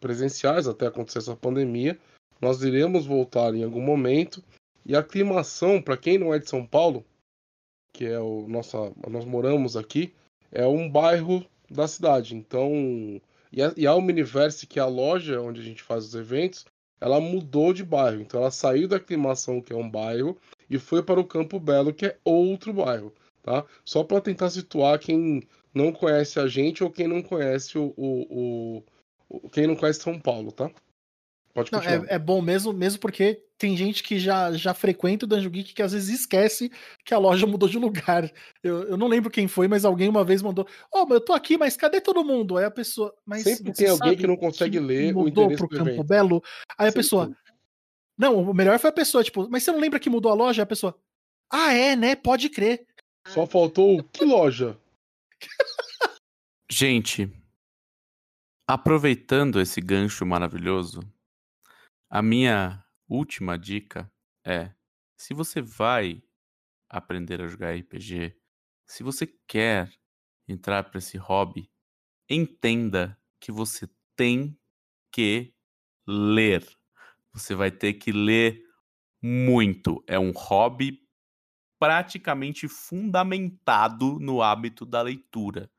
presenciais 0.00 0.66
até 0.66 0.86
acontecer 0.86 1.18
essa 1.18 1.36
pandemia. 1.36 1.98
Nós 2.40 2.62
iremos 2.62 3.06
voltar 3.06 3.54
em 3.54 3.64
algum 3.64 3.80
momento 3.80 4.42
e 4.84 4.94
a 4.94 5.00
aclimação, 5.00 5.82
para 5.82 5.96
quem 5.96 6.18
não 6.18 6.32
é 6.32 6.38
de 6.38 6.48
São 6.48 6.64
Paulo, 6.64 7.04
que 7.92 8.04
é 8.04 8.18
o 8.20 8.46
nossa, 8.46 8.92
nós 9.08 9.24
moramos 9.24 9.76
aqui, 9.76 10.14
é 10.52 10.66
um 10.66 10.88
bairro 10.88 11.44
da 11.70 11.88
cidade. 11.88 12.36
Então, 12.36 12.70
e 13.52 13.62
a, 13.62 13.72
e 13.76 13.86
a 13.86 13.94
Omniverse, 13.94 14.66
que 14.66 14.78
é 14.78 14.82
a 14.82 14.86
loja 14.86 15.40
onde 15.40 15.60
a 15.60 15.64
gente 15.64 15.82
faz 15.82 16.04
os 16.04 16.14
eventos, 16.14 16.64
ela 17.00 17.20
mudou 17.20 17.72
de 17.72 17.84
bairro. 17.84 18.20
Então, 18.20 18.40
ela 18.40 18.50
saiu 18.50 18.88
da 18.88 18.96
aclimação, 18.96 19.60
que 19.60 19.72
é 19.72 19.76
um 19.76 19.90
bairro, 19.90 20.36
e 20.68 20.78
foi 20.78 21.02
para 21.02 21.20
o 21.20 21.24
Campo 21.24 21.58
Belo, 21.58 21.92
que 21.92 22.06
é 22.06 22.18
outro 22.24 22.72
bairro, 22.72 23.12
tá? 23.42 23.64
Só 23.84 24.04
para 24.04 24.20
tentar 24.20 24.50
situar 24.50 24.98
quem 24.98 25.42
não 25.76 25.92
conhece 25.92 26.40
a 26.40 26.48
gente 26.48 26.82
ou 26.82 26.90
quem 26.90 27.06
não 27.06 27.22
conhece 27.22 27.76
o, 27.76 27.92
o, 27.98 28.82
o 29.28 29.50
quem 29.50 29.66
não 29.66 29.76
conhece 29.76 30.00
São 30.00 30.18
Paulo, 30.18 30.50
tá? 30.50 30.70
Pode 31.52 31.70
Não, 31.70 31.80
é, 31.80 32.14
é, 32.14 32.18
bom 32.18 32.40
mesmo, 32.40 32.72
mesmo 32.72 32.98
porque 32.98 33.42
tem 33.58 33.76
gente 33.76 34.02
que 34.02 34.18
já, 34.18 34.52
já 34.52 34.72
frequenta 34.72 35.26
o 35.26 35.28
Dungeon 35.28 35.50
Geek 35.50 35.74
que 35.74 35.82
às 35.82 35.92
vezes 35.92 36.20
esquece 36.20 36.70
que 37.04 37.12
a 37.12 37.18
loja 37.18 37.46
mudou 37.46 37.68
de 37.68 37.76
lugar. 37.78 38.30
Eu, 38.62 38.84
eu 38.88 38.96
não 38.96 39.06
lembro 39.06 39.30
quem 39.30 39.46
foi, 39.46 39.68
mas 39.68 39.84
alguém 39.84 40.08
uma 40.08 40.24
vez 40.24 40.40
mandou: 40.40 40.66
Ó, 40.92 41.06
oh, 41.06 41.14
eu 41.14 41.20
tô 41.20 41.34
aqui, 41.34 41.58
mas 41.58 41.76
cadê 41.76 42.00
todo 42.00 42.24
mundo? 42.24 42.56
Aí 42.56 42.64
a 42.64 42.70
pessoa. 42.70 43.14
Mas 43.24 43.42
Sempre 43.42 43.72
tem 43.74 43.88
alguém 43.88 44.16
que 44.16 44.26
não 44.26 44.36
consegue 44.36 44.78
que 44.78 44.84
ler 44.84 45.12
mudou 45.12 45.24
o 45.24 45.28
endereço 45.28 45.68
pro 45.68 45.78
Campo 45.78 45.90
evento. 45.90 46.04
Belo. 46.04 46.42
Aí 46.78 46.88
a 46.88 46.92
pessoa. 46.92 47.30
Não, 48.18 48.50
o 48.50 48.54
melhor 48.54 48.78
foi 48.78 48.88
a 48.88 48.94
pessoa, 48.94 49.22
tipo, 49.22 49.46
mas 49.50 49.62
você 49.62 49.70
não 49.72 49.80
lembra 49.80 50.00
que 50.00 50.08
mudou 50.08 50.32
a 50.32 50.34
loja? 50.34 50.62
A 50.62 50.66
pessoa. 50.66 50.98
Ah, 51.50 51.74
é, 51.74 51.94
né? 51.94 52.16
Pode 52.16 52.48
crer. 52.48 52.86
Só 53.28 53.46
faltou 53.46 54.02
que 54.04 54.24
loja? 54.24 54.78
Gente, 56.70 57.30
aproveitando 58.68 59.60
esse 59.60 59.80
gancho 59.80 60.26
maravilhoso, 60.26 61.00
a 62.10 62.20
minha 62.20 62.84
última 63.08 63.58
dica 63.58 64.12
é: 64.44 64.74
se 65.16 65.32
você 65.32 65.62
vai 65.62 66.22
aprender 66.88 67.40
a 67.40 67.46
jogar 67.46 67.74
RPG, 67.74 68.36
se 68.86 69.02
você 69.02 69.26
quer 69.46 69.92
entrar 70.48 70.84
para 70.84 70.98
esse 70.98 71.16
hobby, 71.16 71.70
entenda 72.28 73.18
que 73.40 73.50
você 73.50 73.88
tem 74.16 74.58
que 75.12 75.54
ler. 76.06 76.64
Você 77.32 77.54
vai 77.54 77.70
ter 77.70 77.94
que 77.94 78.12
ler 78.12 78.64
muito. 79.22 80.02
É 80.06 80.18
um 80.18 80.32
hobby 80.32 81.05
praticamente 81.78 82.68
fundamentado 82.68 84.18
no 84.20 84.42
hábito 84.42 84.84
da 84.86 85.02
leitura. 85.02 85.70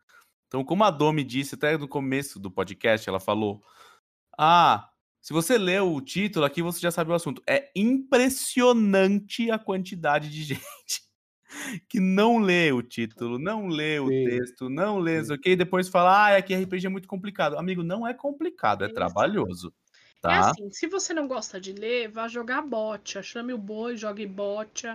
Então, 0.48 0.64
como 0.64 0.84
a 0.84 0.92
Domi 0.92 1.24
disse 1.24 1.56
até 1.56 1.78
no 1.78 1.88
começo 1.88 2.40
do 2.40 2.50
podcast, 2.50 3.08
ela 3.08 3.20
falou: 3.20 3.62
Ah, 4.38 4.90
se 5.22 5.34
você 5.34 5.58
lê 5.58 5.80
o 5.80 6.00
título 6.00 6.46
aqui, 6.46 6.62
você 6.62 6.80
já 6.80 6.92
sabe 6.92 7.12
o 7.12 7.14
assunto. 7.14 7.42
É 7.48 7.70
impressionante 7.76 9.52
a 9.52 9.60
quantidade 9.60 10.30
de 10.30 10.44
gente 10.56 11.08
que 11.90 12.00
não 12.00 12.38
lê 12.38 12.72
o 12.72 12.82
título, 12.82 13.40
não 13.40 13.68
lê 13.68 14.00
o 14.00 14.08
Sim. 14.08 14.26
texto, 14.26 14.70
não 14.70 15.00
lê 15.00 15.22
isso 15.22 15.34
aqui, 15.34 15.52
e 15.52 15.56
depois 15.56 15.88
fala, 15.88 16.28
ah, 16.28 16.38
aqui 16.38 16.54
RPG 16.54 16.88
é 16.88 16.90
muito 16.90 17.08
complicado. 17.08 17.58
Amigo, 17.58 17.84
não 17.84 18.08
é 18.08 18.14
complicado, 18.14 18.84
é, 18.84 18.88
é 18.88 18.94
trabalhoso. 18.94 19.74
É 20.18 20.22
tá? 20.22 20.34
É 20.34 20.38
assim, 20.40 20.72
se 20.72 20.88
você 20.88 21.14
não 21.14 21.28
gosta 21.28 21.60
de 21.60 21.74
ler, 21.74 22.10
vá 22.10 22.28
jogar 22.28 22.62
bote, 22.62 23.22
chame 23.24 23.54
o 23.54 23.58
boi, 23.58 23.96
jogue 23.96 24.26
bote, 24.26 24.88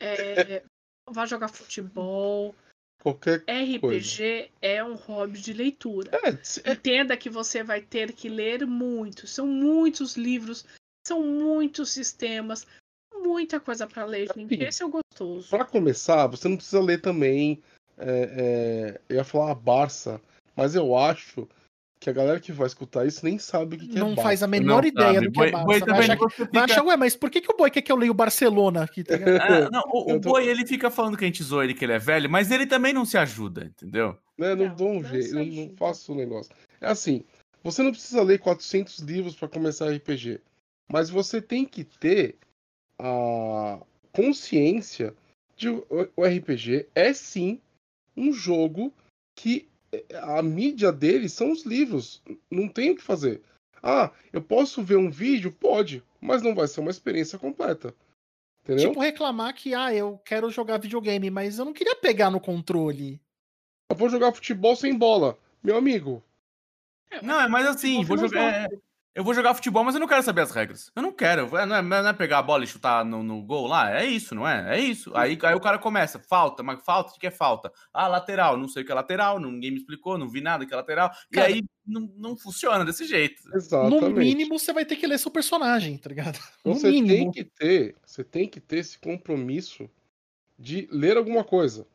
é, 0.00 0.62
vá 1.10 1.26
jogar 1.26 1.48
futebol, 1.48 2.54
Qualquer 3.02 3.44
RPG 3.48 3.78
coisa. 3.80 4.48
é 4.60 4.82
um 4.82 4.94
hobby 4.94 5.38
de 5.38 5.52
leitura. 5.52 6.10
É, 6.12 6.30
é... 6.30 6.72
Entenda 6.72 7.16
que 7.16 7.30
você 7.30 7.62
vai 7.62 7.80
ter 7.80 8.12
que 8.12 8.28
ler 8.28 8.66
muito. 8.66 9.26
São 9.26 9.46
muitos 9.46 10.16
livros, 10.16 10.64
são 11.06 11.22
muitos 11.22 11.90
sistemas, 11.90 12.66
muita 13.14 13.60
coisa 13.60 13.86
para 13.86 14.04
ler, 14.04 14.28
gente. 14.34 14.54
Assim, 14.54 14.64
Esse 14.64 14.82
é 14.82 14.86
o 14.86 14.88
gostoso. 14.90 15.48
Para 15.48 15.64
começar, 15.64 16.26
você 16.26 16.48
não 16.48 16.56
precisa 16.56 16.80
ler 16.80 17.00
também. 17.00 17.62
É, 17.96 18.96
é, 18.98 19.00
eu 19.08 19.16
ia 19.16 19.24
falar 19.24 19.52
a 19.52 19.54
Barça, 19.54 20.20
mas 20.56 20.74
eu 20.74 20.96
acho 20.96 21.48
que 21.98 22.10
a 22.10 22.12
galera 22.12 22.38
que 22.38 22.52
vai 22.52 22.66
escutar 22.66 23.06
isso 23.06 23.24
nem 23.24 23.38
sabe 23.38 23.76
o 23.76 23.78
que, 23.78 23.88
que 23.88 23.98
não 23.98 24.08
é 24.08 24.10
Não 24.10 24.22
faz 24.22 24.42
a 24.42 24.46
menor 24.46 24.82
não 24.82 24.88
ideia 24.88 25.14
sabe. 25.14 25.26
do 25.26 25.32
que 25.32 25.42
é 25.42 25.50
Barça. 25.50 25.66
Boi 25.66 25.80
vai, 25.80 25.98
achar 25.98 26.16
que, 26.16 26.28
fica... 26.30 26.50
vai 26.52 26.64
achar, 26.64 26.84
ué, 26.84 26.96
mas 26.96 27.16
por 27.16 27.30
que, 27.30 27.40
que 27.40 27.52
o 27.52 27.56
Boi 27.56 27.70
quer 27.70 27.82
que 27.82 27.90
eu 27.90 27.96
leia 27.96 28.10
o 28.10 28.14
Barcelona 28.14 28.82
aqui? 28.82 29.02
Tá 29.02 29.14
é, 29.14 29.70
não, 29.70 29.82
o, 29.86 30.12
o 30.12 30.20
tô... 30.20 30.30
Boi, 30.30 30.46
ele 30.46 30.66
fica 30.66 30.90
falando 30.90 31.16
que 31.16 31.24
a 31.24 31.26
gente 31.26 31.42
zoa 31.42 31.64
ele, 31.64 31.74
que 31.74 31.84
ele 31.84 31.94
é 31.94 31.98
velho, 31.98 32.28
mas 32.28 32.50
ele 32.50 32.66
também 32.66 32.92
não 32.92 33.04
se 33.04 33.16
ajuda, 33.16 33.64
entendeu? 33.64 34.16
É, 34.38 34.54
não, 34.54 34.66
não 34.66 34.74
dou 34.74 34.90
um 34.90 35.04
jeito, 35.04 35.34
não, 35.34 35.44
não 35.44 35.76
faço 35.76 36.12
o 36.12 36.16
negócio. 36.16 36.54
É 36.80 36.88
assim, 36.88 37.24
você 37.64 37.82
não 37.82 37.90
precisa 37.90 38.22
ler 38.22 38.38
400 38.38 38.98
livros 38.98 39.34
para 39.34 39.48
começar 39.48 39.90
RPG, 39.90 40.40
mas 40.90 41.08
você 41.08 41.40
tem 41.40 41.64
que 41.64 41.82
ter 41.82 42.36
a 42.98 43.80
consciência 44.12 45.14
de 45.56 45.68
o 45.68 46.24
RPG 46.24 46.88
é 46.94 47.12
sim 47.12 47.60
um 48.16 48.32
jogo 48.32 48.92
que 49.34 49.68
a 50.22 50.42
mídia 50.42 50.92
deles 50.92 51.32
são 51.32 51.50
os 51.50 51.64
livros. 51.64 52.22
Não 52.50 52.68
tem 52.68 52.90
o 52.90 52.96
que 52.96 53.02
fazer. 53.02 53.42
Ah, 53.82 54.10
eu 54.32 54.42
posso 54.42 54.82
ver 54.82 54.96
um 54.96 55.10
vídeo? 55.10 55.52
Pode, 55.52 56.02
mas 56.20 56.42
não 56.42 56.54
vai 56.54 56.66
ser 56.66 56.80
uma 56.80 56.90
experiência 56.90 57.38
completa. 57.38 57.94
Entendeu? 58.62 58.88
Tipo 58.88 59.00
reclamar 59.00 59.54
que, 59.54 59.74
ah, 59.74 59.94
eu 59.94 60.18
quero 60.24 60.50
jogar 60.50 60.78
videogame, 60.78 61.30
mas 61.30 61.58
eu 61.58 61.64
não 61.64 61.72
queria 61.72 61.94
pegar 61.94 62.30
no 62.30 62.40
controle. 62.40 63.20
Eu 63.88 63.96
vou 63.96 64.08
jogar 64.08 64.32
futebol 64.32 64.74
sem 64.74 64.96
bola. 64.96 65.38
Meu 65.62 65.76
amigo, 65.76 66.22
não, 67.22 67.40
é 67.40 67.48
mais 67.48 67.66
assim, 67.66 68.04
vou 68.04 68.18
jogar, 68.18 68.52
é, 68.52 68.68
eu 69.16 69.24
vou 69.24 69.32
jogar 69.32 69.54
futebol, 69.54 69.82
mas 69.82 69.94
eu 69.94 70.00
não 70.00 70.06
quero 70.06 70.22
saber 70.22 70.42
as 70.42 70.50
regras. 70.50 70.92
Eu 70.94 71.00
não 71.02 71.10
quero. 71.10 71.48
Não 71.50 71.74
é, 71.74 71.80
não 71.80 72.08
é 72.08 72.12
pegar 72.12 72.40
a 72.40 72.42
bola 72.42 72.64
e 72.64 72.66
chutar 72.66 73.02
no, 73.02 73.22
no, 73.22 73.42
gol 73.42 73.66
lá? 73.66 73.98
É 73.98 74.04
isso, 74.04 74.34
não 74.34 74.46
é? 74.46 74.76
É 74.76 74.78
isso. 74.78 75.10
Aí, 75.16 75.38
aí 75.42 75.54
o 75.54 75.60
cara 75.60 75.78
começa, 75.78 76.18
falta, 76.18 76.62
mas 76.62 76.84
falta, 76.84 77.14
o 77.14 77.18
que 77.18 77.26
é 77.26 77.30
falta? 77.30 77.72
Ah, 77.94 78.08
lateral, 78.08 78.58
não 78.58 78.68
sei 78.68 78.82
o 78.82 78.84
que 78.84 78.92
é 78.92 78.94
lateral, 78.94 79.40
ninguém 79.40 79.70
me 79.70 79.78
explicou, 79.78 80.18
não 80.18 80.28
vi 80.28 80.42
nada 80.42 80.66
que 80.66 80.72
é 80.74 80.76
lateral. 80.76 81.10
Cara, 81.32 81.48
e 81.48 81.54
aí 81.54 81.64
não, 81.86 82.12
não 82.14 82.36
funciona 82.36 82.84
desse 82.84 83.06
jeito. 83.06 83.40
Exatamente. 83.54 84.02
No 84.02 84.10
mínimo, 84.10 84.58
você 84.58 84.70
vai 84.70 84.84
ter 84.84 84.96
que 84.96 85.06
ler 85.06 85.18
seu 85.18 85.30
personagem, 85.30 85.96
tá 85.96 86.10
ligado? 86.10 86.38
No 86.62 86.74
você 86.74 86.90
mínimo. 86.90 87.08
tem 87.08 87.30
que 87.30 87.44
ter, 87.44 87.96
você 88.04 88.22
tem 88.22 88.46
que 88.46 88.60
ter 88.60 88.78
esse 88.78 88.98
compromisso 88.98 89.88
de 90.58 90.86
ler 90.92 91.16
alguma 91.16 91.42
coisa 91.42 91.86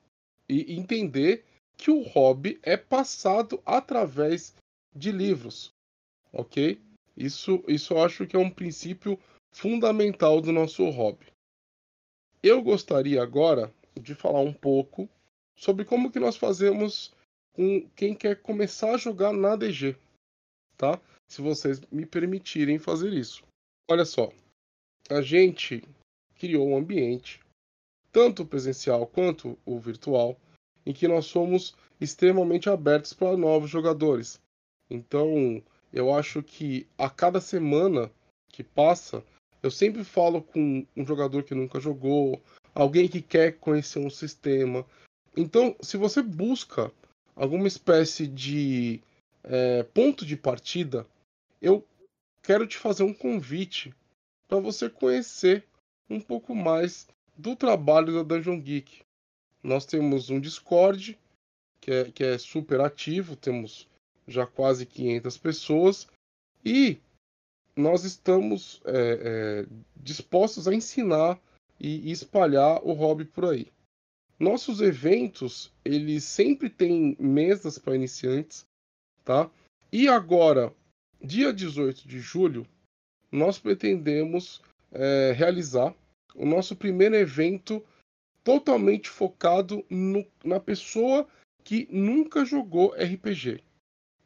e 0.50 0.74
entender 0.74 1.46
que 1.78 1.92
o 1.92 2.02
hobby 2.02 2.60
é 2.64 2.76
passado 2.76 3.62
através 3.64 4.56
de 4.96 5.12
livros, 5.12 5.72
ok? 6.34 6.82
Isso, 7.22 7.64
isso 7.68 7.94
eu 7.94 8.04
acho 8.04 8.26
que 8.26 8.36
é 8.36 8.40
um 8.40 8.50
princípio 8.50 9.20
fundamental 9.52 10.42
do 10.42 10.52
nosso 10.52 10.90
hobby. 10.90 11.28
Eu 12.42 12.64
gostaria 12.64 13.22
agora 13.22 13.72
de 14.00 14.16
falar 14.16 14.40
um 14.40 14.52
pouco 14.52 15.08
sobre 15.56 15.86
como 15.86 16.12
que 16.12 16.20
nós 16.20 16.36
fazemos 16.36 17.14
com 17.54 17.88
quem 17.96 18.16
quer 18.16 18.42
começar 18.42 18.96
a 18.96 18.98
jogar 18.98 19.34
na 19.34 19.56
DG, 19.56 19.96
tá? 20.76 21.00
Se 21.30 21.44
vocês 21.44 21.80
me 21.92 22.08
permitirem 22.08 22.80
fazer 22.80 23.14
isso. 23.14 23.44
Olha 23.88 24.06
só, 24.06 24.32
a 25.08 25.22
gente 25.22 25.84
criou 26.40 26.70
um 26.70 26.78
ambiente, 26.78 27.40
tanto 28.12 28.44
presencial 28.44 29.06
quanto 29.06 29.56
o 29.64 29.80
virtual, 29.80 30.40
em 30.84 30.92
que 30.92 31.08
nós 31.08 31.26
somos 31.28 31.76
extremamente 32.00 32.68
abertos 32.68 33.14
para 33.14 33.38
novos 33.38 33.70
jogadores. 33.70 34.42
Então, 34.90 35.62
eu 35.92 36.14
acho 36.14 36.42
que 36.42 36.88
a 36.98 37.10
cada 37.10 37.42
semana 37.42 38.12
que 38.50 38.64
passa, 38.64 39.24
eu 39.62 39.70
sempre 39.70 40.04
falo 40.04 40.42
com 40.42 40.86
um 40.96 41.06
jogador 41.06 41.44
que 41.44 41.56
nunca 41.56 41.80
jogou, 41.80 42.42
alguém 42.74 43.08
que 43.08 43.22
quer 43.22 43.54
conhecer 43.58 44.00
um 44.00 44.10
sistema. 44.10 44.86
Então, 45.36 45.76
se 45.82 45.98
você 45.98 46.22
busca 46.22 46.92
alguma 47.36 47.68
espécie 47.68 48.28
de 48.28 49.02
é, 49.44 49.84
ponto 49.84 50.26
de 50.26 50.36
partida, 50.36 51.06
eu 51.62 51.86
quero 52.42 52.68
te 52.68 52.78
fazer 52.78 53.04
um 53.04 53.14
convite 53.14 53.94
para 54.48 54.60
você 54.60 54.90
conhecer 54.90 55.66
um 56.10 56.20
pouco 56.20 56.56
mais 56.56 57.08
do 57.38 57.56
trabalho 57.56 58.14
da 58.14 58.24
Dungeon 58.24 58.60
Geek. 58.60 59.02
Nós 59.64 59.86
temos 59.86 60.30
um 60.30 60.40
Discord 60.40 61.18
que 61.80 61.92
é, 61.92 62.12
que 62.12 62.24
é 62.24 62.38
super 62.38 62.82
ativo, 62.82 63.36
temos 63.36 63.88
já 64.28 64.46
quase 64.46 64.86
500 64.86 65.38
pessoas, 65.38 66.08
e 66.64 67.00
nós 67.76 68.04
estamos 68.04 68.82
é, 68.86 68.92
é, 68.94 69.66
dispostos 69.96 70.68
a 70.68 70.74
ensinar 70.74 71.40
e, 71.80 72.12
espalhar 72.12 72.80
o 72.84 72.94
hobby 72.94 73.26
por 73.26 73.46
aí. 73.46 73.68
Nossos 74.40 74.82
eventos, 74.82 75.72
eles 75.84 76.24
sempre 76.24 76.70
têm 76.70 77.16
mesas 77.20 77.78
para 77.78 77.96
iniciantes, 77.96 78.66
tá? 79.24 79.50
E 79.92 80.08
agora, 80.08 80.74
dia 81.22 81.54
18 81.54 82.08
de 82.08 82.20
julho, 82.20 82.68
nós 83.32 83.60
pretendemos 83.60 84.62
é, 84.92 85.32
realizar 85.36 85.96
o 86.36 86.46
nosso 86.46 86.76
primeiro 86.76 87.16
evento 87.16 87.84
totalmente 88.44 89.10
focado 89.10 89.86
no, 89.90 90.26
na 90.44 90.60
pessoa 90.60 91.28
que 91.64 91.88
nunca 91.92 92.44
jogou 92.44 92.94
RPG 92.94 93.64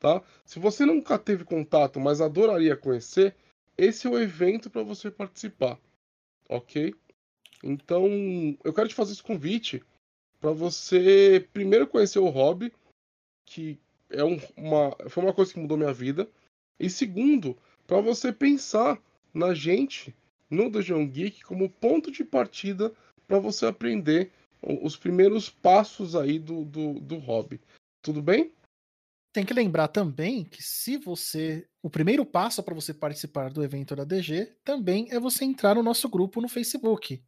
tá? 0.06 0.22
Se 0.46 0.60
você 0.60 0.86
nunca 0.86 1.18
teve 1.18 1.44
contato, 1.44 2.00
mas 2.00 2.22
adoraria 2.22 2.78
conhecer, 2.78 3.36
esse 3.76 4.06
é 4.06 4.10
o 4.10 4.20
evento 4.20 4.70
para 4.70 4.84
você 4.84 5.10
participar, 5.10 5.80
ok? 6.48 6.94
Então, 7.64 8.08
eu 8.64 8.72
quero 8.72 8.88
te 8.88 8.94
fazer 8.94 9.14
esse 9.14 9.24
convite 9.24 9.82
para 10.40 10.52
você 10.52 11.50
primeiro 11.52 11.88
conhecer 11.88 12.20
o 12.20 12.30
hobby, 12.30 12.72
que 13.48 13.80
é 14.12 14.24
um, 14.24 14.40
uma, 14.56 14.96
foi 15.10 15.24
uma 15.24 15.34
coisa 15.34 15.52
que 15.52 15.60
mudou 15.60 15.76
minha 15.76 15.92
vida, 15.92 16.30
e 16.80 16.88
segundo, 16.88 17.58
para 17.88 18.00
você 18.00 18.32
pensar 18.32 19.02
na 19.34 19.56
gente, 19.56 20.16
no 20.52 20.70
Dungeon 20.70 21.08
Geek, 21.08 21.44
como 21.44 21.68
ponto 21.68 22.12
de 22.12 22.24
partida 22.24 22.94
para 23.26 23.40
você 23.40 23.66
aprender 23.66 24.32
os 24.62 24.96
primeiros 24.96 25.50
passos 25.50 26.16
aí 26.16 26.38
do, 26.38 26.64
do, 26.64 27.00
do 27.00 27.18
hobby. 27.18 27.60
Tudo 28.04 28.22
bem? 28.22 28.52
Tem 29.36 29.44
que 29.44 29.54
lembrar 29.54 29.90
também 29.90 30.46
que 30.46 30.64
se 30.64 30.96
você. 30.96 31.68
O 31.84 31.90
primeiro 31.90 32.26
passo 32.26 32.64
para 32.64 32.74
você 32.74 32.94
participar 32.94 33.52
do 33.52 33.62
evento 33.62 33.94
da 33.94 34.06
DG 34.06 34.56
também 34.64 35.10
é 35.12 35.20
você 35.20 35.44
entrar 35.44 35.76
no 35.76 35.84
nosso 35.84 36.08
grupo 36.08 36.40
no 36.40 36.48
Facebook. 36.48 37.22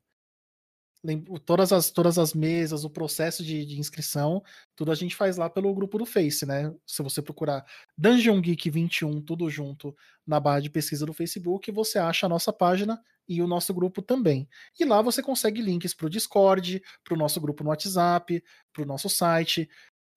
Todas 1.45 1.73
as, 1.73 1.91
todas 1.91 2.17
as 2.17 2.33
mesas, 2.33 2.85
o 2.85 2.89
processo 2.89 3.43
de, 3.43 3.65
de 3.65 3.77
inscrição, 3.77 4.41
tudo 4.73 4.89
a 4.93 4.95
gente 4.95 5.17
faz 5.17 5.35
lá 5.35 5.49
pelo 5.49 5.73
grupo 5.75 5.97
do 5.97 6.05
Face, 6.05 6.45
né? 6.45 6.73
Se 6.85 7.03
você 7.03 7.21
procurar 7.21 7.65
Dungeon 7.97 8.39
Geek 8.39 8.69
21, 8.69 9.21
tudo 9.21 9.49
junto, 9.49 9.93
na 10.25 10.39
barra 10.39 10.61
de 10.61 10.69
pesquisa 10.69 11.05
do 11.05 11.11
Facebook, 11.11 11.69
você 11.73 11.99
acha 11.99 12.25
a 12.25 12.29
nossa 12.29 12.53
página 12.53 13.01
e 13.27 13.41
o 13.41 13.47
nosso 13.47 13.73
grupo 13.73 14.01
também. 14.01 14.47
E 14.79 14.85
lá 14.85 15.01
você 15.01 15.21
consegue 15.21 15.61
links 15.61 15.93
para 15.93 16.07
o 16.07 16.09
Discord, 16.09 16.81
para 17.03 17.13
o 17.13 17.17
nosso 17.17 17.41
grupo 17.41 17.65
no 17.65 17.69
WhatsApp, 17.69 18.41
para 18.71 18.83
o 18.83 18.85
nosso 18.85 19.09
site 19.09 19.69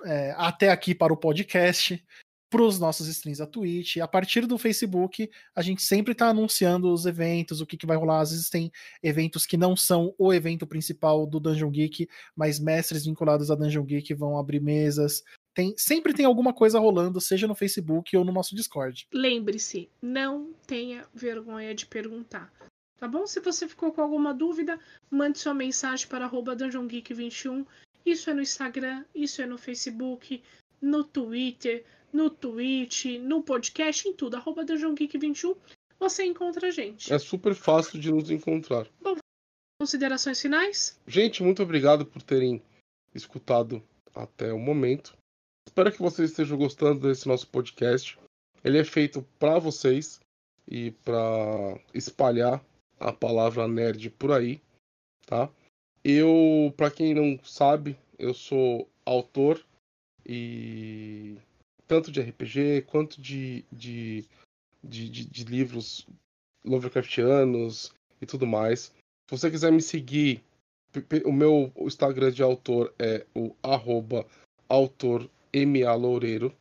é, 0.04 0.34
até 0.36 0.70
aqui 0.70 0.94
para 0.94 1.12
o 1.12 1.16
podcast, 1.16 2.02
para 2.50 2.62
os 2.62 2.80
nossos 2.80 3.06
streams 3.06 3.38
da 3.38 3.46
Twitch. 3.46 3.98
A 3.98 4.08
partir 4.08 4.44
do 4.46 4.58
Facebook, 4.58 5.30
a 5.54 5.62
gente 5.62 5.82
sempre 5.82 6.12
está 6.12 6.28
anunciando 6.28 6.92
os 6.92 7.06
eventos, 7.06 7.60
o 7.60 7.66
que, 7.66 7.76
que 7.76 7.86
vai 7.86 7.96
rolar. 7.96 8.20
Às 8.20 8.32
vezes 8.32 8.50
tem 8.50 8.72
eventos 9.02 9.46
que 9.46 9.56
não 9.56 9.76
são 9.76 10.12
o 10.18 10.34
evento 10.34 10.66
principal 10.66 11.24
do 11.24 11.38
Dungeon 11.38 11.70
Geek, 11.70 12.08
mas 12.34 12.58
mestres 12.58 13.04
vinculados 13.04 13.50
a 13.50 13.54
Dungeon 13.54 13.84
Geek 13.84 14.12
vão 14.14 14.36
abrir 14.36 14.60
mesas. 14.60 15.22
Tem, 15.54 15.74
sempre 15.76 16.12
tem 16.12 16.26
alguma 16.26 16.52
coisa 16.52 16.78
rolando, 16.80 17.20
seja 17.20 17.46
no 17.46 17.54
Facebook 17.54 18.16
ou 18.16 18.24
no 18.24 18.32
nosso 18.32 18.54
Discord. 18.54 19.06
Lembre-se, 19.12 19.88
não 20.02 20.52
tenha 20.66 21.04
vergonha 21.14 21.74
de 21.74 21.86
perguntar. 21.86 22.52
Tá 22.98 23.08
bom? 23.08 23.26
Se 23.26 23.40
você 23.40 23.66
ficou 23.66 23.92
com 23.92 24.02
alguma 24.02 24.34
dúvida, 24.34 24.78
mande 25.10 25.38
sua 25.38 25.54
mensagem 25.54 26.06
para 26.06 26.26
arroba 26.26 26.54
DungeonGeek21 26.54 27.64
isso 28.04 28.30
é 28.30 28.34
no 28.34 28.42
Instagram, 28.42 29.04
isso 29.14 29.42
é 29.42 29.46
no 29.46 29.58
Facebook, 29.58 30.42
no 30.80 31.04
Twitter, 31.04 31.84
no 32.12 32.30
Twitch, 32.30 33.06
no 33.20 33.42
podcast, 33.42 34.08
em 34.08 34.14
tudo. 34.14 34.36
Arroba 34.36 34.64
Geek21, 34.64 35.56
você 35.98 36.24
encontra 36.24 36.68
a 36.68 36.70
gente. 36.70 37.12
É 37.12 37.18
super 37.18 37.54
fácil 37.54 38.00
de 38.00 38.10
nos 38.10 38.30
encontrar. 38.30 38.86
Bom, 39.00 39.16
considerações 39.80 40.40
finais? 40.40 40.98
Gente, 41.06 41.42
muito 41.42 41.62
obrigado 41.62 42.04
por 42.06 42.22
terem 42.22 42.62
escutado 43.14 43.82
até 44.14 44.52
o 44.52 44.58
momento. 44.58 45.16
Espero 45.68 45.92
que 45.92 46.02
vocês 46.02 46.30
estejam 46.30 46.58
gostando 46.58 47.06
desse 47.06 47.28
nosso 47.28 47.46
podcast. 47.48 48.18
Ele 48.64 48.78
é 48.78 48.84
feito 48.84 49.22
para 49.38 49.58
vocês 49.58 50.20
e 50.66 50.90
para 50.90 51.78
espalhar 51.94 52.64
a 52.98 53.12
palavra 53.12 53.66
nerd 53.66 54.10
por 54.10 54.32
aí, 54.32 54.60
tá? 55.26 55.50
Eu, 56.04 56.72
para 56.76 56.90
quem 56.90 57.14
não 57.14 57.38
sabe, 57.44 57.96
eu 58.18 58.32
sou 58.32 58.88
autor 59.04 59.64
e 60.26 61.36
tanto 61.86 62.10
de 62.10 62.20
RPG 62.20 62.82
quanto 62.86 63.20
de, 63.20 63.64
de, 63.70 64.24
de, 64.82 65.08
de, 65.08 65.24
de 65.26 65.44
livros 65.44 66.06
Lovecraftianos 66.64 67.92
e 68.20 68.26
tudo 68.26 68.46
mais. 68.46 68.92
Se 69.28 69.38
você 69.38 69.50
quiser 69.50 69.72
me 69.72 69.82
seguir, 69.82 70.42
o 71.24 71.32
meu 71.32 71.72
Instagram 71.78 72.32
de 72.32 72.42
autor 72.42 72.94
é 72.98 73.26
o 73.34 73.54
arroba 73.62 74.26
autor 74.68 75.28
MA 75.54 75.94
Loureiro, 75.94 76.54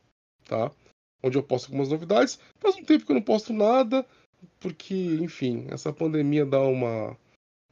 tá? 0.45 0.71
Onde 1.23 1.37
eu 1.37 1.43
posto 1.43 1.65
algumas 1.65 1.89
novidades. 1.89 2.39
Faz 2.59 2.75
um 2.75 2.83
tempo 2.83 3.05
que 3.05 3.11
eu 3.11 3.15
não 3.15 3.21
posto 3.21 3.53
nada, 3.53 4.05
porque, 4.59 4.95
enfim, 5.21 5.67
essa 5.69 5.93
pandemia 5.93 6.45
dá 6.45 6.61
uma 6.61 7.17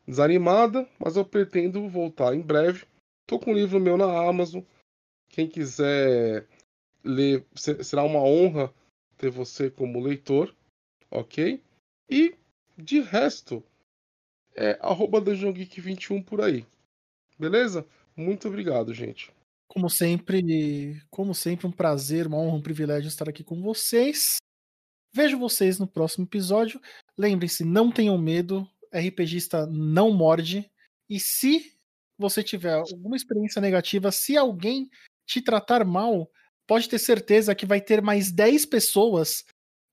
desanimada, 0.08 0.88
mas 0.98 1.18
eu 1.18 1.26
pretendo 1.26 1.88
voltar 1.90 2.34
em 2.34 2.42
breve. 2.42 2.86
Tô 3.26 3.38
com 3.38 3.52
um 3.52 3.56
livro 3.56 3.80
meu 3.80 3.98
na 3.98 4.06
Amazon. 4.06 4.64
Quem 5.30 5.48
quiser 5.48 6.48
ler, 7.04 7.46
será 7.56 8.04
uma 8.04 8.22
honra 8.22 8.74
ter 9.18 9.30
você 9.30 9.70
como 9.70 10.00
leitor, 10.00 10.56
ok? 11.12 11.62
E 12.10 12.36
de 12.78 13.02
resto, 13.02 13.64
é 14.56 14.78
arroba 14.82 15.22
DungeonGeek21 15.22 16.24
por 16.24 16.42
aí. 16.42 16.66
Beleza? 17.38 17.86
Muito 18.16 18.48
obrigado, 18.48 18.94
gente. 18.94 19.32
Como 19.68 19.90
sempre, 19.90 21.02
como 21.10 21.36
sempre, 21.36 21.68
um 21.68 21.72
prazer, 21.72 22.28
uma 22.28 22.38
honra, 22.38 22.56
um 22.56 22.62
privilégio 22.62 23.08
estar 23.08 23.28
aqui 23.28 23.44
com 23.44 23.62
vocês. 23.62 24.38
Vejo 25.14 25.38
vocês 25.38 25.78
no 25.78 25.88
próximo 25.88 26.26
episódio. 26.26 26.82
Lembrem-se, 27.18 27.64
não 27.64 27.92
tenham 27.92 28.18
medo, 28.18 28.68
RPGista 28.94 29.66
não 29.68 30.12
morde. 30.12 30.70
E 31.10 31.20
se 31.20 31.74
você 32.18 32.44
tiver 32.44 32.74
alguma 32.74 33.16
experiência 33.16 33.62
negativa, 33.62 34.12
se 34.12 34.36
alguém 34.36 34.90
te 35.26 35.42
tratar 35.42 35.86
mal, 35.86 36.30
pode 36.66 36.90
ter 36.90 37.00
certeza 37.00 37.56
que 37.56 37.66
vai 37.66 37.82
ter 37.82 38.02
mais 38.02 38.32
10 38.32 38.66
pessoas 38.66 39.46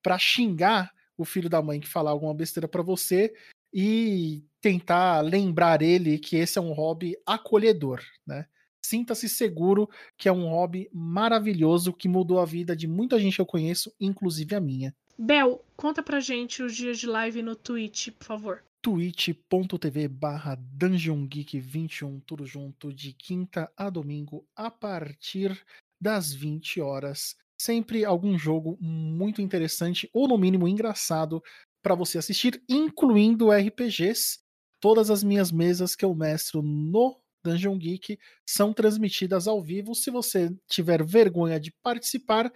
para 0.03 0.19
xingar 0.19 0.93
o 1.17 1.25
filho 1.25 1.49
da 1.49 1.63
mãe 1.63 1.81
que 1.81 1.89
falar 1.89 2.11
alguma 2.11 2.35
besteira 2.35 2.67
para 2.67 2.83
você 2.83 3.33
e 3.73 4.45
tentar 4.61 5.21
lembrar 5.21 5.83
ele 5.83 6.19
que 6.19 6.37
esse 6.37 6.59
é 6.59 6.63
um 6.63 6.73
hobby 6.73 7.17
acolhedor, 7.27 8.01
né? 8.27 8.47
Sinta-se 8.85 9.29
seguro 9.29 9.89
que 10.17 10.29
é 10.29 10.33
um 10.33 10.47
hobby 10.49 10.91
maravilhoso 10.93 11.93
que 11.93 12.07
mudou 12.07 12.39
a 12.39 12.45
vida 12.45 12.77
de 12.77 12.87
muita 12.87 13.19
gente 13.19 13.37
que 13.37 13.41
eu 13.41 13.47
conheço, 13.47 13.93
inclusive 13.99 14.55
a 14.55 14.61
minha. 14.61 14.95
Bel, 15.19 15.65
conta 15.77 16.03
pra 16.03 16.21
gente 16.21 16.63
os 16.63 16.75
dias 16.75 16.99
de 16.99 17.07
live 17.07 17.43
no 17.43 17.57
Twitch, 17.57 18.11
por 18.11 18.25
favor. 18.27 18.65
twitch.tv 18.85 20.09
barra 20.09 20.59
dungeongeek21, 20.77 22.23
tudo 22.27 22.45
junto, 22.45 22.93
de 22.93 23.15
quinta 23.15 23.73
a 23.75 23.89
domingo, 23.89 24.47
a 24.55 24.71
partir 24.71 25.59
das 25.99 26.35
20 26.35 26.83
horas. 26.83 27.35
Sempre 27.59 28.05
algum 28.05 28.37
jogo 28.37 28.77
muito 28.79 29.41
interessante, 29.41 30.11
ou 30.13 30.29
no 30.29 30.37
mínimo 30.37 30.69
engraçado, 30.69 31.43
para 31.83 31.95
você 31.95 32.19
assistir, 32.19 32.63
incluindo 32.69 33.51
RPGs. 33.51 34.41
Todas 34.81 35.09
as 35.09 35.25
minhas 35.25 35.51
mesas 35.51 35.97
que 35.97 36.05
eu 36.05 36.15
mestro 36.15 36.61
no 36.61 37.19
Dungeon 37.43 37.79
Geek 37.79 38.19
são 38.47 38.75
transmitidas 38.75 39.49
ao 39.49 39.63
vivo. 39.63 39.95
Se 39.95 40.11
você 40.11 40.55
tiver 40.69 41.03
vergonha 41.03 41.59
de 41.59 41.73
participar, 41.83 42.53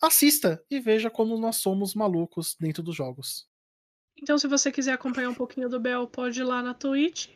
assista 0.00 0.64
e 0.70 0.78
veja 0.78 1.10
como 1.10 1.36
nós 1.36 1.56
somos 1.56 1.92
malucos 1.92 2.54
dentro 2.60 2.84
dos 2.84 2.94
jogos. 2.94 3.50
Então, 4.22 4.38
se 4.38 4.46
você 4.46 4.70
quiser 4.70 4.92
acompanhar 4.92 5.30
um 5.30 5.34
pouquinho 5.34 5.68
do 5.68 5.80
Bel, 5.80 6.06
pode 6.06 6.40
ir 6.40 6.44
lá 6.44 6.62
na 6.62 6.72
Twitch. 6.72 7.28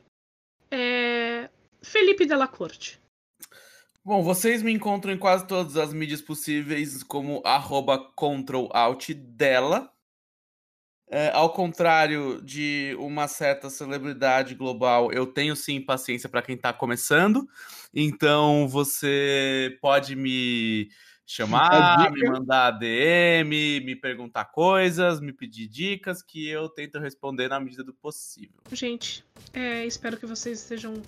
É... 0.70 1.50
Felipe 1.82 2.24
Della 2.24 2.46
Corte. 2.46 3.00
Bom, 4.04 4.22
vocês 4.22 4.62
me 4.62 4.72
encontram 4.72 5.12
em 5.12 5.18
quase 5.18 5.48
todas 5.48 5.76
as 5.76 5.92
mídias 5.92 6.22
possíveis 6.22 7.02
como 7.02 7.42
arroba 7.44 7.98
dela. 9.14 9.92
É, 11.08 11.30
ao 11.30 11.52
contrário 11.52 12.40
de 12.42 12.96
uma 12.98 13.26
certa 13.28 13.68
celebridade 13.68 14.54
global, 14.54 15.12
eu 15.12 15.26
tenho 15.26 15.54
sim 15.56 15.80
paciência 15.80 16.28
para 16.28 16.42
quem 16.42 16.54
está 16.54 16.72
começando. 16.72 17.48
Então 17.92 18.68
você 18.68 19.76
pode 19.80 20.14
me 20.14 20.88
chamar, 21.26 22.12
me 22.12 22.24
mandar 22.28 22.70
DM, 22.70 23.80
me 23.80 23.96
perguntar 23.96 24.44
coisas, 24.46 25.20
me 25.20 25.32
pedir 25.32 25.66
dicas 25.66 26.22
que 26.22 26.48
eu 26.48 26.68
tento 26.68 27.00
responder 27.00 27.48
na 27.48 27.58
medida 27.58 27.82
do 27.82 27.92
possível. 27.92 28.54
Gente, 28.70 29.24
é, 29.52 29.84
espero 29.84 30.16
que 30.16 30.24
vocês 30.24 30.60
estejam 30.60 31.02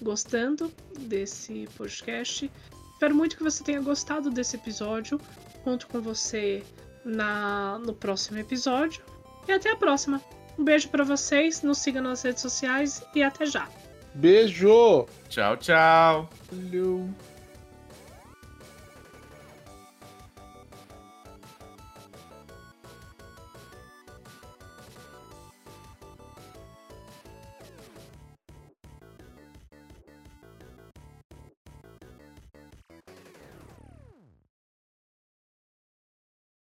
gostando 0.00 0.72
desse 0.98 1.68
podcast. 1.76 2.50
Espero 2.92 3.14
muito 3.14 3.36
que 3.36 3.42
você 3.42 3.62
tenha 3.62 3.80
gostado 3.80 4.30
desse 4.30 4.56
episódio. 4.56 5.20
Conto 5.62 5.86
com 5.86 6.00
você 6.00 6.64
na 7.04 7.78
no 7.78 7.94
próximo 7.94 8.38
episódio. 8.38 9.04
E 9.46 9.52
até 9.52 9.70
a 9.70 9.76
próxima. 9.76 10.20
Um 10.58 10.64
beijo 10.64 10.88
para 10.88 11.04
vocês, 11.04 11.62
nos 11.62 11.78
sigam 11.78 12.02
nas 12.02 12.22
redes 12.22 12.42
sociais 12.42 13.02
e 13.14 13.22
até 13.22 13.46
já. 13.46 13.68
Beijo! 14.14 15.06
Tchau, 15.28 15.56
tchau. 15.56 16.28
Valeu. 16.50 17.08